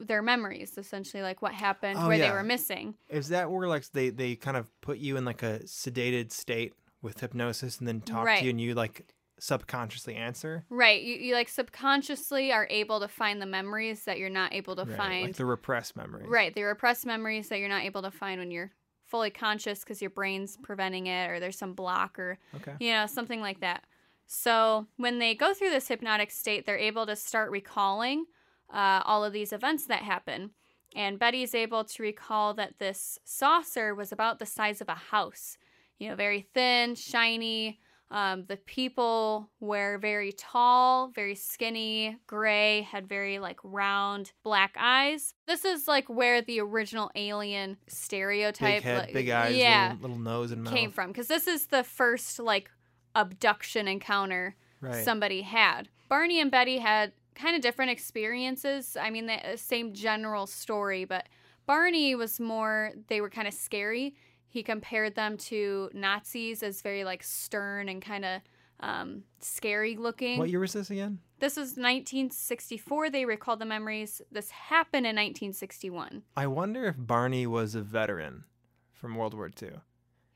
their 0.00 0.22
memories, 0.22 0.76
essentially, 0.78 1.22
like 1.22 1.42
what 1.42 1.52
happened, 1.52 1.98
Oh, 2.00 2.08
where 2.08 2.18
they 2.18 2.30
were 2.30 2.42
missing. 2.42 2.94
Is 3.08 3.28
that 3.28 3.50
where 3.50 3.68
like 3.68 3.90
they 3.90 4.10
they 4.10 4.34
kind 4.36 4.56
of 4.56 4.68
put 4.80 4.98
you 4.98 5.16
in 5.16 5.24
like 5.24 5.42
a 5.42 5.60
sedated 5.64 6.32
state 6.32 6.72
with 7.02 7.20
hypnosis 7.20 7.78
and 7.78 7.86
then 7.88 8.00
talk 8.00 8.26
Right. 8.26 8.38
to 8.38 8.44
you 8.44 8.50
and 8.50 8.60
you 8.60 8.74
like 8.74 9.12
subconsciously 9.38 10.14
answer? 10.14 10.64
Right. 10.68 11.02
You, 11.02 11.14
you 11.16 11.34
like 11.34 11.48
subconsciously 11.48 12.52
are 12.52 12.66
able 12.70 13.00
to 13.00 13.08
find 13.08 13.40
the 13.40 13.46
memories 13.46 14.04
that 14.04 14.18
you're 14.18 14.30
not 14.30 14.52
able 14.52 14.76
to 14.76 14.84
Right, 14.84 14.96
find. 14.96 15.26
like 15.28 15.36
the 15.36 15.44
repressed 15.46 15.96
memories. 15.96 16.28
Right. 16.28 16.54
The 16.54 16.62
repressed 16.64 17.06
memories 17.06 17.48
that 17.48 17.58
you're 17.58 17.68
not 17.68 17.84
able 17.84 18.02
to 18.02 18.10
find 18.10 18.40
when 18.40 18.50
you're 18.50 18.72
fully 19.04 19.30
conscious 19.30 19.80
because 19.80 20.02
your 20.02 20.10
brain's 20.10 20.58
preventing 20.62 21.06
it 21.06 21.30
or 21.30 21.40
there's 21.40 21.56
some 21.56 21.72
block 21.74 22.18
or, 22.18 22.38
Okay. 22.56 22.74
you 22.78 22.92
know, 22.92 23.06
something 23.06 23.40
like 23.40 23.60
that. 23.60 23.84
So 24.26 24.86
when 24.96 25.18
they 25.18 25.34
go 25.34 25.54
through 25.54 25.70
this 25.70 25.88
hypnotic 25.88 26.30
state, 26.30 26.66
they're 26.66 26.76
able 26.76 27.06
to 27.06 27.16
start 27.16 27.50
recalling 27.50 28.26
uh, 28.72 29.02
all 29.04 29.24
of 29.24 29.32
these 29.32 29.52
events 29.52 29.86
that 29.86 30.02
happen. 30.02 30.50
And 30.96 31.18
Betty's 31.18 31.54
able 31.54 31.84
to 31.84 32.02
recall 32.02 32.54
that 32.54 32.78
this 32.78 33.18
saucer 33.24 33.94
was 33.94 34.10
about 34.12 34.38
the 34.38 34.46
size 34.46 34.80
of 34.80 34.88
a 34.88 34.94
house, 34.94 35.58
you 35.98 36.08
know, 36.08 36.16
very 36.16 36.46
thin, 36.54 36.94
shiny. 36.94 37.78
Um, 38.10 38.46
the 38.48 38.56
people 38.56 39.50
were 39.60 39.98
very 39.98 40.32
tall, 40.32 41.08
very 41.14 41.34
skinny, 41.34 42.16
gray, 42.26 42.80
had 42.90 43.06
very 43.06 43.38
like 43.38 43.58
round 43.62 44.32
black 44.42 44.74
eyes. 44.78 45.34
This 45.46 45.66
is 45.66 45.86
like 45.86 46.08
where 46.08 46.40
the 46.40 46.60
original 46.60 47.10
alien 47.14 47.76
stereotype, 47.86 48.76
Big 48.78 48.82
head, 48.82 48.98
like- 49.04 49.12
big 49.12 49.28
eyes, 49.28 49.54
yeah, 49.56 49.92
little, 49.92 50.08
little 50.08 50.22
nose 50.22 50.52
and 50.52 50.64
mouth. 50.64 50.72
came 50.72 50.90
from 50.90 51.08
because 51.08 51.28
this 51.28 51.46
is 51.46 51.66
the 51.66 51.84
first 51.84 52.38
like 52.38 52.70
abduction 53.14 53.86
encounter 53.88 54.54
Right. 54.80 55.04
somebody 55.04 55.42
had. 55.42 55.88
Barney 56.08 56.40
and 56.40 56.50
Betty 56.50 56.78
had 56.78 57.12
kind 57.38 57.56
of 57.56 57.62
different 57.62 57.90
experiences. 57.90 58.96
I 59.00 59.10
mean, 59.10 59.26
the 59.26 59.52
uh, 59.52 59.56
same 59.56 59.92
general 59.92 60.46
story, 60.46 61.04
but 61.04 61.28
Barney 61.66 62.14
was 62.14 62.40
more, 62.40 62.92
they 63.08 63.20
were 63.20 63.30
kind 63.30 63.46
of 63.48 63.54
scary. 63.54 64.14
He 64.46 64.62
compared 64.62 65.14
them 65.14 65.36
to 65.38 65.90
Nazis 65.92 66.62
as 66.62 66.82
very 66.82 67.04
like 67.04 67.22
stern 67.22 67.88
and 67.88 68.02
kind 68.02 68.24
of 68.24 68.40
um, 68.80 69.24
scary 69.40 69.96
looking. 69.96 70.38
What 70.38 70.50
year 70.50 70.60
was 70.60 70.72
this 70.72 70.90
again? 70.90 71.18
This 71.40 71.56
was 71.56 71.76
1964. 71.76 73.10
They 73.10 73.24
recalled 73.24 73.60
the 73.60 73.66
memories. 73.66 74.20
This 74.32 74.50
happened 74.50 75.06
in 75.06 75.14
1961. 75.14 76.22
I 76.36 76.46
wonder 76.46 76.86
if 76.86 76.96
Barney 76.98 77.46
was 77.46 77.74
a 77.74 77.82
veteran 77.82 78.44
from 78.92 79.14
World 79.14 79.34
War 79.34 79.50
II. 79.62 79.70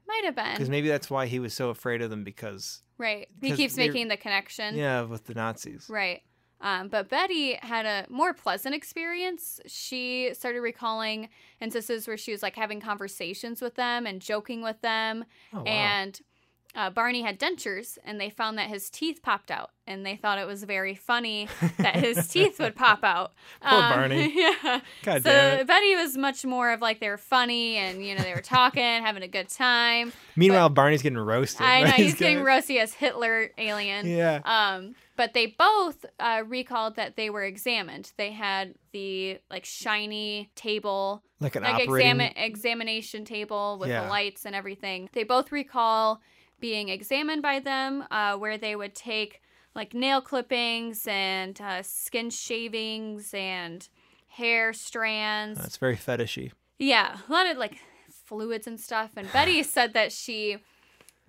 Might 0.06 0.24
have 0.24 0.36
been. 0.36 0.52
Because 0.52 0.68
maybe 0.70 0.88
that's 0.88 1.10
why 1.10 1.26
he 1.26 1.38
was 1.38 1.54
so 1.54 1.70
afraid 1.70 2.02
of 2.02 2.10
them 2.10 2.22
because, 2.22 2.82
Right. 2.98 3.28
He 3.40 3.52
keeps 3.52 3.76
making 3.76 4.08
the 4.08 4.16
connection. 4.16 4.76
yeah, 4.76 5.02
with 5.02 5.24
the 5.24 5.34
Nazis. 5.34 5.86
Right. 5.88 6.22
Um, 6.62 6.88
but 6.88 7.08
Betty 7.08 7.58
had 7.60 7.84
a 7.86 8.06
more 8.08 8.32
pleasant 8.32 8.74
experience. 8.74 9.60
She 9.66 10.30
started 10.32 10.60
recalling 10.60 11.28
instances 11.60 12.06
where 12.06 12.16
she 12.16 12.30
was 12.30 12.42
like 12.42 12.54
having 12.54 12.80
conversations 12.80 13.60
with 13.60 13.74
them 13.74 14.06
and 14.06 14.20
joking 14.22 14.62
with 14.62 14.80
them. 14.80 15.24
Oh, 15.52 15.58
wow. 15.58 15.64
And 15.64 16.20
uh, 16.74 16.88
Barney 16.88 17.20
had 17.22 17.38
dentures, 17.38 17.98
and 18.04 18.18
they 18.18 18.30
found 18.30 18.56
that 18.56 18.68
his 18.68 18.88
teeth 18.88 19.20
popped 19.22 19.50
out, 19.50 19.70
and 19.86 20.06
they 20.06 20.16
thought 20.16 20.38
it 20.38 20.46
was 20.46 20.64
very 20.64 20.94
funny 20.94 21.46
that 21.76 21.96
his 21.96 22.28
teeth 22.32 22.58
would 22.58 22.74
pop 22.74 23.04
out. 23.04 23.32
Poor 23.60 23.80
Barney. 23.80 24.32
Yeah. 24.34 24.80
God 25.02 25.22
so. 25.22 25.64
Betty 25.66 25.96
was 25.96 26.16
much 26.16 26.44
more 26.44 26.72
of 26.72 26.80
like 26.80 27.00
they 27.00 27.10
were 27.10 27.18
funny, 27.18 27.76
and 27.76 28.04
you 28.04 28.14
know 28.14 28.22
they 28.22 28.32
were 28.32 28.40
talking, 28.40 28.82
having 28.82 29.22
a 29.22 29.28
good 29.28 29.48
time. 29.50 30.12
Meanwhile, 30.34 30.70
Barney's 30.70 31.02
getting 31.02 31.18
roasted. 31.18 31.60
I 31.60 31.80
know 31.82 31.86
these 31.88 31.96
he's 31.96 32.14
getting 32.14 32.42
guys. 32.42 32.64
roasty 32.66 32.78
as 32.78 32.94
Hitler 32.94 33.50
alien. 33.58 34.08
Yeah. 34.08 34.40
Um, 34.44 34.94
but 35.16 35.34
they 35.34 35.46
both 35.46 36.04
uh, 36.18 36.42
recalled 36.46 36.96
that 36.96 37.16
they 37.16 37.28
were 37.30 37.44
examined. 37.44 38.12
They 38.16 38.32
had 38.32 38.74
the 38.92 39.38
like 39.50 39.64
shiny 39.64 40.50
table, 40.54 41.22
Like 41.40 41.56
an 41.56 41.62
like 41.64 41.86
operating. 41.86 42.16
exami- 42.18 42.32
examination 42.36 43.24
table 43.24 43.76
with 43.78 43.88
Yeah. 43.90 44.04
the 44.04 44.08
lights 44.08 44.44
and 44.46 44.54
everything. 44.54 45.08
They 45.12 45.24
both 45.24 45.52
recall 45.52 46.20
being 46.60 46.88
examined 46.88 47.42
by 47.42 47.58
them, 47.60 48.04
uh, 48.10 48.36
where 48.36 48.56
they 48.56 48.74
would 48.76 48.94
take 48.94 49.40
like 49.74 49.94
nail 49.94 50.20
clippings 50.20 51.06
and 51.08 51.60
uh, 51.60 51.82
skin 51.82 52.30
shavings 52.30 53.32
and 53.34 53.88
hair 54.28 54.72
strands. 54.72 55.58
That's 55.60 55.76
very 55.78 55.96
fetishy. 55.96 56.52
Yeah, 56.78 57.18
a 57.28 57.32
lot 57.32 57.46
of 57.46 57.56
like 57.58 57.78
fluids 58.26 58.66
and 58.66 58.78
stuff. 58.80 59.10
And 59.16 59.30
Betty 59.32 59.62
said 59.76 59.92
that 59.94 60.12
she 60.12 60.58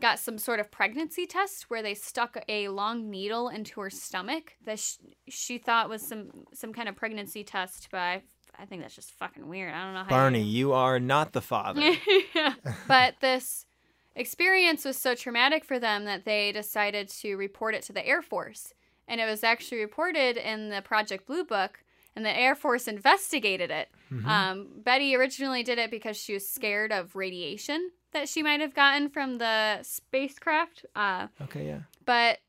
got 0.04 0.20
some 0.20 0.38
sort 0.38 0.60
of 0.60 0.70
pregnancy 0.70 1.26
test 1.26 1.70
where 1.70 1.82
they 1.82 1.94
stuck 1.94 2.38
a 2.50 2.68
long 2.68 3.10
needle 3.10 3.48
into 3.48 3.80
her 3.80 3.90
stomach 3.90 4.52
that 4.66 4.78
she, 4.78 4.98
she 5.30 5.58
thought 5.58 5.88
was 5.88 6.06
some 6.06 6.30
some 6.54 6.74
kind 6.74 6.90
of 6.90 6.96
pregnancy 6.98 7.42
test, 7.42 7.88
but 7.90 8.00
I, 8.00 8.22
I 8.60 8.66
think 8.66 8.82
that's 8.82 8.96
just 8.96 9.14
fucking 9.14 9.48
weird. 9.48 9.74
I 9.74 9.86
don't 9.86 9.94
know 9.94 10.04
how. 10.04 10.10
Barney, 10.10 10.42
You... 10.42 10.58
you 10.58 10.74
are 10.74 11.00
not 11.00 11.32
the 11.32 11.40
father. 11.40 11.82
yeah. 12.36 12.56
But 12.88 13.16
this 13.22 13.66
experience 14.14 14.84
was 14.84 14.98
so 14.98 15.16
traumatic 15.16 15.64
for 15.64 15.80
them 15.80 16.04
that 16.04 16.26
they 16.26 16.52
decided 16.52 17.08
to 17.22 17.36
report 17.38 17.74
it 17.74 17.84
to 17.84 17.94
the 17.94 18.06
Air 18.06 18.22
Force. 18.22 18.74
And 19.08 19.22
it 19.22 19.26
was 19.26 19.42
actually 19.42 19.80
reported 19.80 20.36
in 20.36 20.70
the 20.70 20.82
Project 20.82 21.28
Blue 21.28 21.46
Book, 21.46 21.80
and 22.14 22.26
the 22.26 22.38
Air 22.38 22.56
Force 22.56 22.90
investigated 22.90 23.72
it. 23.72 23.88
Um, 24.26 24.68
Betty 24.84 25.16
originally 25.16 25.64
did 25.64 25.80
it 25.80 25.90
because 25.90 26.16
she 26.16 26.34
was 26.34 26.48
scared 26.48 26.92
of 26.92 27.16
radiation 27.16 27.92
that 28.14 28.30
she 28.30 28.44
might 28.44 28.62
have 28.62 28.74
gotten 28.74 29.10
from 29.10 29.38
the 29.38 29.80
spacecraft. 29.82 30.86
Uh, 30.96 31.28
okay, 31.42 31.66
yeah. 31.66 31.80
but 32.06 32.40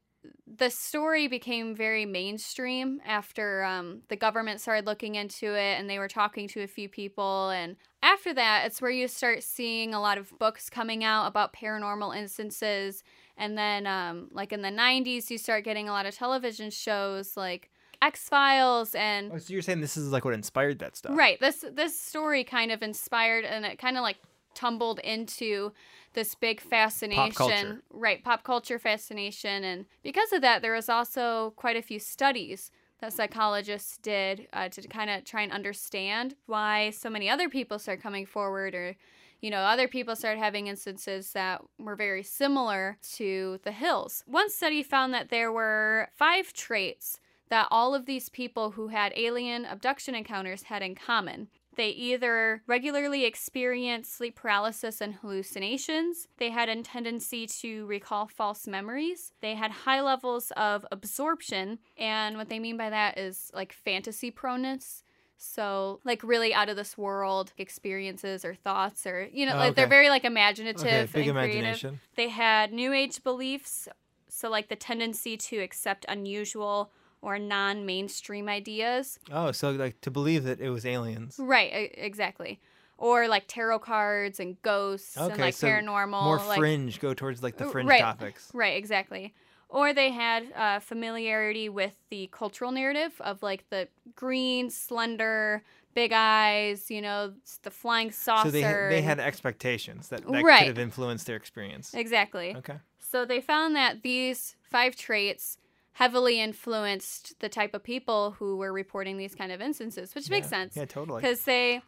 the 0.47 0.71
story 0.71 1.27
became 1.29 1.75
very 1.75 2.07
mainstream 2.07 3.01
after 3.05 3.63
um, 3.65 4.03
the 4.09 4.17
government 4.17 4.61
started 4.61 4.87
looking 4.87 5.15
into 5.17 5.55
it 5.55 5.79
and 5.79 5.89
they 5.89 5.99
were 5.99 6.09
talking 6.09 6.49
to 6.49 6.63
a 6.63 6.67
few 6.67 6.89
people 6.89 7.51
and 7.51 7.77
after 8.03 8.33
that 8.33 8.65
it's 8.67 8.81
where 8.81 8.91
you 8.91 9.09
start 9.09 9.43
seeing 9.43 9.93
a 9.93 10.01
lot 10.01 10.17
of 10.17 10.39
books 10.39 10.71
coming 10.71 11.03
out 11.05 11.27
about 11.27 11.53
paranormal 11.53 12.17
instances 12.17 13.03
and 13.37 13.59
then 13.59 13.87
um, 13.87 14.29
like 14.33 14.53
in 14.53 14.63
the 14.63 14.69
90s 14.71 15.29
you 15.31 15.39
start 15.39 15.65
getting 15.65 15.89
a 15.89 15.93
lot 15.93 16.07
of 16.07 16.15
television 16.15 16.71
shows 16.71 17.37
like 17.37 17.71
x-files 18.03 18.95
and 18.95 19.33
Oh, 19.33 19.39
so 19.39 19.53
you're 19.53 19.63
saying 19.63 19.81
this 19.81 19.97
is 19.97 20.11
like 20.11 20.25
what 20.25 20.35
inspired 20.35 20.79
that 20.81 20.97
stuff? 20.97 21.17
Right. 21.17 21.41
This 21.41 21.65
this 21.73 21.99
story 21.99 22.45
kind 22.45 22.71
of 22.71 22.83
inspired 22.83 23.45
and 23.45 23.65
it 23.65 23.79
kind 23.79 23.97
of 23.97 24.03
like 24.03 24.17
tumbled 24.55 24.99
into 25.01 25.73
this 26.15 26.35
big 26.35 26.61
fascination. 26.61 27.33
culture. 27.33 27.83
Right, 27.91 28.23
pop 28.23 28.45
culture 28.45 28.79
fascination 28.79 29.65
and 29.65 29.87
because 30.03 30.33
of 30.33 30.43
that 30.43 30.63
there 30.63 30.75
was 30.75 30.89
also 30.89 31.53
quite 31.57 31.77
a 31.77 31.83
few 31.83 31.99
studies 31.99 32.71
that 33.01 33.13
psychologists 33.13 33.99
did 33.99 34.49
uh, 34.53 34.69
to 34.69 34.87
kind 34.89 35.11
of 35.11 35.25
try 35.25 35.43
and 35.43 35.53
understand 35.53 36.37
why 36.47 36.91
so 36.91 37.11
many 37.11 37.29
other 37.29 37.49
people 37.49 37.79
start 37.79 38.03
coming 38.03 38.27
forward 38.27 38.75
or 38.75 38.97
you 39.41 39.51
know 39.51 39.59
other 39.59 39.89
people 39.89 40.17
started 40.17 40.41
having 40.41 40.69
instances 40.69 41.33
that 41.33 41.61
were 41.79 41.97
very 41.97 42.23
similar 42.23 42.97
to 43.17 43.59
the 43.65 43.73
hills 43.73 44.23
one 44.27 44.49
study 44.49 44.83
found 44.83 45.13
that 45.13 45.29
there 45.29 45.53
were 45.53 46.09
five 46.15 46.53
traits 46.53 47.19
that 47.55 47.69
all 47.71 47.95
of 47.95 48.07
these 48.07 48.29
people 48.29 48.73
who 48.73 48.89
had 48.89 49.13
alien 49.17 49.65
abduction 49.65 50.15
encounters 50.15 50.65
had 50.65 50.83
in 50.83 50.95
common. 50.95 51.49
They 51.77 51.89
either 51.91 52.63
regularly 52.67 53.25
experienced 53.25 54.15
sleep 54.15 54.37
paralysis 54.37 55.01
and 55.01 55.15
hallucinations, 55.15 56.29
they 56.39 56.51
had 56.51 56.69
a 56.69 56.83
tendency 56.83 57.47
to 57.47 57.87
recall 57.87 58.27
false 58.29 58.67
memories, 58.67 59.33
they 59.41 59.55
had 59.55 59.71
high 59.71 60.01
levels 60.01 60.53
of 60.57 60.87
absorption, 60.93 61.79
and 61.97 62.37
what 62.37 62.49
they 62.49 62.59
mean 62.59 62.77
by 62.77 62.91
that 62.91 63.19
is 63.19 63.51
like 63.55 63.73
fantasy 63.73 64.31
proneness. 64.31 65.03
So, 65.37 66.01
like 66.05 66.23
really 66.23 66.55
out 66.55 66.69
of 66.69 66.77
this 66.77 66.97
world 66.97 67.53
experiences 67.59 68.45
or 68.45 68.55
thoughts, 68.55 69.05
or 69.07 69.29
you 69.33 69.47
know, 69.47 69.55
Oh, 69.55 69.59
like 69.59 69.75
they're 69.75 69.87
very 69.89 70.09
like 70.09 70.25
imaginative 70.25 70.87
Okay, 70.87 71.09
big 71.13 71.29
and 71.29 71.37
creative. 71.39 71.61
imagination. 71.61 72.01
They 72.15 72.29
had 72.29 72.73
new 72.73 72.93
age 72.93 73.23
beliefs, 73.25 73.89
so 74.29 74.49
like 74.49 74.69
the 74.69 74.77
tendency 74.77 75.37
to 75.37 75.59
accept 75.59 76.07
unusual 76.09 76.93
or 77.25 77.39
non-mainstream 77.39 78.49
ideas. 78.49 79.19
Oh, 79.33 79.51
so 79.53 79.71
like 79.71 80.01
to 80.03 80.11
believe 80.11 80.45
that 80.45 80.61
it 80.61 80.71
was 80.71 80.85
aliens. 80.85 81.37
Right, 81.39 81.91
exactly. 81.95 82.61
Or 82.99 83.27
like 83.27 83.45
tarot 83.49 83.81
cards 83.81 84.39
and 84.39 84.61
ghosts 84.63 85.17
and 85.17 85.39
like 85.39 85.55
so 85.55 85.67
paranormal. 85.67 86.23
More 86.23 86.37
like, 86.37 86.59
fringe 86.59 87.01
go 87.01 87.15
towards 87.15 87.43
like 87.43 87.57
the 87.57 87.65
fringe 87.65 87.89
right, 87.89 88.01
topics. 88.01 88.51
Right, 88.55 88.77
exactly. 88.77 89.35
Or 89.69 89.93
they 89.93 90.11
had 90.11 90.53
uh, 90.55 90.79
familiarity 90.79 91.69
with 91.69 91.95
the 92.11 92.29
cultural 92.31 92.71
narrative 92.71 93.13
of 93.21 93.43
like 93.43 93.69
the 93.71 93.89
green, 94.15 94.71
slender, 94.71 95.65
big 95.95 96.13
eyes, 96.15 96.91
you 96.91 97.01
know, 97.01 97.33
the 97.63 97.71
flying 97.71 98.13
saucer. 98.13 98.51
So 98.51 98.53
they 98.53 98.63
they 98.63 99.03
had 99.03 99.19
expectations 99.19 100.09
that, 100.11 100.25
that 100.31 100.45
Right. 100.45 100.59
could 100.59 100.69
have 100.69 100.79
influenced 100.79 101.27
their 101.27 101.37
experience. 101.37 101.95
Exactly. 101.95 102.55
Okay. 102.55 102.79
So 103.01 103.25
they 103.25 103.41
found 103.41 103.75
that 103.75 104.03
these 104.03 104.57
five 104.71 104.95
traits 104.97 105.59
heavily 105.95 106.41
influenced 106.41 107.39
the 107.41 107.49
type 107.49 107.73
of 107.73 107.83
people 107.83 108.33
who 108.33 108.57
were 108.57 108.73
reporting 108.73 109.17
these 109.17 109.35
kind 109.35 109.53
of 109.53 109.61
instances, 109.61 110.15
which 110.15 110.29
makes 110.29 110.49
sense. 110.49 110.77
Yeah, 110.77 110.85
totally. 110.85 111.21
Because 111.21 111.45
they, 111.45 111.83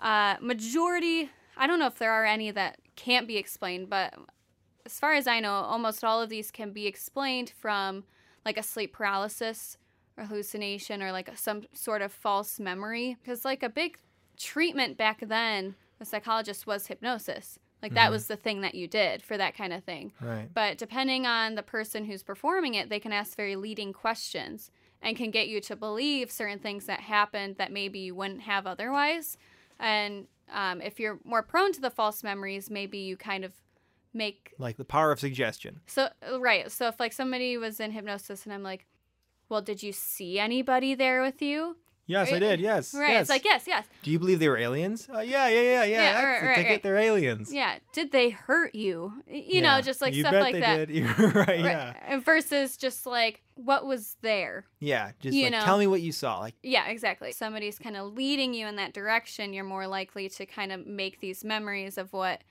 uh, 0.00 0.36
majority, 0.40 1.30
I 1.56 1.66
don't 1.66 1.78
know 1.78 1.86
if 1.86 1.98
there 1.98 2.12
are 2.12 2.24
any 2.24 2.50
that 2.50 2.78
can't 2.96 3.28
be 3.28 3.36
explained, 3.36 3.90
but 3.90 4.14
as 4.86 4.98
far 4.98 5.12
as 5.12 5.26
I 5.26 5.40
know, 5.40 5.52
almost 5.52 6.02
all 6.02 6.22
of 6.22 6.30
these 6.30 6.50
can 6.50 6.72
be 6.72 6.86
explained 6.86 7.52
from 7.58 8.04
like 8.46 8.56
a 8.56 8.62
sleep 8.62 8.94
paralysis 8.94 9.76
or 10.16 10.24
hallucination 10.24 11.02
or 11.02 11.12
like 11.12 11.30
some 11.36 11.64
sort 11.74 12.00
of 12.00 12.12
false 12.12 12.58
memory. 12.58 13.18
Because 13.22 13.44
like 13.44 13.62
a 13.62 13.68
big 13.68 13.98
treatment 14.38 14.96
back 14.96 15.20
then, 15.20 15.74
the 15.98 16.06
psychologist 16.06 16.66
was 16.66 16.86
hypnosis. 16.86 17.58
Like 17.84 17.94
that 17.94 18.10
was 18.10 18.26
the 18.26 18.36
thing 18.36 18.62
that 18.62 18.74
you 18.74 18.88
did 18.88 19.22
for 19.22 19.36
that 19.36 19.56
kind 19.56 19.72
of 19.72 19.84
thing. 19.84 20.12
Right. 20.20 20.48
But 20.52 20.78
depending 20.78 21.26
on 21.26 21.54
the 21.54 21.62
person 21.62 22.04
who's 22.06 22.22
performing 22.22 22.74
it, 22.74 22.88
they 22.88 22.98
can 22.98 23.12
ask 23.12 23.36
very 23.36 23.56
leading 23.56 23.92
questions 23.92 24.70
and 25.02 25.16
can 25.16 25.30
get 25.30 25.48
you 25.48 25.60
to 25.60 25.76
believe 25.76 26.30
certain 26.32 26.58
things 26.58 26.86
that 26.86 27.00
happened 27.00 27.56
that 27.58 27.70
maybe 27.70 27.98
you 27.98 28.14
wouldn't 28.14 28.40
have 28.40 28.66
otherwise. 28.66 29.36
And 29.78 30.26
um, 30.52 30.80
if 30.80 30.98
you're 30.98 31.20
more 31.24 31.42
prone 31.42 31.72
to 31.74 31.80
the 31.80 31.90
false 31.90 32.22
memories, 32.24 32.70
maybe 32.70 32.98
you 32.98 33.16
kind 33.16 33.44
of 33.44 33.52
make 34.14 34.54
Like 34.58 34.76
the 34.78 34.84
power 34.84 35.12
of 35.12 35.20
suggestion. 35.20 35.80
so 35.86 36.08
uh, 36.26 36.40
right. 36.40 36.72
So 36.72 36.88
if 36.88 36.98
like 36.98 37.12
somebody 37.12 37.58
was 37.58 37.80
in 37.80 37.90
hypnosis 37.90 38.44
and 38.44 38.52
I'm 38.54 38.62
like, 38.62 38.86
"Well, 39.50 39.60
did 39.60 39.82
you 39.82 39.92
see 39.92 40.38
anybody 40.38 40.94
there 40.94 41.20
with 41.20 41.42
you?" 41.42 41.76
Yes, 42.06 42.30
I 42.32 42.38
did. 42.38 42.60
Yes. 42.60 42.92
Right. 42.94 43.12
Yes. 43.12 43.20
It's 43.22 43.30
like, 43.30 43.44
"Yes, 43.44 43.64
yes." 43.66 43.86
Do 44.02 44.10
you 44.10 44.18
believe 44.18 44.38
they 44.38 44.48
were 44.48 44.58
aliens? 44.58 45.08
Uh, 45.08 45.20
yeah, 45.20 45.48
yeah, 45.48 45.60
yeah, 45.60 45.84
yeah. 45.84 45.84
Yeah, 45.84 46.12
That's 46.12 46.24
right, 46.24 46.46
right, 46.48 46.54
ticket. 46.56 46.70
right. 46.70 46.82
They're 46.82 46.96
aliens. 46.98 47.52
Yeah. 47.52 47.78
Did 47.92 48.12
they 48.12 48.30
hurt 48.30 48.74
you? 48.74 49.12
You 49.26 49.62
Yeah. 49.62 49.76
know, 49.76 49.80
just 49.80 50.02
like 50.02 50.12
you 50.14 50.22
stuff 50.22 50.32
bet 50.32 50.42
like 50.42 50.52
they 50.54 50.60
that. 50.60 50.88
Did. 50.88 50.90
You're 51.18 51.30
right. 51.30 51.46
Right. 51.46 51.60
Yeah. 51.60 51.94
And 52.06 52.22
Versus 52.24 52.76
just 52.76 53.06
like 53.06 53.42
what 53.54 53.86
was 53.86 54.16
there. 54.20 54.66
Yeah. 54.80 55.12
Just 55.20 55.34
You 55.34 55.44
like 55.44 55.52
know. 55.52 55.64
tell 55.64 55.78
me 55.78 55.86
what 55.86 56.02
you 56.02 56.12
saw. 56.12 56.40
Like 56.40 56.54
Yeah, 56.62 56.88
exactly. 56.88 57.32
Somebody's 57.32 57.78
kind 57.78 57.96
of 57.96 58.12
leading 58.12 58.52
you 58.52 58.66
in 58.66 58.76
that 58.76 58.92
direction. 58.92 59.52
You're 59.54 59.64
more 59.64 59.86
likely 59.86 60.28
to 60.28 60.44
kind 60.44 60.72
of 60.72 60.86
make 60.86 61.20
these 61.20 61.42
memories 61.42 61.96
of 61.96 62.12
what 62.12 62.42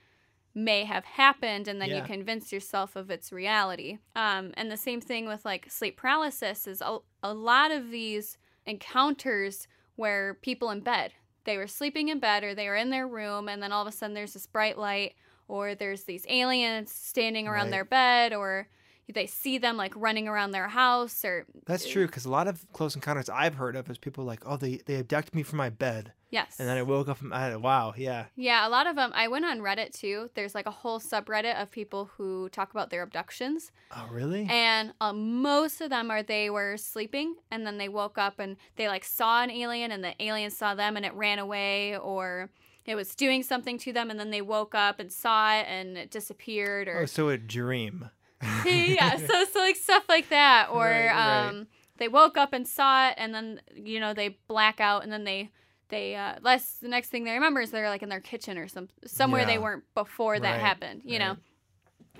may 0.56 0.84
have 0.84 1.04
happened, 1.04 1.66
and 1.66 1.80
then 1.80 1.90
you 1.90 2.00
convince 2.02 2.52
yourself 2.52 2.94
of 2.94 3.10
its 3.10 3.32
reality. 3.32 3.98
Um, 4.14 4.52
and 4.56 4.70
the 4.70 4.76
same 4.76 5.00
thing 5.00 5.26
with 5.26 5.44
like 5.44 5.66
sleep 5.70 5.96
paralysis 5.96 6.66
is 6.68 6.80
a, 6.80 6.98
a 7.24 7.34
lot 7.34 7.72
of 7.72 7.90
these 7.90 8.38
encounters 8.66 9.68
where 9.96 10.34
people 10.34 10.70
in 10.70 10.80
bed 10.80 11.12
they 11.44 11.56
were 11.58 11.66
sleeping 11.66 12.08
in 12.08 12.18
bed 12.18 12.42
or 12.42 12.54
they 12.54 12.68
were 12.68 12.74
in 12.76 12.88
their 12.90 13.06
room, 13.06 13.48
and 13.50 13.62
then 13.62 13.70
all 13.70 13.82
of 13.82 13.88
a 13.88 13.92
sudden 13.92 14.14
there's 14.14 14.32
this 14.32 14.46
bright 14.46 14.78
light, 14.78 15.14
or 15.46 15.74
there's 15.74 16.04
these 16.04 16.24
aliens 16.28 16.90
standing 16.90 17.46
around 17.46 17.64
Right. 17.66 17.70
their 17.72 17.84
bed, 17.84 18.32
or 18.32 18.68
they 19.12 19.26
see 19.26 19.58
them 19.58 19.76
like 19.76 19.92
running 19.96 20.26
around 20.28 20.52
their 20.52 20.68
house, 20.68 21.24
or 21.24 21.46
that's 21.66 21.88
true 21.88 22.06
because 22.06 22.24
a 22.24 22.30
lot 22.30 22.48
of 22.48 22.64
close 22.72 22.94
encounters 22.94 23.28
I've 23.28 23.54
heard 23.56 23.76
of 23.76 23.90
is 23.90 23.98
people 23.98 24.24
like, 24.24 24.40
oh, 24.46 24.56
they 24.56 24.76
they 24.86 24.96
abducted 24.96 25.34
me 25.34 25.42
from 25.42 25.58
my 25.58 25.68
bed, 25.68 26.12
yes, 26.30 26.56
and 26.58 26.68
then 26.68 26.78
I 26.78 26.82
woke 26.82 27.08
up. 27.08 27.20
And 27.20 27.34
I, 27.34 27.54
wow. 27.56 27.92
Yeah. 27.96 28.26
Yeah, 28.34 28.66
a 28.66 28.70
lot 28.70 28.86
of 28.86 28.96
them. 28.96 29.10
I 29.14 29.28
went 29.28 29.44
on 29.44 29.60
Reddit 29.60 29.92
too. 29.92 30.30
There's 30.34 30.54
like 30.54 30.66
a 30.66 30.70
whole 30.70 31.00
subreddit 31.00 31.60
of 31.60 31.70
people 31.70 32.10
who 32.16 32.48
talk 32.48 32.70
about 32.70 32.90
their 32.90 33.02
abductions, 33.02 33.70
Oh, 33.94 34.08
really? 34.10 34.46
and 34.48 34.94
uh, 35.00 35.12
most 35.12 35.80
of 35.80 35.90
them 35.90 36.10
are 36.10 36.22
they 36.22 36.48
were 36.48 36.76
sleeping 36.76 37.34
and 37.50 37.66
then 37.66 37.76
they 37.78 37.88
woke 37.88 38.16
up 38.16 38.38
and 38.38 38.56
they 38.76 38.88
like 38.88 39.04
saw 39.04 39.42
an 39.42 39.50
alien 39.50 39.92
and 39.92 40.02
the 40.02 40.14
alien 40.22 40.50
saw 40.50 40.74
them 40.74 40.96
and 40.96 41.04
it 41.04 41.12
ran 41.14 41.38
away, 41.38 41.98
or 41.98 42.50
it 42.86 42.94
was 42.94 43.14
doing 43.14 43.42
something 43.42 43.78
to 43.78 43.92
them 43.92 44.10
and 44.10 44.18
then 44.20 44.30
they 44.30 44.42
woke 44.42 44.74
up 44.74 44.98
and 45.00 45.10
saw 45.12 45.54
it 45.54 45.66
and 45.68 45.96
it 45.98 46.10
disappeared, 46.10 46.88
or 46.88 47.00
oh, 47.00 47.06
so 47.06 47.28
a 47.28 47.36
dream. 47.36 48.08
yeah, 48.64 49.16
so 49.26 49.44
so 49.52 49.58
like 49.60 49.76
stuff 49.76 50.04
like 50.08 50.28
that, 50.30 50.68
or 50.70 51.10
Right, 51.10 51.14
right. 51.24 51.50
um, 51.50 51.66
they 51.98 52.08
woke 52.08 52.36
up 52.36 52.52
and 52.52 52.66
saw 52.66 53.08
it, 53.08 53.14
and 53.16 53.34
then 53.34 53.60
you 53.74 54.00
know 54.00 54.14
they 54.14 54.38
black 54.48 54.80
out, 54.80 55.02
and 55.02 55.12
then 55.12 55.24
they 55.24 55.50
they 55.88 56.14
uh, 56.16 56.36
less 56.42 56.74
the 56.74 56.88
next 56.88 57.08
thing 57.10 57.24
they 57.24 57.32
remember 57.34 57.60
is 57.60 57.70
they're 57.70 57.88
like 57.88 58.02
in 58.02 58.08
their 58.08 58.20
kitchen 58.20 58.58
or 58.58 58.68
some 58.68 58.88
somewhere 59.06 59.44
they 59.44 59.58
weren't 59.58 59.84
before 59.94 60.38
that 60.40 60.54
Right, 60.54 60.60
happened, 60.60 61.02
you 61.04 61.18
know, 61.18 61.36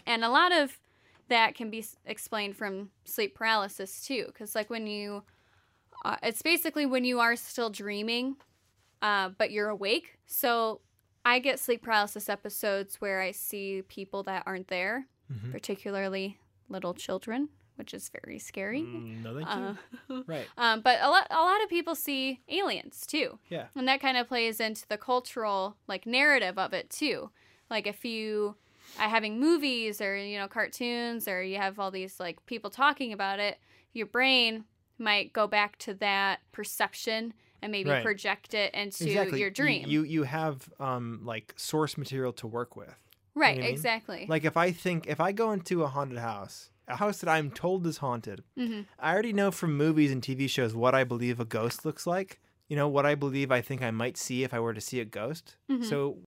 and 0.07 0.25
a 0.25 0.29
lot 0.31 0.53
of 0.53 0.79
that 1.29 1.55
can 1.55 1.71
be 1.71 1.79
s- 1.81 1.97
explained 2.07 2.57
from 2.57 2.91
sleep 3.05 3.35
paralysis 3.35 4.05
too, 4.07 4.25
because 4.29 4.55
like 4.55 4.71
when 4.71 4.87
you, 4.87 5.25
uh, 6.05 6.17
it's 6.23 6.43
basically 6.43 6.87
when 6.87 7.05
you 7.05 7.21
are 7.21 7.37
still 7.37 7.71
dreaming, 7.71 8.37
uh, 9.03 9.31
but 9.39 9.51
you're 9.51 9.69
awake. 9.69 10.19
So 10.27 10.81
I 11.25 11.39
get 11.39 11.59
sleep 11.61 11.83
paralysis 11.83 12.29
episodes 12.29 12.97
where 13.01 13.21
I 13.21 13.33
see 13.33 13.83
people 13.89 14.23
that 14.25 14.45
aren't 14.47 14.69
there, 14.69 15.07
Mhm. 15.35 15.51
particularly 15.53 16.39
little 16.69 16.95
children, 16.95 17.49
which 17.77 17.93
is 17.93 18.11
very 18.23 18.39
scary. 18.39 18.83
Mm, 18.83 19.23
no, 19.23 19.35
thank 19.35 19.49
you. 20.09 20.17
Uh, 20.17 20.23
right. 20.27 20.47
um, 20.57 20.81
but 20.81 20.99
a 21.03 21.09
lot, 21.09 21.27
a 21.31 21.41
lot 21.43 21.63
of 21.63 21.69
people 21.69 21.95
see 21.95 22.41
aliens 22.49 23.07
too, 23.07 23.39
Yeah. 23.49 23.67
and 23.75 23.87
that 23.89 24.01
kind 24.01 24.17
of 24.17 24.29
plays 24.29 24.61
into 24.61 24.87
the 24.89 24.99
cultural 24.99 25.77
like 25.89 26.07
narrative 26.07 26.59
of 26.59 26.73
it 26.73 26.91
too. 26.91 27.31
Like 27.71 27.87
if 27.87 28.05
you 28.05 28.57
are 28.99 29.09
having 29.09 29.41
movies 29.41 30.01
or 30.01 30.17
you 30.17 30.39
know 30.39 30.47
cartoons 30.49 31.27
or 31.27 31.43
you 31.43 31.57
have 31.57 31.79
all 31.79 31.91
these 31.91 32.21
like 32.21 32.45
people 32.47 32.71
talking 32.71 33.13
about 33.13 33.41
it, 33.41 33.59
your 33.93 34.07
brain 34.07 34.65
might 34.99 35.33
go 35.33 35.47
back 35.49 35.77
to 35.79 35.95
that 35.95 36.41
perception 36.53 37.35
and 37.61 37.73
maybe 37.73 37.91
Right. 37.91 38.05
project 38.05 38.55
it 38.55 38.73
into 38.75 39.05
exactly. 39.07 39.41
your 39.41 39.51
dream. 39.51 39.89
You 39.89 40.03
you 40.05 40.23
have 40.25 40.69
um 40.79 41.21
like 41.25 41.55
source 41.57 41.97
material 41.99 42.33
to 42.35 42.47
work 42.47 42.77
with. 42.77 42.95
Right, 43.35 43.57
what 43.57 43.65
I 43.65 43.67
mean? 43.69 43.75
exactly. 43.75 44.27
Like 44.29 44.45
if 44.45 44.57
I 44.57 44.73
think 44.73 45.07
if 45.07 45.21
I 45.21 45.33
go 45.33 45.53
into 45.53 45.83
a 45.83 45.89
haunted 45.89 46.19
house, 46.19 46.71
a 46.89 46.97
house 46.97 47.19
that 47.19 47.29
I'm 47.31 47.51
told 47.51 47.87
is 47.87 47.99
haunted, 47.99 48.43
hmm 48.57 48.83
I 48.99 49.13
already 49.13 49.33
know 49.33 49.51
from 49.51 49.77
movies 49.77 50.13
and 50.13 50.23
TV 50.23 50.49
shows 50.49 50.75
what 50.75 50.95
I 50.95 51.05
believe 51.05 51.41
a 51.41 51.45
ghost 51.45 51.85
looks 51.85 52.07
like. 52.07 52.41
You 52.69 52.77
know 52.77 52.89
what 52.89 53.05
I 53.07 53.15
believe 53.15 53.51
I 53.53 53.61
think 53.61 53.83
I 53.83 53.91
might 53.91 54.17
see 54.17 54.45
if 54.45 54.55
I 54.55 54.61
were 54.61 54.73
to 54.75 54.81
see 54.81 55.01
a 55.01 55.05
ghost. 55.05 55.57
Mhm. 55.71 55.85
So 55.85 56.19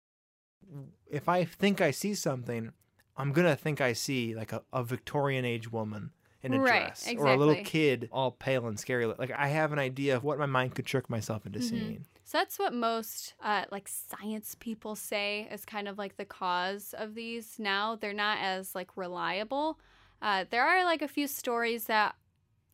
if 1.10 1.30
I 1.30 1.44
think 1.46 1.82
I 1.82 1.92
see 1.92 2.14
something, 2.14 2.72
I'm 3.16 3.32
gonna 3.32 3.56
think 3.56 3.82
I 3.82 3.94
see 3.94 4.36
like 4.36 4.52
a, 4.54 4.62
a 4.74 4.84
Victorian 4.84 5.46
age 5.46 5.72
woman 5.72 6.12
in 6.44 6.54
a 6.54 6.60
Right, 6.60 6.84
dress 6.86 7.14
or 7.18 7.28
a 7.28 7.36
little 7.36 7.56
kid 7.64 8.10
all 8.12 8.32
pale 8.32 8.68
and 8.68 8.80
scary. 8.80 9.06
Like 9.06 9.32
I 9.32 9.48
have 9.48 9.72
an 9.72 9.80
idea 9.80 10.16
of 10.16 10.24
what 10.24 10.38
my 10.38 10.46
mind 10.46 10.76
could 10.76 10.86
trick 10.86 11.10
myself 11.10 11.46
into 11.46 11.60
Mhm. 11.60 11.64
seeing. 11.64 12.06
So 12.28 12.38
that's 12.40 12.60
what 12.60 12.74
most 12.74 13.36
uh, 13.42 13.64
like 13.72 13.88
science 13.88 14.54
people 14.60 14.98
say 14.98 15.48
is 15.50 15.64
kind 15.64 15.88
of 15.88 15.98
like 15.98 16.18
the 16.18 16.26
cause 16.26 16.94
of 16.98 17.16
these. 17.16 17.58
Now 17.58 17.96
they're 17.96 18.12
not 18.12 18.40
as 18.42 18.76
like 18.76 18.98
reliable. 18.98 19.80
Uh, 20.22 20.44
there 20.50 20.66
are 20.68 20.84
like 20.84 21.02
a 21.02 21.08
few 21.08 21.26
stories 21.26 21.86
that 21.86 22.16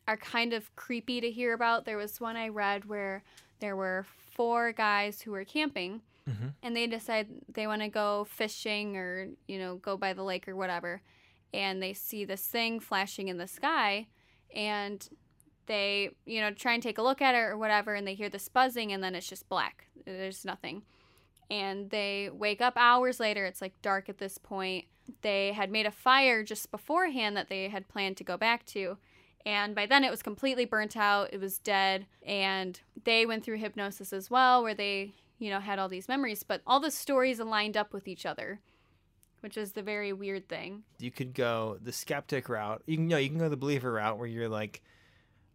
are 0.08 0.16
kind 0.16 0.52
of 0.54 0.74
creepy 0.74 1.20
to 1.20 1.30
hear 1.30 1.52
about. 1.54 1.84
There 1.84 1.96
was 1.96 2.20
one 2.20 2.36
I 2.36 2.48
read 2.48 2.86
where 2.86 3.22
there 3.60 3.76
were 3.76 4.04
four 4.32 4.72
guys 4.72 5.20
who 5.22 5.30
were 5.30 5.44
camping 5.44 6.02
Mhm. 6.28 6.54
and 6.60 6.74
they 6.74 6.88
decide 6.88 7.28
they 7.48 7.68
want 7.68 7.82
to 7.82 7.88
go 7.88 8.24
fishing 8.24 8.96
or 8.96 9.28
you 9.46 9.58
know 9.60 9.76
go 9.76 9.96
by 9.96 10.14
the 10.14 10.24
lake 10.24 10.48
or 10.48 10.56
whatever 10.56 11.00
and 11.52 11.80
they 11.80 11.92
see 11.92 12.24
this 12.24 12.44
thing 12.46 12.80
flashing 12.80 13.28
in 13.28 13.36
the 13.36 13.46
sky 13.46 14.08
and 14.54 15.08
they 15.66 16.10
you 16.26 16.40
know 16.40 16.50
try 16.50 16.74
and 16.74 16.82
take 16.82 16.98
a 16.98 17.02
look 17.02 17.22
at 17.22 17.34
it 17.34 17.38
or 17.38 17.56
whatever 17.56 17.94
and 17.94 18.06
they 18.06 18.14
hear 18.14 18.28
this 18.28 18.48
buzzing 18.48 18.92
and 18.92 19.02
then 19.02 19.14
it's 19.14 19.28
just 19.28 19.48
black. 19.48 19.86
There's 20.04 20.44
nothing. 20.44 20.82
And 21.50 21.90
they 21.90 22.30
wake 22.32 22.60
up 22.60 22.74
hours 22.76 23.20
later. 23.20 23.44
It's 23.44 23.60
like 23.60 23.80
dark 23.82 24.08
at 24.08 24.18
this 24.18 24.38
point. 24.38 24.86
They 25.20 25.52
had 25.52 25.70
made 25.70 25.86
a 25.86 25.90
fire 25.90 26.42
just 26.42 26.70
beforehand 26.70 27.36
that 27.36 27.48
they 27.48 27.68
had 27.68 27.88
planned 27.88 28.16
to 28.18 28.24
go 28.24 28.36
back 28.36 28.64
to 28.66 28.96
and 29.46 29.74
by 29.74 29.84
then 29.84 30.04
it 30.04 30.10
was 30.10 30.22
completely 30.22 30.64
burnt 30.64 30.96
out. 30.96 31.28
It 31.32 31.40
was 31.40 31.58
dead. 31.58 32.06
And 32.26 32.80
they 33.04 33.26
went 33.26 33.44
through 33.44 33.58
hypnosis 33.58 34.12
as 34.12 34.30
well 34.30 34.62
where 34.62 34.74
they 34.74 35.12
you 35.38 35.50
know, 35.50 35.60
had 35.60 35.78
all 35.78 35.88
these 35.88 36.08
memories, 36.08 36.42
but 36.42 36.62
all 36.66 36.80
the 36.80 36.90
stories 36.90 37.38
aligned 37.38 37.76
up 37.76 37.92
with 37.92 38.08
each 38.08 38.24
other, 38.24 38.60
which 39.40 39.56
is 39.56 39.72
the 39.72 39.82
very 39.82 40.12
weird 40.12 40.48
thing. 40.48 40.84
You 40.98 41.10
could 41.10 41.34
go 41.34 41.78
the 41.82 41.92
skeptic 41.92 42.48
route. 42.48 42.82
You 42.86 42.96
can 42.96 43.08
no, 43.08 43.16
you 43.16 43.28
can 43.28 43.38
go 43.38 43.48
the 43.48 43.56
believer 43.56 43.92
route 43.92 44.18
where 44.18 44.26
you're 44.26 44.48
like, 44.48 44.82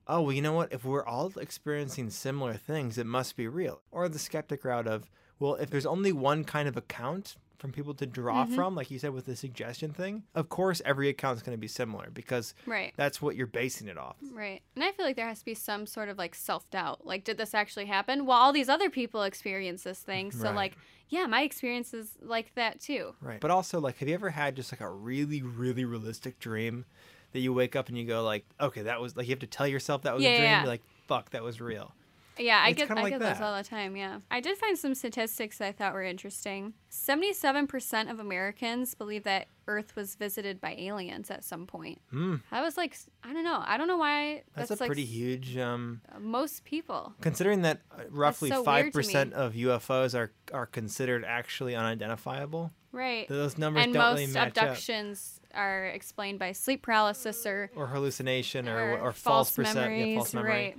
oh 0.10 0.22
well, 0.24 0.34
you 0.34 0.42
know 0.42 0.54
what? 0.54 0.74
If 0.74 0.84
we're 0.84 1.06
all 1.06 1.32
experiencing 1.40 2.10
similar 2.10 2.56
things, 2.56 2.98
it 2.98 3.06
must 3.06 3.36
be 3.38 3.48
real. 3.48 3.82
Or 3.92 4.10
the 4.10 4.20
skeptic 4.20 4.66
route 4.66 4.88
of, 4.88 5.10
well, 5.40 5.56
if 5.56 5.70
there's 5.70 5.86
only 5.86 6.12
one 6.12 6.44
kind 6.44 6.68
of 6.68 6.76
account 6.76 7.38
from 7.58 7.72
people 7.74 7.94
to 7.94 8.06
draw 8.06 8.46
Mm-hmm. 8.46 8.56
from, 8.56 8.74
like 8.76 8.90
you 8.90 8.98
said 9.00 9.12
with 9.14 9.26
the 9.26 9.36
suggestion 9.36 9.92
thing, 9.92 10.24
of 10.34 10.48
course 10.48 10.82
every 10.86 11.10
account's 11.10 11.42
going 11.44 11.56
to 11.58 11.60
be 11.60 11.68
similar 11.68 12.10
because 12.10 12.54
Right. 12.66 12.94
that's 12.96 13.22
what 13.22 13.36
you're 13.36 13.48
basing 13.48 13.90
it 13.90 13.98
off. 13.98 14.16
Right. 14.32 14.62
And 14.76 14.84
I 14.84 14.92
feel 14.94 15.06
like 15.06 15.18
there 15.18 15.28
has 15.28 15.40
to 15.40 15.46
be 15.46 15.56
some 15.56 15.86
sort 15.86 16.08
of 16.10 16.18
like 16.18 16.36
self 16.36 16.70
doubt. 16.72 17.06
Like, 17.06 17.24
did 17.26 17.38
this 17.38 17.54
actually 17.54 17.86
happen? 17.88 18.26
Well, 18.26 18.38
all 18.38 18.54
these 18.54 18.70
other 18.70 18.90
people 18.90 19.24
experience 19.24 19.84
this 19.84 20.00
thing. 20.00 20.32
So, 20.32 20.46
Right. 20.46 20.56
like, 20.56 20.78
yeah, 21.10 21.26
my 21.26 21.42
experience 21.42 21.94
is 21.94 22.18
like 22.22 22.56
that 22.56 22.80
too. 22.80 23.14
Right. 23.22 23.42
But 23.42 23.52
also, 23.52 23.80
like, 23.82 23.98
have 23.98 24.08
you 24.08 24.14
ever 24.16 24.30
had 24.30 24.56
just 24.56 24.72
like 24.72 24.80
a 24.82 24.90
really, 24.90 25.42
really 25.42 25.84
realistic 25.84 26.40
dream 26.40 26.86
that 27.34 27.40
you 27.40 27.54
wake 27.54 27.76
up 27.76 27.90
and 27.90 27.98
you 27.98 28.06
go 28.06 28.24
like, 28.24 28.46
okay, 28.60 28.84
that 28.84 29.00
was 29.02 29.16
like 29.16 29.28
you 29.28 29.32
have 29.32 29.40
to 29.40 29.48
tell 29.48 29.68
yourself 29.68 30.04
that 30.04 30.14
was 30.16 30.24
Yeah, 30.24 30.30
a 30.30 30.38
dream. 30.38 30.44
yeah. 30.44 30.60
You're 30.62 30.68
like, 30.70 30.84
fuck, 31.08 31.30
that 31.32 31.44
was 31.44 31.60
real. 31.62 31.94
Yeah, 32.38 32.62
I 32.64 32.70
It's 32.70 32.78
get 32.78 32.90
I 32.92 32.94
like 33.02 33.12
get 33.12 33.20
those 33.20 33.42
all 33.42 33.58
the 33.58 33.66
time. 33.66 33.98
Yeah, 33.98 34.20
I 34.32 34.40
did 34.40 34.58
find 34.58 34.78
some 34.78 34.96
statistics 34.96 35.60
I 35.60 35.74
thought 35.74 35.94
were 35.94 36.04
interesting. 36.04 36.74
Seventy-seven 36.88 37.68
percent 37.68 38.10
of 38.10 38.20
Americans 38.20 38.96
believe 38.96 39.26
that 39.26 39.48
Earth 39.68 39.94
was 39.98 40.16
visited 40.16 40.62
by 40.62 40.74
aliens 40.80 41.30
at 41.30 41.44
some 41.44 41.68
point. 41.68 42.00
Hmm. 42.12 42.38
I 42.50 42.62
was 42.62 42.78
like, 42.78 42.98
I 43.26 43.34
don't 43.34 43.44
know. 43.44 43.62
I 43.66 43.76
don't 43.78 43.90
know 43.90 43.98
why. 43.98 44.44
That's, 44.56 44.70
That's, 44.70 44.80
a 44.80 44.84
like 44.84 44.88
pretty 44.88 45.04
huge. 45.04 45.58
Um, 45.58 46.00
Most 46.18 46.64
people. 46.64 47.14
considering 47.20 47.64
that 47.64 47.82
uh, 47.92 48.04
roughly 48.10 48.52
five 48.52 48.86
me. 48.86 48.92
percent 48.92 49.34
of 49.34 49.54
UFOs 49.56 50.18
are 50.18 50.32
are 50.54 50.66
considered 50.66 51.26
actually 51.26 51.76
unidentifiable. 51.76 52.72
Right. 52.94 53.28
Those 53.28 53.58
numbers 53.58 53.84
and 53.84 53.94
don't 53.94 54.02
most 54.02 54.20
really 54.22 54.32
match 54.32 54.58
up. 54.58 54.64
abductions 54.64 55.39
are 55.54 55.86
explained 55.86 56.40
by 56.40 56.52
sleep 56.52 56.82
paralysis 56.82 57.46
or 57.46 57.72
Or 57.76 57.88
hallucination, 57.88 58.68
or 58.68 58.94
or, 58.94 59.00
or, 59.00 59.12
false, 59.14 59.52
percent, 59.52 59.76
memories. 59.78 60.08
yeah, 60.08 60.16
false 60.16 60.34
memory. 60.34 60.52
Right. 60.52 60.78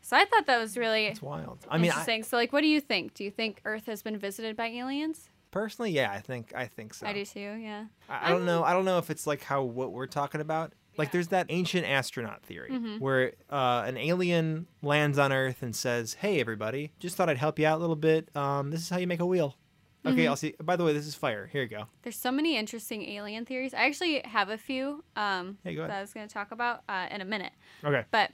So 0.00 0.16
I 0.16 0.24
thought 0.24 0.46
that 0.46 0.58
was 0.58 0.76
really 0.76 1.06
It's 1.06 1.22
wild. 1.22 1.60
I 1.68 1.76
mean, 1.78 1.84
I, 1.84 1.94
interesting. 1.94 2.22
so, 2.24 2.36
like, 2.36 2.52
what 2.52 2.60
do 2.62 2.66
you 2.66 2.80
think? 2.80 3.14
Do 3.14 3.22
you 3.24 3.30
think 3.30 3.60
Earth 3.64 3.86
has 3.86 4.02
been 4.02 4.18
visited 4.18 4.56
by 4.56 4.66
aliens? 4.66 5.28
personally, 5.52 5.90
yeah, 5.90 6.10
I 6.10 6.20
think 6.20 6.52
I 6.56 6.64
think 6.66 6.94
so. 6.94 7.06
I 7.06 7.12
do 7.12 7.26
too. 7.26 7.38
Yeah. 7.60 7.84
I, 8.08 8.28
I 8.28 8.30
don't 8.30 8.46
know. 8.46 8.64
I 8.64 8.72
don't 8.72 8.86
know 8.86 8.96
if 8.98 9.10
it's 9.10 9.26
like 9.26 9.42
how 9.42 9.62
what 9.62 9.92
we're 9.92 10.06
talking 10.06 10.40
about. 10.40 10.72
Like, 10.98 11.10
there's 11.12 11.28
that 11.28 11.46
ancient 11.50 11.86
astronaut 11.86 12.42
theory 12.42 12.70
Mm-hmm. 12.70 12.98
where 12.98 13.32
uh, 13.50 13.82
an 13.86 13.96
alien 13.96 14.66
lands 14.82 15.18
on 15.18 15.30
Earth 15.32 15.62
and 15.62 15.76
says, 15.76 16.14
"Hey, 16.14 16.40
everybody, 16.40 16.92
just 16.98 17.16
thought 17.16 17.28
I'd 17.28 17.38
help 17.38 17.58
you 17.58 17.66
out 17.66 17.78
a 17.78 17.80
little 17.80 17.96
bit. 17.96 18.34
Um, 18.36 18.70
this 18.70 18.80
is 18.80 18.88
how 18.90 18.96
you 18.98 19.06
make 19.06 19.20
a 19.20 19.26
wheel." 19.26 19.56
Mm-hmm. 20.04 20.18
Okay, 20.18 20.26
I'll 20.26 20.36
see. 20.36 20.54
By 20.62 20.76
the 20.76 20.84
way, 20.84 20.92
this 20.92 21.06
is 21.06 21.14
fire. 21.14 21.46
Here 21.46 21.62
you 21.62 21.68
go. 21.68 21.84
There's 22.02 22.16
so 22.16 22.32
many 22.32 22.56
interesting 22.56 23.02
alien 23.02 23.44
theories. 23.44 23.72
I 23.72 23.86
actually 23.86 24.20
have 24.24 24.48
a 24.48 24.58
few 24.58 25.04
um, 25.14 25.58
Hey, 25.62 25.76
that 25.76 25.90
I 25.90 26.00
was 26.00 26.12
going 26.12 26.26
to 26.26 26.32
talk 26.32 26.50
about 26.50 26.82
uh, 26.88 27.06
in 27.10 27.20
a 27.20 27.24
minute. 27.24 27.52
Okay. 27.84 28.04
But 28.10 28.32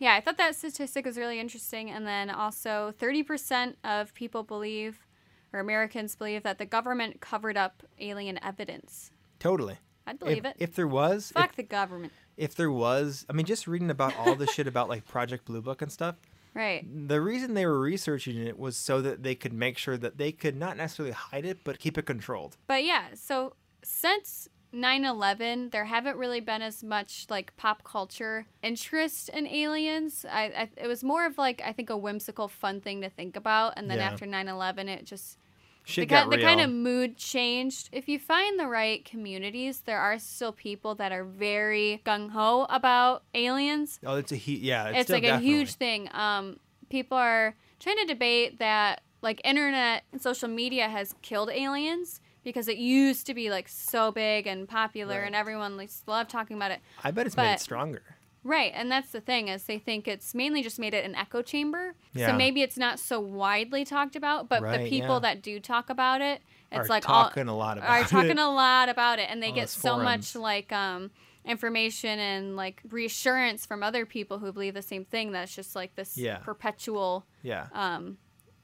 yeah, 0.00 0.14
I 0.14 0.20
thought 0.20 0.38
that 0.38 0.56
statistic 0.56 1.04
was 1.04 1.16
really 1.16 1.38
interesting. 1.38 1.90
And 1.90 2.06
then 2.06 2.30
also, 2.30 2.92
30% 2.98 3.74
of 3.84 4.12
people 4.14 4.42
believe, 4.42 5.06
or 5.52 5.60
Americans 5.60 6.16
believe, 6.16 6.42
that 6.42 6.58
the 6.58 6.66
government 6.66 7.20
covered 7.20 7.56
up 7.56 7.84
alien 8.00 8.42
evidence. 8.42 9.12
Totally. 9.38 9.78
I'd 10.06 10.18
believe 10.18 10.38
if, 10.38 10.44
it. 10.46 10.56
If 10.58 10.74
there 10.74 10.88
was, 10.88 11.30
Fuck 11.32 11.50
if, 11.50 11.56
the 11.56 11.62
government. 11.62 12.12
if 12.36 12.54
there 12.54 12.72
was, 12.72 13.26
I 13.28 13.34
mean, 13.34 13.46
just 13.46 13.66
reading 13.66 13.90
about 13.90 14.16
all 14.16 14.34
the 14.34 14.46
shit 14.46 14.66
about 14.66 14.88
like 14.88 15.06
Project 15.06 15.44
Blue 15.44 15.60
Book 15.60 15.82
and 15.82 15.92
stuff. 15.92 16.16
Right. 16.54 16.84
The 17.08 17.20
reason 17.20 17.54
they 17.54 17.66
were 17.66 17.78
researching 17.80 18.36
it 18.38 18.58
was 18.58 18.76
so 18.76 19.00
that 19.02 19.22
they 19.22 19.34
could 19.34 19.52
make 19.52 19.78
sure 19.78 19.96
that 19.96 20.18
they 20.18 20.32
could 20.32 20.56
not 20.56 20.76
necessarily 20.76 21.12
hide 21.12 21.44
it, 21.44 21.58
but 21.64 21.78
keep 21.78 21.96
it 21.98 22.06
controlled. 22.06 22.56
But 22.66 22.84
yeah, 22.84 23.08
so 23.14 23.54
since 23.82 24.48
9/11, 24.72 25.70
there 25.70 25.84
haven't 25.86 26.16
really 26.16 26.40
been 26.40 26.62
as 26.62 26.82
much 26.82 27.26
like 27.30 27.56
pop 27.56 27.84
culture 27.84 28.46
interest 28.62 29.28
in 29.30 29.46
aliens. 29.46 30.26
I, 30.30 30.42
I 30.44 30.70
it 30.76 30.86
was 30.86 31.02
more 31.04 31.24
of 31.26 31.38
like 31.38 31.62
I 31.64 31.72
think 31.72 31.90
a 31.90 31.96
whimsical, 31.96 32.48
fun 32.48 32.80
thing 32.80 33.00
to 33.02 33.08
think 33.10 33.36
about, 33.36 33.74
and 33.76 33.90
then 33.90 33.98
Yeah. 33.98 34.06
after 34.10 34.26
9/11, 34.26 34.88
it 34.88 35.04
just 35.04 35.38
Shit 35.88 36.08
the, 36.10 36.14
got 36.14 36.28
the 36.30 36.36
real. 36.36 36.46
kind 36.46 36.60
of 36.60 36.68
mood 36.70 37.16
changed. 37.16 37.88
If 37.92 38.08
you 38.08 38.18
find 38.18 38.60
the 38.60 38.66
right 38.66 39.02
communities, 39.06 39.80
there 39.86 39.98
are 39.98 40.18
still 40.18 40.52
people 40.52 40.94
that 40.96 41.12
are 41.12 41.24
very 41.24 42.02
gung 42.04 42.30
ho 42.30 42.66
about 42.68 43.22
aliens. 43.34 43.98
oh, 44.04 44.16
it's 44.16 44.30
a 44.30 44.36
huge. 44.36 44.60
Yeah, 44.60 44.88
it's, 44.88 44.98
It's, 44.98 45.10
like 45.10 45.24
a 45.24 45.38
huge 45.38 45.72
thing. 45.74 46.10
Um, 46.12 46.60
people 46.90 47.16
are 47.16 47.56
trying 47.80 47.96
to 47.96 48.04
debate 48.04 48.58
that 48.58 49.00
like 49.22 49.40
internet 49.44 50.04
and 50.12 50.20
social 50.20 50.48
media 50.48 50.90
has 50.90 51.14
killed 51.22 51.48
aliens 51.50 52.20
because 52.44 52.68
it 52.68 52.76
used 52.76 53.26
to 53.26 53.32
be 53.32 53.48
like 53.48 53.66
so 53.66 54.12
big 54.12 54.46
and 54.46 54.68
popular 54.68 55.20
Right. 55.20 55.26
and 55.26 55.34
everyone 55.34 55.78
like 55.78 55.90
loved 56.06 56.28
talking 56.28 56.56
about 56.58 56.70
it. 56.70 56.80
I 57.02 57.12
bet 57.12 57.26
it's 57.26 57.36
made 57.36 57.54
it 57.54 57.60
stronger. 57.60 58.02
Right, 58.48 58.72
and 58.74 58.90
that's 58.90 59.12
the 59.12 59.20
thing 59.20 59.48
is 59.48 59.64
they 59.64 59.78
think 59.78 60.08
it's 60.08 60.34
mainly 60.34 60.62
just 60.62 60.78
made 60.78 60.94
it 60.94 61.04
an 61.04 61.14
echo 61.14 61.42
chamber. 61.42 61.94
Yeah. 62.14 62.28
So 62.28 62.32
maybe 62.32 62.62
it's 62.62 62.78
not 62.78 62.98
so 62.98 63.20
widely 63.20 63.84
talked 63.84 64.16
about, 64.16 64.48
but 64.48 64.62
the 64.62 64.88
people 64.88 65.16
yeah. 65.16 65.18
that 65.20 65.42
do 65.42 65.60
talk 65.60 65.90
about 65.90 66.22
it, 66.22 66.40
it's 66.72 66.86
Are 66.86 66.86
like 66.86 67.02
talking 67.02 67.46
all, 67.46 67.56
a 67.56 67.58
lot 67.58 67.76
about 67.76 67.90
are 67.90 68.04
talking 68.08 68.30
it. 68.30 68.38
a 68.38 68.48
lot 68.48 68.88
about 68.88 69.18
it, 69.18 69.28
and 69.30 69.42
they 69.42 69.50
On 69.50 69.54
get 69.54 69.68
so 69.68 69.98
much 69.98 70.34
like 70.34 70.72
um, 70.72 71.10
information 71.44 72.18
and 72.18 72.56
like 72.56 72.80
reassurance 72.88 73.66
from 73.66 73.82
other 73.82 74.06
people 74.06 74.38
who 74.38 74.50
believe 74.50 74.72
the 74.72 74.80
same 74.80 75.04
thing. 75.04 75.32
That's 75.32 75.54
just 75.54 75.76
like 75.76 75.94
this 75.94 76.16
Yeah. 76.16 76.38
perpetual 76.38 77.26
Yeah. 77.42 77.66
um, 77.74 78.16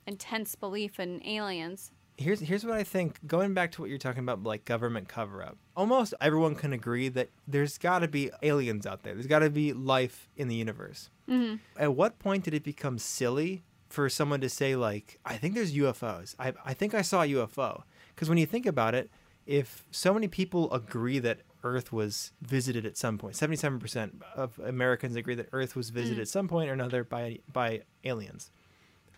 intense 0.07 0.55
belief 0.55 0.99
in 0.99 1.23
aliens. 1.27 1.91
Here's 2.17 2.41
here's 2.41 2.65
what 2.65 2.75
I 2.75 2.83
think. 2.85 3.27
Going 3.27 3.55
back 3.55 3.73
to 3.73 3.81
what 3.81 3.91
you're 3.91 3.99
talking 3.99 4.23
about, 4.23 4.43
like 4.43 4.65
government 4.65 5.09
cover 5.09 5.43
up. 5.43 5.57
Almost 5.77 6.15
everyone 6.21 6.55
can 6.55 6.73
agree 6.73 7.09
that 7.09 7.31
there's 7.47 7.79
got 7.79 8.01
to 8.01 8.09
be 8.09 8.31
aliens 8.43 8.87
out 8.87 9.03
there. 9.03 9.15
There's 9.15 9.27
got 9.27 9.41
to 9.41 9.51
be 9.51 9.73
life 9.73 10.29
in 10.37 10.49
the 10.49 10.55
universe. 10.55 11.11
Mm-hmm. 11.29 11.57
At 11.79 11.95
what 11.95 12.19
point 12.19 12.45
did 12.45 12.55
it 12.55 12.63
become 12.65 12.99
silly 12.99 13.65
for 13.89 14.09
someone 14.09 14.41
to 14.41 14.49
say 14.49 14.77
like, 14.77 15.19
"I 15.25 15.37
think 15.37 15.55
there's 15.55 15.75
UFOs. 15.75 16.35
I 16.39 16.53
I 16.65 16.75
think 16.75 16.95
I 16.95 17.03
saw 17.03 17.23
a 17.23 17.27
UFO." 17.27 17.83
Because 18.15 18.29
when 18.29 18.39
you 18.39 18.47
think 18.47 18.67
about 18.67 18.95
it, 18.95 19.11
if 19.47 19.85
so 19.91 20.15
many 20.15 20.29
people 20.29 20.73
agree 20.73 21.19
that 21.19 21.41
Earth 21.65 21.93
was 21.93 22.33
visited 22.43 22.85
at 22.87 22.97
some 22.97 23.17
point, 23.19 23.35
77% 23.35 24.23
of 24.37 24.59
Americans 24.59 25.17
agree 25.17 25.35
that 25.35 25.49
Earth 25.53 25.75
was 25.75 25.91
visited 25.91 26.19
Mm. 26.19 26.23
at 26.23 26.29
some 26.29 26.47
point 26.47 26.69
or 26.71 26.73
another 26.75 27.03
by 27.05 27.39
by 27.53 27.83
aliens. 28.05 28.51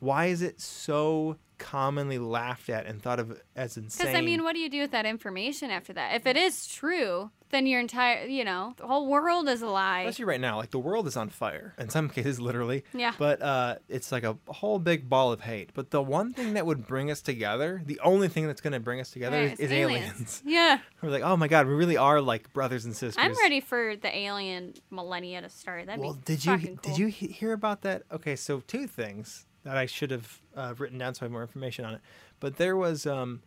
Why 0.01 0.27
is 0.27 0.43
it 0.43 0.61
so 0.61 1.37
commonly 1.59 2.19
laughed 2.19 2.69
at 2.69 2.87
and 2.87 3.01
thought 3.01 3.19
of 3.19 3.41
as 3.55 3.77
insane? 3.77 4.07
Because 4.07 4.19
I 4.19 4.21
mean, 4.23 4.45
what 4.45 4.53
do 4.55 4.59
you 4.61 4.69
do 4.69 4.81
with 4.81 4.91
that 4.91 5.07
information 5.07 5.71
after 5.71 5.93
that? 5.95 6.15
If 6.15 6.27
it 6.27 6.37
is 6.37 6.67
true, 6.67 7.31
then 7.51 7.67
your 7.67 7.81
entire, 7.81 8.27
you 8.27 8.45
know, 8.45 8.75
the 8.77 8.87
whole 8.87 9.07
world 9.09 9.49
is 9.49 9.63
a 9.63 9.67
lie. 9.67 10.01
Especially 10.01 10.27
right 10.27 10.41
now, 10.41 10.59
like 10.59 10.71
the 10.71 10.79
world 10.79 11.07
is 11.07 11.17
on 11.17 11.29
fire. 11.31 11.75
In 11.79 11.89
some 11.89 12.09
cases, 12.17 12.39
literally. 12.41 12.85
Yeah. 12.93 13.13
But 13.19 13.41
uh, 13.41 13.77
it's 13.89 14.13
like 14.13 14.25
a 14.25 14.37
whole 14.49 14.79
big 14.79 15.09
ball 15.09 15.33
of 15.33 15.41
hate. 15.41 15.71
But 15.73 15.91
the 15.91 16.03
one 16.03 16.33
thing 16.35 16.55
that 16.55 16.67
would 16.67 16.87
bring 16.87 17.11
us 17.11 17.23
together, 17.23 17.83
the 17.87 18.01
only 18.01 18.29
thing 18.29 18.47
that's 18.47 18.61
going 18.61 18.75
to 18.75 18.81
bring 18.81 19.01
us 19.01 19.11
together 19.11 19.39
Right, 19.39 19.53
is, 19.53 19.61
is 19.61 19.73
aliens. 19.73 20.43
Yeah. 20.57 20.81
We're 21.01 21.11
like, 21.11 21.23
oh 21.23 21.37
my 21.37 21.49
god, 21.49 21.67
we 21.67 21.75
really 21.75 21.97
are 21.97 22.21
like 22.21 22.53
brothers 22.53 22.85
and 22.85 22.95
sisters. 22.95 23.17
I'm 23.19 23.35
ready 23.39 23.61
for 23.61 23.97
the 23.97 24.15
alien 24.15 24.75
millennia 24.91 25.41
to 25.41 25.49
start. 25.49 25.87
That'd 25.87 26.01
Well, 26.01 26.15
be 26.15 26.21
did 26.25 26.45
you 26.45 26.59
cool. 26.59 26.77
did 26.83 26.99
you 26.99 27.07
he- 27.07 27.29
hear 27.29 27.53
about 27.53 27.83
that? 27.83 28.03
Okay, 28.13 28.37
so 28.37 28.61
two 28.67 28.87
things 28.87 29.47
that 29.67 29.77
I 29.77 29.85
should 29.87 30.11
have 30.11 30.41
uh, 30.57 30.75
written 30.79 30.97
down 30.99 31.15
so 31.15 31.23
I 31.23 31.25
have 31.27 31.33
more 31.33 31.43
information 31.43 31.85
on 31.85 31.93
it. 31.95 32.01
But 32.41 32.57
there 32.57 32.77
was, 32.77 33.05
um, 33.07 33.43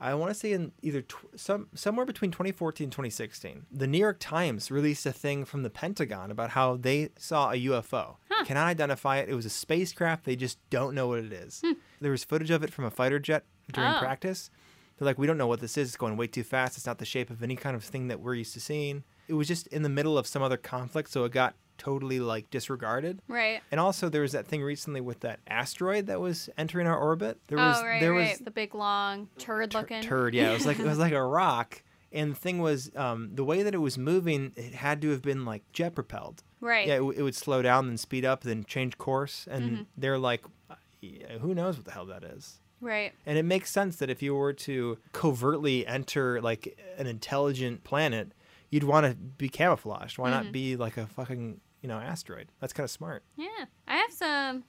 I 0.00 0.14
want 0.14 0.30
to 0.30 0.34
say 0.38 0.52
in 0.52 0.72
either 0.82 1.02
tw- 1.02 1.16
some 1.34 1.68
somewhere 1.74 2.04
between 2.06 2.30
2014 2.30 2.84
and 2.86 2.92
2016, 2.92 3.66
the 3.72 3.86
New 3.86 3.98
York 3.98 4.18
Times 4.20 4.70
released 4.70 5.06
a 5.06 5.12
thing 5.12 5.44
from 5.44 5.62
the 5.62 5.70
Pentagon 5.70 6.30
about 6.30 6.50
how 6.50 6.76
they 6.76 7.10
saw 7.18 7.50
a 7.50 7.54
UFO. 7.54 8.16
Cannot 8.44 8.66
identify 8.66 9.18
it. 9.18 9.28
It 9.28 9.34
was 9.34 9.46
a 9.46 9.50
spacecraft. 9.50 10.24
They 10.24 10.34
just 10.36 10.58
don't 10.70 10.94
know 10.94 11.06
what 11.08 11.20
it 11.20 11.32
is. 11.32 11.62
There 12.00 12.10
was 12.10 12.24
footage 12.24 12.50
of 12.50 12.64
it 12.64 12.72
from 12.72 12.84
a 12.84 12.90
fighter 12.90 13.18
jet 13.20 13.44
during 13.72 13.90
Hmm. 13.90 13.96
Oh. 13.96 14.00
practice. 14.00 14.50
They're 14.98 15.06
like, 15.06 15.16
we 15.18 15.26
don't 15.28 15.38
know 15.38 15.46
what 15.46 15.60
this 15.60 15.78
is. 15.78 15.88
It's 15.88 15.96
going 15.96 16.16
way 16.16 16.26
too 16.26 16.42
fast. 16.42 16.76
It's 16.76 16.86
not 16.86 16.98
the 16.98 17.04
shape 17.06 17.30
of 17.30 17.42
any 17.42 17.56
kind 17.56 17.74
of 17.76 17.82
thing 17.84 18.08
that 18.08 18.20
we're 18.20 18.34
used 18.34 18.52
to 18.54 18.60
seeing. 18.60 19.04
It 19.28 19.34
was 19.34 19.46
just 19.48 19.68
in 19.68 19.82
the 19.82 19.88
middle 19.88 20.18
of 20.18 20.26
some 20.26 20.42
other 20.42 20.56
conflict, 20.58 21.10
so 21.10 21.24
it 21.24 21.32
got 21.32 21.54
totally 21.78 22.20
like 22.20 22.50
disregarded. 22.50 23.20
Right. 23.28 23.60
And 23.70 23.80
also, 23.80 24.08
there 24.08 24.22
was 24.22 24.32
that 24.32 24.46
thing 24.46 24.62
recently 24.62 25.00
with 25.00 25.20
that 25.20 25.40
asteroid 25.46 26.06
that 26.06 26.20
was 26.20 26.48
entering 26.58 26.86
our 26.86 26.98
orbit. 26.98 27.38
There 27.48 27.58
was 27.58 27.78
oh, 27.80 27.84
right, 27.84 28.00
there 28.00 28.12
right. 28.12 28.30
was 28.30 28.38
the 28.38 28.50
big, 28.50 28.74
long, 28.74 29.28
turd 29.38 29.74
looking. 29.74 30.02
turd. 30.02 30.34
Yeah, 30.34 30.50
it 30.50 30.54
was 30.54 30.66
like 30.66 30.78
it 30.78 30.86
was 30.86 30.98
like 30.98 31.12
a 31.22 31.22
rock. 31.24 31.82
And 32.14 32.32
the 32.32 32.36
thing 32.36 32.58
was, 32.58 32.90
um, 32.94 33.30
the 33.34 33.44
way 33.44 33.62
that 33.62 33.72
it 33.74 33.78
was 33.78 33.96
moving, 33.96 34.52
it 34.54 34.74
had 34.74 35.00
to 35.00 35.08
have 35.10 35.22
been 35.22 35.46
like 35.46 35.62
jet 35.72 35.94
propelled. 35.94 36.42
Right. 36.60 36.86
Yeah, 36.86 36.94
it, 36.96 36.98
w- 36.98 37.18
it 37.18 37.22
would 37.22 37.34
slow 37.34 37.62
down, 37.62 37.86
then 37.86 37.96
speed 37.96 38.24
up, 38.26 38.42
then 38.42 38.64
change 38.64 38.98
course. 38.98 39.48
And 39.50 39.64
Mm-hmm. 39.64 39.82
they're 39.96 40.18
like, 40.18 40.44
yeah, 41.00 41.38
who 41.38 41.54
knows 41.54 41.76
what 41.76 41.86
the 41.86 41.90
hell 41.92 42.04
that 42.06 42.22
is? 42.22 42.60
Right. 42.82 43.12
And 43.24 43.38
it 43.38 43.44
makes 43.44 43.70
sense 43.70 43.96
that 43.96 44.10
if 44.10 44.22
you 44.22 44.34
were 44.34 44.52
to 44.52 44.98
covertly 45.12 45.86
enter 45.86 46.40
like 46.42 46.78
an 46.98 47.06
intelligent 47.06 47.82
planet, 47.84 48.32
you'd 48.72 48.82
want 48.82 49.06
to 49.06 49.14
be 49.14 49.48
camouflaged. 49.48 50.18
Why 50.18 50.30
Mm-hmm. 50.30 50.44
not 50.46 50.52
be 50.52 50.74
like 50.74 50.96
a 50.96 51.06
fucking 51.06 51.60
you 51.80 51.88
know 51.88 51.98
asteroid? 51.98 52.48
That's 52.60 52.72
kind 52.72 52.84
of 52.84 52.90
smart. 52.90 53.22
Yeah. 53.36 53.66
I 53.86 53.96
have 53.98 54.10
some 54.12 54.64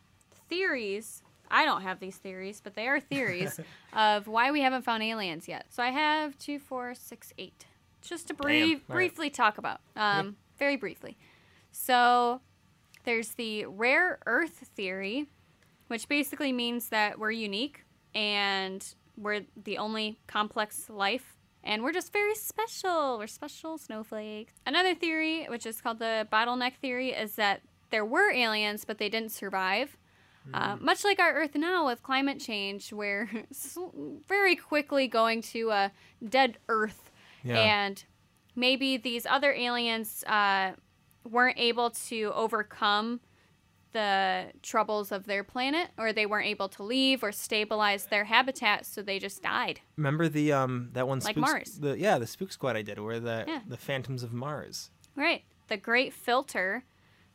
theories 0.47 1.23
I 1.51 1.65
don't 1.65 1.81
have 1.83 1.99
these 1.99 2.17
theories, 2.17 2.61
but 2.63 2.73
they 2.73 2.87
are 2.87 2.99
theories 2.99 3.59
of 3.93 4.27
why 4.27 4.49
we 4.51 4.61
haven't 4.61 4.81
found 4.83 5.03
aliens 5.03 5.47
yet. 5.47 5.65
So 5.69 5.83
I 5.83 5.91
have 5.91 6.35
two, 6.39 6.57
four, 6.57 6.95
six, 6.95 7.31
eight, 7.37 7.67
just 8.01 8.27
to 8.29 8.33
brief, 8.33 8.77
All 8.89 8.95
right. 8.95 9.01
briefly 9.01 9.29
talk 9.29 9.59
about, 9.59 9.81
um, 9.95 10.35
very 10.57 10.77
briefly. 10.77 11.15
So 11.71 12.41
there's 13.03 13.35
the 13.35 13.65
rare 13.65 14.17
Earth 14.25 14.67
theory, 14.75 15.27
which 15.89 16.07
basically 16.07 16.51
means 16.51 16.89
that 16.89 17.19
we're 17.19 17.29
unique 17.31 17.83
and 18.15 18.83
we're 19.15 19.41
the 19.55 19.77
only 19.77 20.17
complex 20.25 20.89
life 20.89 21.35
and 21.63 21.83
we're 21.83 21.93
just 21.93 22.11
very 22.11 22.35
special. 22.35 23.17
We're 23.17 23.27
special 23.27 23.77
snowflakes. 23.77 24.53
Another 24.65 24.93
theory, 24.93 25.45
which 25.45 25.65
is 25.65 25.81
called 25.81 25.99
the 25.99 26.27
bottleneck 26.31 26.75
theory, 26.75 27.11
is 27.11 27.35
that 27.35 27.61
there 27.89 28.05
were 28.05 28.31
aliens, 28.31 28.85
but 28.85 28.97
they 28.97 29.09
didn't 29.09 29.31
survive. 29.31 29.97
Uh, 30.53 30.75
much 30.79 31.05
like 31.05 31.19
our 31.19 31.33
Earth 31.33 31.55
now 31.55 31.85
with 31.85 32.03
climate 32.03 32.39
change, 32.39 32.91
we're 32.91 33.29
very 34.27 34.55
quickly 34.55 35.07
going 35.07 35.41
to 35.41 35.69
a 35.69 35.91
dead 36.27 36.57
Earth. 36.67 37.11
Yeah. 37.43 37.59
And 37.59 38.03
maybe 38.55 38.97
these 38.97 39.25
other 39.25 39.53
aliens 39.53 40.23
uh, 40.25 40.73
weren't 41.29 41.57
able 41.57 41.91
to 41.91 42.31
overcome 42.35 43.21
the 43.93 44.47
troubles 44.61 45.11
of 45.11 45.25
their 45.25 45.43
planet, 45.43 45.89
or 45.97 46.11
they 46.11 46.25
weren't 46.25 46.47
able 46.47 46.67
to 46.69 46.83
leave 46.83 47.23
or 47.23 47.31
stabilize 47.31 48.07
their 48.07 48.25
habitat, 48.25 48.85
so 48.85 49.01
they 49.01 49.19
just 49.19 49.41
died. 49.41 49.79
Remember 49.95 50.27
the 50.27 50.51
um 50.51 50.89
that 50.93 51.07
one 51.07 51.19
Like 51.19 51.35
spook, 51.35 51.41
Mars. 51.41 51.79
The 51.79 51.97
yeah, 51.97 52.17
the 52.17 52.27
spook 52.27 52.51
squad 52.51 52.75
I 52.75 52.81
did, 52.81 52.99
where 52.99 53.19
the 53.19 53.45
Yeah. 53.47 53.61
the 53.67 53.77
Phantoms 53.77 54.23
of 54.23 54.33
Mars. 54.33 54.89
Right. 55.15 55.43
The 55.67 55.77
Great 55.77 56.11
Filter, 56.13 56.83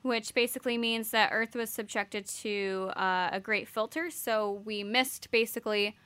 which 0.02 0.34
basically 0.34 0.76
means 0.76 1.11
that 1.12 1.30
Earth 1.32 1.54
was 1.54 1.70
subjected 1.70 2.26
to 2.26 2.90
uh, 2.96 3.30
a 3.32 3.40
great 3.40 3.66
filter. 3.68 4.11
So 4.11 4.62
we 4.64 4.84
missed 4.84 5.30
basically 5.30 5.96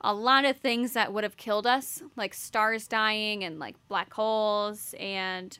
a 0.00 0.14
lot 0.14 0.44
of 0.44 0.58
things 0.58 0.92
that 0.92 1.12
would 1.12 1.24
have 1.24 1.36
killed 1.36 1.66
us, 1.66 2.02
like 2.14 2.34
stars 2.34 2.86
dying 2.86 3.42
and 3.42 3.58
like 3.58 3.76
black 3.88 4.12
holes 4.12 4.94
and 5.00 5.58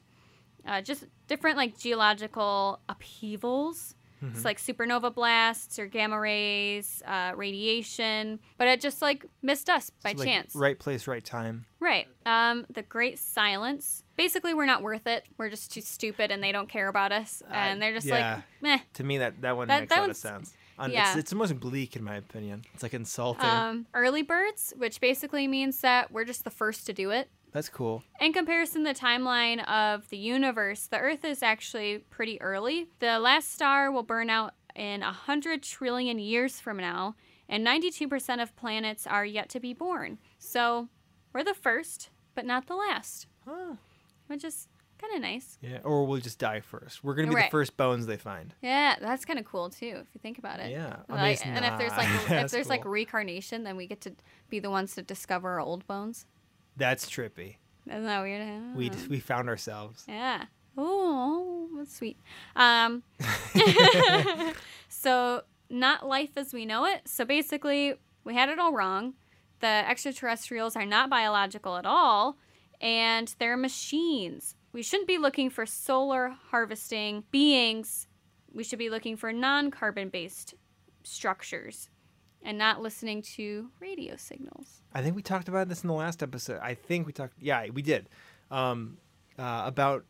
uh, 0.67 0.81
just 0.83 1.05
different 1.29 1.57
like 1.57 1.79
geological 1.79 2.81
upheavals. 2.89 3.94
It's 4.33 4.45
like 4.45 4.59
supernova 4.59 5.15
blasts 5.15 5.79
or 5.79 5.87
gamma 5.87 6.19
rays, 6.19 7.03
uh, 7.07 7.33
radiation, 7.37 8.41
but 8.59 8.69
it 8.69 8.81
just 8.81 9.03
like 9.03 9.27
missed 9.43 9.69
us 9.69 9.91
by 10.03 10.13
So, 10.13 10.19
like, 10.19 10.29
chance. 10.29 10.55
Right 10.55 10.79
place, 10.79 11.07
right 11.07 11.25
time. 11.25 11.67
Right. 11.81 12.07
Um, 12.27 12.67
the 12.71 12.83
Great 12.83 13.19
Silence. 13.19 14.05
Basically, 14.17 14.55
we're 14.55 14.67
not 14.67 14.83
worth 14.83 15.07
it. 15.07 15.25
We're 15.39 15.51
just 15.51 15.73
too 15.73 15.81
stupid, 15.81 16.31
and 16.31 16.43
they 16.43 16.53
don't 16.53 16.69
care 16.69 16.89
about 16.89 17.13
us, 17.13 17.43
and 17.51 17.83
they're 17.83 17.93
just 17.95 18.11
Uh, 18.11 18.15
yeah. 18.15 18.35
like, 18.37 18.45
meh. 18.61 18.79
To 18.95 19.05
me, 19.05 19.19
that 19.19 19.41
that 19.43 19.57
one 19.57 19.69
That- 19.69 19.81
makes 19.81 19.91
that 19.91 19.99
a 19.99 20.01
lot 20.03 20.11
of 20.11 20.17
sense. 20.17 20.55
Yeah. 20.89 21.11
It's, 21.11 21.19
it's 21.19 21.33
most 21.35 21.61
bleak 21.61 21.95
in 21.95 22.03
my 22.03 22.17
opinion. 22.17 22.65
It's 22.75 22.83
like 22.83 22.95
insulting. 22.95 23.45
Um, 23.49 23.87
early 23.95 24.23
birds, 24.23 24.73
which 24.77 25.01
basically 25.01 25.47
means 25.47 25.81
that 25.83 26.11
we're 26.11 26.25
just 26.25 26.43
the 26.43 26.51
first 26.51 26.85
to 26.87 26.93
do 26.93 27.11
it. 27.11 27.31
That's 27.55 27.69
cool. 27.69 28.03
In 28.21 28.33
comparison 28.33 28.83
the 28.83 28.93
timeline 28.93 29.65
of 29.69 30.09
the 30.11 30.19
universe, 30.19 30.89
the 30.89 30.99
Earth 30.99 31.25
is 31.25 31.41
actually 31.43 31.99
pretty 32.11 32.39
early. 32.43 32.89
The 32.99 33.19
last 33.21 33.53
star 33.55 33.91
will 33.93 34.03
burn 34.03 34.29
out 34.29 34.55
in 34.75 35.01
100 35.03 35.63
trillion 35.63 36.19
years 36.19 36.59
from 36.59 36.79
now, 36.79 37.15
and 37.49 37.65
92% 37.65 38.43
of 38.43 38.57
planets 38.57 39.07
are 39.07 39.25
yet 39.25 39.49
to 39.51 39.61
be 39.61 39.73
born. 39.73 40.19
So 40.39 40.89
we're 41.33 41.45
the 41.45 41.55
first, 41.55 42.11
but 42.35 42.45
not 42.45 42.67
the 42.67 42.75
last, 42.75 43.29
Huh. 43.47 43.75
which 44.27 44.43
is 44.43 44.67
kind 44.99 45.15
of 45.15 45.23
nice. 45.23 45.57
Yeah. 45.61 45.79
Or 45.85 46.05
we'll 46.07 46.21
just 46.21 46.41
die 46.41 46.59
first. 46.61 47.05
We're 47.05 47.15
gonna 47.15 47.29
be 47.29 47.35
Right. 47.37 47.45
the 47.47 47.51
first 47.53 47.77
bones 47.77 48.07
they 48.07 48.17
find. 48.17 48.53
Yeah, 48.63 48.97
that's 49.01 49.25
kind 49.25 49.39
of 49.39 49.45
cool 49.45 49.71
too, 49.71 49.99
if 50.01 50.09
you 50.13 50.19
think 50.21 50.39
about 50.39 50.59
it. 50.59 50.73
Yeah. 50.73 50.97
Like, 51.09 51.47
and 51.47 51.65
if 51.65 51.79
there's 51.79 51.93
like 51.93 52.09
if 52.45 52.51
there's 52.51 52.69
like 52.69 52.85
reincarnation, 52.85 53.63
then 53.63 53.77
we 53.77 53.87
get 53.87 54.01
to 54.01 54.13
be 54.49 54.59
the 54.59 54.71
ones 54.71 54.97
to 54.97 55.03
discover 55.03 55.51
our 55.51 55.61
old 55.61 55.87
bones. 55.87 56.27
That's 56.77 57.09
trippy. 57.09 57.57
Isn't 57.87 58.05
that 58.07 58.23
weird? 58.23 58.77
We 58.77 58.91
Ah. 58.91 58.95
we 59.09 59.21
found 59.21 59.49
ourselves. 59.49 60.05
Yeah. 60.09 60.45
Oh, 60.77 61.69
that's 61.77 61.95
sweet. 61.97 62.19
Um, 62.57 63.03
so 64.89 65.43
not 65.71 66.07
life 66.07 66.31
as 66.37 66.53
we 66.53 66.67
know 66.67 66.85
it. 66.85 67.03
So 67.07 67.25
basically, 67.25 67.95
we 68.25 68.35
had 68.35 68.49
it 68.49 68.59
all 68.59 68.73
wrong. 68.73 69.15
The 69.61 69.67
extraterrestrials 69.89 70.77
are 70.77 70.87
not 70.87 71.09
biological 71.11 71.77
at 71.77 71.87
all, 71.87 72.37
and 72.81 73.33
they're 73.39 73.57
machines. 73.57 74.57
We 74.73 74.83
shouldn't 74.83 75.07
be 75.09 75.19
looking 75.19 75.49
for 75.51 75.65
solar 75.65 76.35
harvesting 76.51 77.25
beings. 77.31 78.09
We 78.53 78.65
should 78.65 78.79
be 78.79 78.91
looking 78.91 79.17
for 79.17 79.33
non-carbon 79.33 80.09
based 80.09 80.55
structures 81.05 81.89
and 82.45 82.57
not 82.59 82.81
listening 82.83 83.23
to 83.23 83.71
radio 83.81 84.15
signals. 84.17 84.83
I 84.95 85.03
think 85.03 85.17
we 85.17 85.23
talked 85.23 85.49
about 85.49 85.69
this 85.69 85.83
in 85.83 85.89
the 85.89 85.95
last 85.95 86.23
episode. 86.23 86.61
I 86.63 86.75
think 86.75 87.07
we 87.07 87.13
talked. 87.13 87.35
Yeah, 87.41 87.67
we 87.73 87.83
did. 87.83 88.09
Um, 88.51 88.99
uh, 89.39 89.63
about 89.67 90.05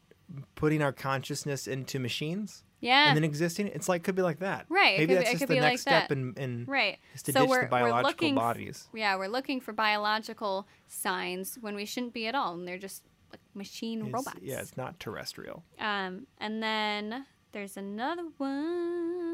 putting 0.54 0.82
our 0.82 0.92
consciousness 0.92 1.66
into 1.66 1.98
machines 1.98 2.64
Yeah. 2.80 3.08
and 3.08 3.16
then 3.16 3.24
existing. 3.24 3.68
It's 3.68 3.88
like 3.88 4.02
could 4.02 4.14
be 4.16 4.22
like 4.22 4.40
that. 4.40 4.66
Right, 4.68 4.98
Maybe 4.98 5.14
be- 5.14 5.14
that's 5.14 5.30
just 5.32 5.46
the 5.46 5.54
next 5.60 5.62
like 5.62 5.78
step 5.78 6.12
in 6.12 6.34
in 6.36 6.64
Right. 6.66 6.98
is 7.14 7.22
to 7.24 7.32
so 7.32 7.40
ditch 7.42 7.50
we're, 7.50 7.60
the 7.62 7.68
biological 7.68 8.10
looking 8.10 8.34
bodies. 8.34 8.88
yeah, 8.94 9.16
we're 9.16 9.28
looking 9.28 9.60
for 9.60 9.72
biological 9.72 10.66
signs 10.88 11.56
when 11.60 11.74
we 11.74 11.84
shouldn't 11.86 12.12
be 12.14 12.26
at 12.26 12.34
all, 12.34 12.54
and 12.54 12.66
they're 12.66 12.78
just 12.78 13.02
like 13.30 13.40
machine 13.54 14.00
It's- 14.00 14.12
robots. 14.14 14.40
Yeah, 14.42 14.60
it's 14.60 14.76
not 14.76 14.98
terrestrial. 14.98 15.62
Um, 15.78 16.26
and 16.38 16.62
then 16.62 17.26
there's 17.52 17.76
another 17.76 18.24
one. 18.38 19.33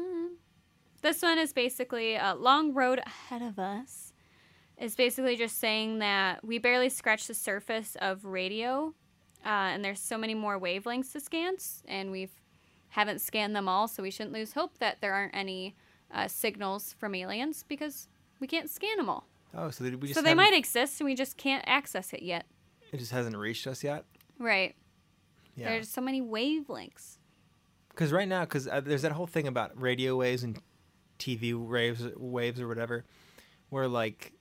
This 1.01 1.21
one 1.21 1.39
is 1.39 1.53
basically 1.53 2.15
a 2.15 2.35
long 2.35 2.73
road 2.73 2.99
ahead 3.05 3.41
of 3.41 3.57
us. 3.59 4.13
Is 4.77 4.95
basically 4.95 5.35
just 5.35 5.59
saying 5.59 5.99
that 5.99 6.43
we 6.43 6.57
barely 6.57 6.89
scratch 6.89 7.27
the 7.27 7.35
surface 7.35 7.95
of 8.01 8.25
radio, 8.25 8.95
uh, 9.45 9.49
and 9.49 9.85
there's 9.85 9.99
so 9.99 10.17
many 10.17 10.33
more 10.33 10.59
wavelengths 10.59 11.11
to 11.11 11.19
scan, 11.19 11.55
and 11.87 12.11
we've 12.11 12.31
haven't 12.89 13.21
scanned 13.21 13.55
them 13.55 13.67
all, 13.67 13.87
so 13.87 14.01
we 14.01 14.09
shouldn't 14.11 14.33
lose 14.33 14.53
hope 14.53 14.79
that 14.79 14.97
there 14.99 15.13
aren't 15.13 15.35
any 15.35 15.75
uh, 16.11 16.27
signals 16.27 16.95
from 16.97 17.13
aliens 17.15 17.63
because 17.67 18.07
we 18.39 18.47
can't 18.47 18.69
scan 18.69 18.97
them 18.97 19.07
all. 19.07 19.27
Oh, 19.55 19.69
so 19.69 19.83
they, 19.83 19.91
we 19.91 20.07
just 20.07 20.19
So 20.19 20.23
they 20.23 20.33
might 20.33 20.53
exist, 20.53 20.99
and 20.99 21.05
we 21.05 21.15
just 21.15 21.37
can't 21.37 21.63
access 21.67 22.11
it 22.11 22.23
yet. 22.23 22.45
It 22.91 22.97
just 22.97 23.11
hasn't 23.11 23.37
reached 23.37 23.67
us 23.67 23.83
yet. 23.83 24.05
Right. 24.39 24.75
Yeah. 25.55 25.69
There's 25.69 25.89
so 25.89 26.01
many 26.01 26.21
wavelengths. 26.21 27.17
Because 27.89 28.11
right 28.11 28.27
now, 28.27 28.41
because 28.41 28.67
uh, 28.67 28.81
there's 28.81 29.03
that 29.03 29.11
whole 29.11 29.27
thing 29.27 29.47
about 29.47 29.79
radio 29.79 30.15
waves 30.15 30.43
and 30.43 30.59
TV 31.21 31.53
waves, 31.53 32.03
waves 32.17 32.59
or 32.59 32.67
whatever, 32.67 33.05
where 33.69 33.87
like, 33.87 34.33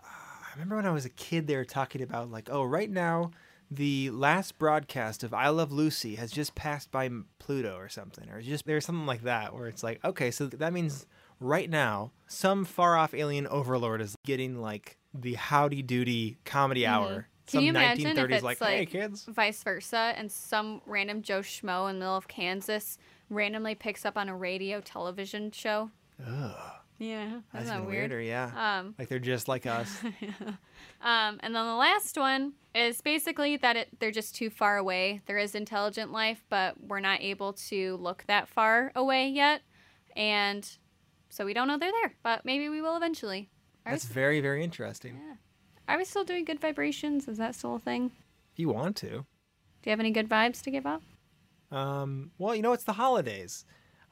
uh, 0.00 0.06
I 0.06 0.52
remember 0.54 0.76
when 0.76 0.86
I 0.86 0.90
was 0.90 1.04
a 1.04 1.10
kid, 1.10 1.46
they 1.46 1.56
were 1.56 1.64
talking 1.64 2.02
about 2.02 2.30
like, 2.30 2.48
oh, 2.50 2.62
right 2.62 2.90
now, 2.90 3.30
the 3.70 4.10
last 4.10 4.58
broadcast 4.58 5.22
of 5.22 5.32
I 5.32 5.48
Love 5.48 5.70
Lucy 5.72 6.16
has 6.16 6.32
just 6.32 6.54
passed 6.54 6.90
by 6.90 7.08
Pluto 7.38 7.76
or 7.76 7.88
something, 7.88 8.28
or 8.28 8.42
just 8.42 8.66
there's 8.66 8.84
something 8.84 9.06
like 9.06 9.22
that, 9.22 9.54
where 9.54 9.68
it's 9.68 9.82
like, 9.82 10.04
okay, 10.04 10.30
so 10.30 10.46
that 10.48 10.72
means 10.72 11.06
right 11.38 11.70
now, 11.70 12.12
some 12.26 12.64
far 12.64 12.96
off 12.96 13.14
alien 13.14 13.46
overlord 13.46 14.00
is 14.00 14.16
getting 14.24 14.60
like 14.60 14.98
the 15.14 15.34
howdy 15.34 15.82
doody 15.82 16.38
comedy 16.44 16.86
hour. 16.86 17.08
Mm-hmm. 17.08 17.20
Can 17.46 17.58
Some 17.58 17.64
you 17.64 17.70
imagine 17.70 18.06
if 18.06 18.16
1930s 18.16 18.32
it's 18.32 18.42
like, 18.44 18.60
like, 18.60 18.76
hey 18.76 18.86
kids. 18.86 19.24
vice 19.28 19.62
versa, 19.62 20.14
and 20.16 20.30
some 20.30 20.82
random 20.86 21.22
Joe 21.22 21.40
Schmo 21.40 21.88
in 21.90 21.96
the 21.96 22.00
middle 22.00 22.16
of 22.16 22.28
Kansas 22.28 22.96
randomly 23.28 23.74
picks 23.74 24.04
up 24.04 24.16
on 24.16 24.28
a 24.28 24.36
radio 24.36 24.80
television 24.80 25.50
show? 25.50 25.90
Ugh, 26.26 26.72
Yeah, 26.98 27.40
that's 27.52 27.66
that 27.68 27.76
even 27.76 27.86
weird? 27.86 28.10
weirder, 28.10 28.20
yeah. 28.20 28.78
Um, 28.80 28.94
like 28.98 29.08
they're 29.08 29.18
just 29.18 29.48
like 29.48 29.66
us. 29.78 30.02
um, 31.02 31.40
and 31.42 31.54
then 31.54 31.66
the 31.66 31.74
last 31.74 32.16
one 32.16 32.52
is 32.74 33.00
basically 33.00 33.56
that 33.58 33.76
it, 33.76 33.88
they're 33.98 34.10
just 34.10 34.34
too 34.34 34.50
far 34.50 34.76
away. 34.76 35.20
There 35.26 35.38
is 35.38 35.54
intelligent 35.54 36.12
life, 36.12 36.44
but 36.50 36.74
we're 36.82 37.00
not 37.00 37.20
able 37.20 37.54
to 37.54 37.96
look 37.96 38.24
that 38.26 38.48
far 38.48 38.92
away 38.94 39.28
yet, 39.28 39.62
and 40.14 40.68
so 41.28 41.44
we 41.44 41.54
don't 41.54 41.68
know 41.68 41.78
they're 41.78 41.92
there. 42.02 42.14
But 42.22 42.44
maybe 42.44 42.68
we 42.68 42.80
will 42.82 42.96
eventually. 42.96 43.50
Are, 43.86 43.92
That's 43.92 44.04
very, 44.04 44.40
very 44.40 44.62
interesting. 44.62 45.18
Yeah. 45.26 45.34
are 45.88 45.96
we 45.98 46.04
still 46.04 46.24
doing 46.24 46.44
good 46.44 46.60
vibrations? 46.60 47.28
Is 47.28 47.38
that 47.38 47.54
still 47.54 47.76
a 47.76 47.78
thing? 47.78 48.10
If 48.52 48.58
you 48.58 48.68
want 48.68 48.96
to. 48.96 49.08
Do 49.08 49.88
you 49.88 49.90
have 49.90 50.00
any 50.00 50.10
good 50.10 50.28
vibes 50.28 50.60
to 50.62 50.70
give 50.70 50.84
out? 50.86 51.02
Um, 51.70 52.32
well, 52.36 52.54
you 52.54 52.60
know, 52.62 52.72
it's 52.74 52.84
the 52.84 52.92
holidays. 52.94 53.64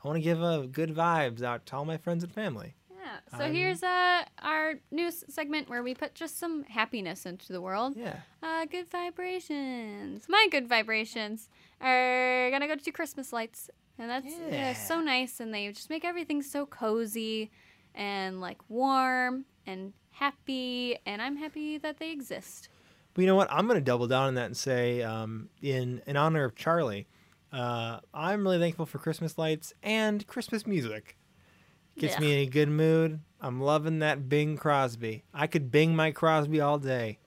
I 0.03 0.09
want 0.09 0.17
to 0.17 0.21
give 0.23 0.43
uh, 0.43 0.63
good 0.63 0.95
vibes 0.95 1.43
out 1.43 1.67
to 1.67 1.77
all 1.77 1.85
my 1.85 1.97
friends 1.97 2.23
and 2.25 2.33
family. 2.33 2.75
Yeah. 2.91 3.39
So 3.39 3.45
Um, 3.47 3.53
here's 3.53 3.83
uh, 3.83 4.25
our 4.43 4.75
news 4.91 5.25
segment 5.29 5.69
where 5.69 5.83
we 5.83 5.95
put 5.95 6.15
just 6.15 6.39
some 6.39 6.65
happiness 6.65 7.27
into 7.27 7.53
the 7.53 7.61
world. 7.61 7.95
Yeah. 7.97 8.17
Uh, 8.43 8.65
good 8.67 8.89
vibrations. 8.91 10.25
My 10.29 10.47
good 10.51 10.69
vibrations 10.69 11.49
are 11.81 12.51
gonna 12.51 12.69
go 12.69 12.77
to 12.77 12.91
Christmas 12.93 13.33
lights, 13.33 13.71
and 13.99 14.11
that's 14.11 14.35
yeah. 14.51 14.73
So 14.75 15.01
nice, 15.01 15.41
and 15.41 15.53
they 15.53 15.69
just 15.73 15.91
make 15.91 16.05
everything 16.05 16.43
so 16.43 16.67
cozy 16.67 17.51
and 17.95 18.41
like 18.41 18.59
warm 18.69 19.45
and 19.67 19.93
happy, 20.11 20.97
and 21.07 21.21
I'm 21.23 21.37
happy 21.37 21.79
that 21.79 21.99
they 21.99 22.11
exist. 22.11 22.69
But 23.15 23.23
you 23.23 23.27
know 23.27 23.37
what? 23.37 23.49
I'm 23.51 23.67
going 23.67 23.79
to 23.79 23.85
double 23.85 24.07
down 24.07 24.29
on 24.29 24.35
that 24.35 24.47
and 24.47 24.57
say, 24.57 25.03
um, 25.03 25.49
in 25.63 26.03
in 26.07 26.17
honor 26.17 26.45
of 26.45 26.55
Charlie, 26.55 27.07
uh, 27.53 28.01
I'm 28.13 28.43
really 28.43 28.59
thankful 28.59 28.87
for 28.87 28.99
Christmas 28.99 29.39
lights 29.39 29.73
and 29.83 30.27
Christmas 30.27 30.67
music. 30.67 31.17
Gets 31.99 32.17
Ugh. 32.17 32.21
me 32.21 32.33
in 32.35 32.49
a 32.49 32.51
good 32.51 32.69
mood. 32.69 33.21
I'm 33.41 33.61
loving 33.61 34.01
that 34.01 34.29
Bing 34.29 34.57
Crosby. 34.57 35.25
I 35.35 35.47
could 35.47 35.71
Bing 35.71 35.97
my 35.97 36.11
Crosby 36.11 36.61
all 36.61 36.79
day. 36.79 37.19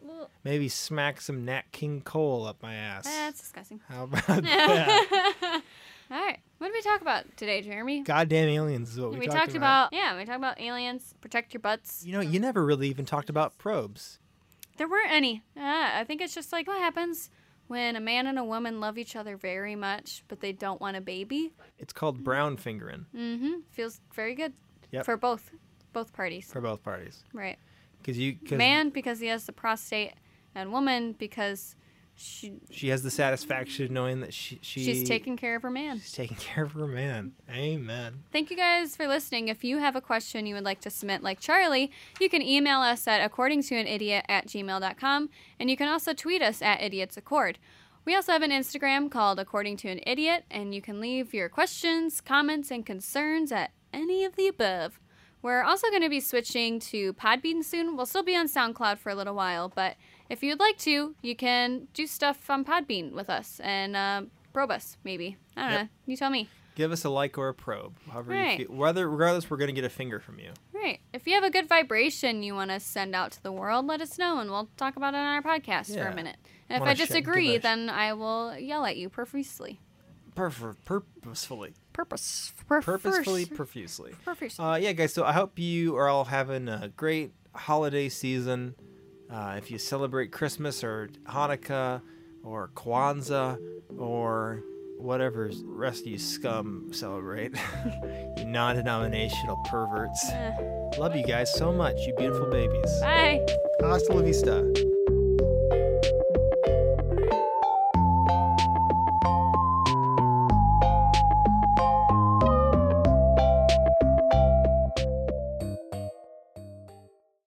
Maybe 0.44 0.70
smack 0.70 1.22
some 1.22 1.46
Nat 1.46 1.72
King 1.72 2.02
Cole 2.02 2.48
up 2.48 2.64
my 2.64 2.74
ass. 2.74 3.06
That's 3.06 3.40
disgusting. 3.40 3.80
How 3.88 4.06
about 4.06 4.26
that? 4.26 5.62
All 6.12 6.18
right. 6.20 6.40
What 6.58 6.68
did 6.68 6.74
we 6.74 6.82
talk 6.82 7.02
about 7.02 7.26
today, 7.38 7.62
Jeremy? 7.62 8.02
Goddamn 8.02 8.50
aliens 8.50 8.92
is 8.92 9.00
what 9.00 9.12
we, 9.12 9.20
we 9.20 9.28
talked, 9.28 9.38
talked 9.38 9.56
about. 9.56 9.94
yeah, 9.94 10.18
we 10.18 10.26
talked 10.26 10.40
about 10.40 10.60
aliens. 10.60 11.14
Protect 11.22 11.54
your 11.54 11.62
butts. 11.62 12.04
You 12.06 12.14
know, 12.14 12.22
you 12.22 12.40
never 12.40 12.66
really 12.66 12.90
even 12.90 13.06
talked 13.06 13.30
about 13.30 13.58
probes. 13.58 14.20
There 14.78 14.90
weren't 14.90 15.12
any. 15.12 15.44
Ah, 15.56 16.00
I 16.00 16.04
think 16.06 16.22
it's 16.22 16.34
just 16.34 16.52
like 16.52 16.68
what 16.68 16.80
happens 16.80 17.30
when 17.72 17.96
a 17.96 18.02
man 18.02 18.28
and 18.28 18.38
a 18.38 18.44
woman 18.44 18.82
love 18.82 18.98
each 18.98 19.16
other 19.16 19.38
very 19.38 19.76
much, 19.78 20.26
but 20.28 20.42
they 20.42 20.52
don't 20.52 20.82
want 20.82 20.98
a 20.98 21.02
baby. 21.02 21.54
It's 21.80 21.94
called 21.94 22.22
brown 22.22 22.58
fingering 22.58 23.06
Mm-hmm. 23.16 23.62
Feels 23.72 24.02
very 24.14 24.36
good 24.36 24.54
Yep. 24.92 25.06
for 25.06 25.16
both 25.16 25.52
both 25.94 26.12
parties. 26.12 26.52
for 26.52 26.60
both 26.62 26.84
parties. 26.84 27.24
Right. 27.34 27.58
Because 27.98 28.18
you, 28.18 28.36
cause 28.36 28.58
Man 28.58 28.90
because 28.90 29.20
he 29.22 29.28
has 29.28 29.46
the 29.46 29.54
prostate, 29.54 30.14
and 30.54 30.74
woman 30.74 31.14
because 31.18 31.76
she 32.22 32.54
she 32.70 32.90
has 32.90 33.04
the 33.04 33.12
satisfaction 33.12 33.86
of 33.86 33.92
knowing 33.92 34.22
that 34.22 34.34
she, 34.34 34.60
she 34.62 34.84
she's 34.84 35.08
taking 35.08 35.38
care 35.38 35.56
of 35.56 35.64
her 35.64 35.70
man. 35.70 36.00
she's 36.00 36.12
taking 36.12 36.38
care 36.38 36.64
of 36.64 36.74
her 36.74 36.88
man. 36.88 37.34
Amen. 37.50 38.24
Thank 38.32 38.52
you 38.52 38.58
guys 38.58 38.96
for 38.96 39.08
listening. 39.08 39.48
If 39.48 39.64
you 39.64 39.80
have 39.80 39.96
a 39.96 40.02
question 40.02 40.46
you 40.46 40.56
would 40.56 40.64
like 40.64 40.82
to 40.82 40.90
submit 40.90 41.24
like 41.24 41.40
Charlie, 41.40 41.92
you 42.20 42.30
can 42.30 42.42
email 42.42 42.80
us 42.80 43.08
at 43.08 43.24
according 43.24 43.64
to 43.64 43.76
an 43.76 43.88
idiot 43.88 44.26
at 44.30 44.48
gmail.com 44.48 45.30
and 45.60 45.70
you 45.70 45.78
can 45.78 45.88
also 45.88 46.14
tweet 46.14 46.42
us 46.42 46.62
at 46.62 46.82
idiots 46.82 47.18
accord. 47.18 47.58
We 48.04 48.16
also 48.16 48.32
have 48.32 48.42
an 48.42 48.52
Instagram 48.52 49.12
called 49.12 49.38
According 49.38 49.78
to 49.78 49.88
an 49.88 50.00
Idiot, 50.08 50.46
and 50.50 50.74
you 50.74 50.82
can 50.82 51.00
leave 51.00 51.36
your 51.36 51.50
questions, 51.50 52.20
comments, 52.20 52.72
and 52.72 52.84
concerns 52.84 53.52
at 53.52 53.74
any 53.94 54.26
of 54.26 54.36
the 54.36 54.48
above. 54.48 55.00
We're 55.44 55.64
also 55.64 55.90
going 55.90 56.02
to 56.02 56.10
be 56.10 56.20
switching 56.20 56.80
to 56.80 57.14
Podbean 57.14 57.64
soon. 57.64 57.96
We'll 57.96 58.06
still 58.06 58.24
be 58.24 58.36
on 58.36 58.48
SoundCloud 58.48 58.98
for 58.98 59.10
a 59.10 59.16
little 59.16 59.36
while, 59.36 59.70
but 59.70 59.98
if 60.32 60.42
you'd 60.44 60.60
like 60.60 60.78
to, 60.80 61.14
you 61.22 61.36
can 61.36 61.88
do 61.94 62.08
stuff 62.08 62.50
on 62.50 62.64
Podbean 62.66 63.12
with 63.12 63.30
us 63.30 63.60
and 63.64 63.96
uh, 63.96 64.22
probe 64.54 64.72
us, 64.72 64.98
maybe. 65.04 65.38
I 65.58 65.62
don't 65.62 65.72
Yep. 65.72 65.82
know. 65.84 65.88
You 66.08 66.18
tell 66.18 66.30
me. 66.30 66.50
Give 66.74 66.92
us 66.94 67.04
a 67.04 67.10
like 67.10 67.38
or 67.38 67.50
a 67.50 67.54
probe, 67.54 67.98
however 68.10 68.32
Right. 68.32 68.58
you 68.60 68.66
feel. 68.68 68.76
Whether 68.76 69.10
regardless, 69.10 69.50
we're 69.50 69.58
gonna 69.58 69.74
get 69.74 69.84
a 69.84 69.90
finger 69.90 70.20
from 70.22 70.40
you. 70.40 70.52
Right. 70.72 71.02
If 71.14 71.28
you 71.28 71.34
have 71.34 71.44
a 71.44 71.50
good 71.52 71.68
vibration 71.68 72.44
you 72.44 72.56
want 72.56 72.72
to 72.72 72.80
send 72.80 73.14
out 73.14 73.32
to 73.34 73.44
the 73.44 73.52
world, 73.52 73.86
let 73.88 74.02
us 74.02 74.18
know 74.18 74.40
and 74.40 74.50
we'll 74.50 74.70
talk 74.78 74.96
about 74.96 75.14
it 75.14 75.18
on 75.18 75.26
our 75.26 75.42
podcast 75.44 75.94
for 75.94 76.08
a 76.08 76.16
minute. 76.16 76.38
And 76.70 76.78
if 76.78 76.80
Wanna 76.80 76.92
I 76.92 76.94
disagree, 76.96 77.60
sh- 77.60 77.62
then 77.62 77.90
I 77.90 78.14
will 78.14 78.58
yell 78.58 78.86
at 78.86 78.96
you 78.96 79.10
profusely. 79.10 79.80
Perf- 80.34 80.78
purposefully, 80.86 81.74
Purpose. 81.92 82.54
purposefully, 82.68 83.46
profusely. 83.46 84.14
Profusely. 84.24 84.64
Uh, 84.66 84.76
yeah, 84.76 84.94
guys. 84.94 85.14
So 85.14 85.26
I 85.26 85.34
hope 85.34 85.60
you 85.60 85.98
are 85.98 86.08
all 86.08 86.24
having 86.24 86.70
a 86.70 86.88
great 86.96 87.34
holiday 87.54 88.08
season. 88.08 88.76
Uh, 89.32 89.56
if 89.58 89.72
you 89.72 89.78
celebrate 89.78 90.32
Christmas 90.32 90.84
or 90.84 91.10
Hanukkah 91.28 92.02
or 92.44 92.70
Kwanzaa 92.76 93.58
or 93.98 94.64
whatever 94.98 95.50
rest 95.64 96.02
of 96.02 96.08
you 96.08 96.20
scum 96.20 96.90
celebrate, 96.92 97.56
you 98.38 98.46
non-denominational 98.46 99.56
perverts. 99.70 100.30
Eh. 100.32 100.52
Love 100.98 101.16
you 101.16 101.24
guys 101.24 101.54
so 101.54 101.72
much, 101.72 101.96
you 102.02 102.14
beautiful 102.16 102.48
babies. 102.48 102.92
Bye. 103.02 103.46
Hasta 103.82 104.14
la 104.14 104.22
vista. 104.22 104.91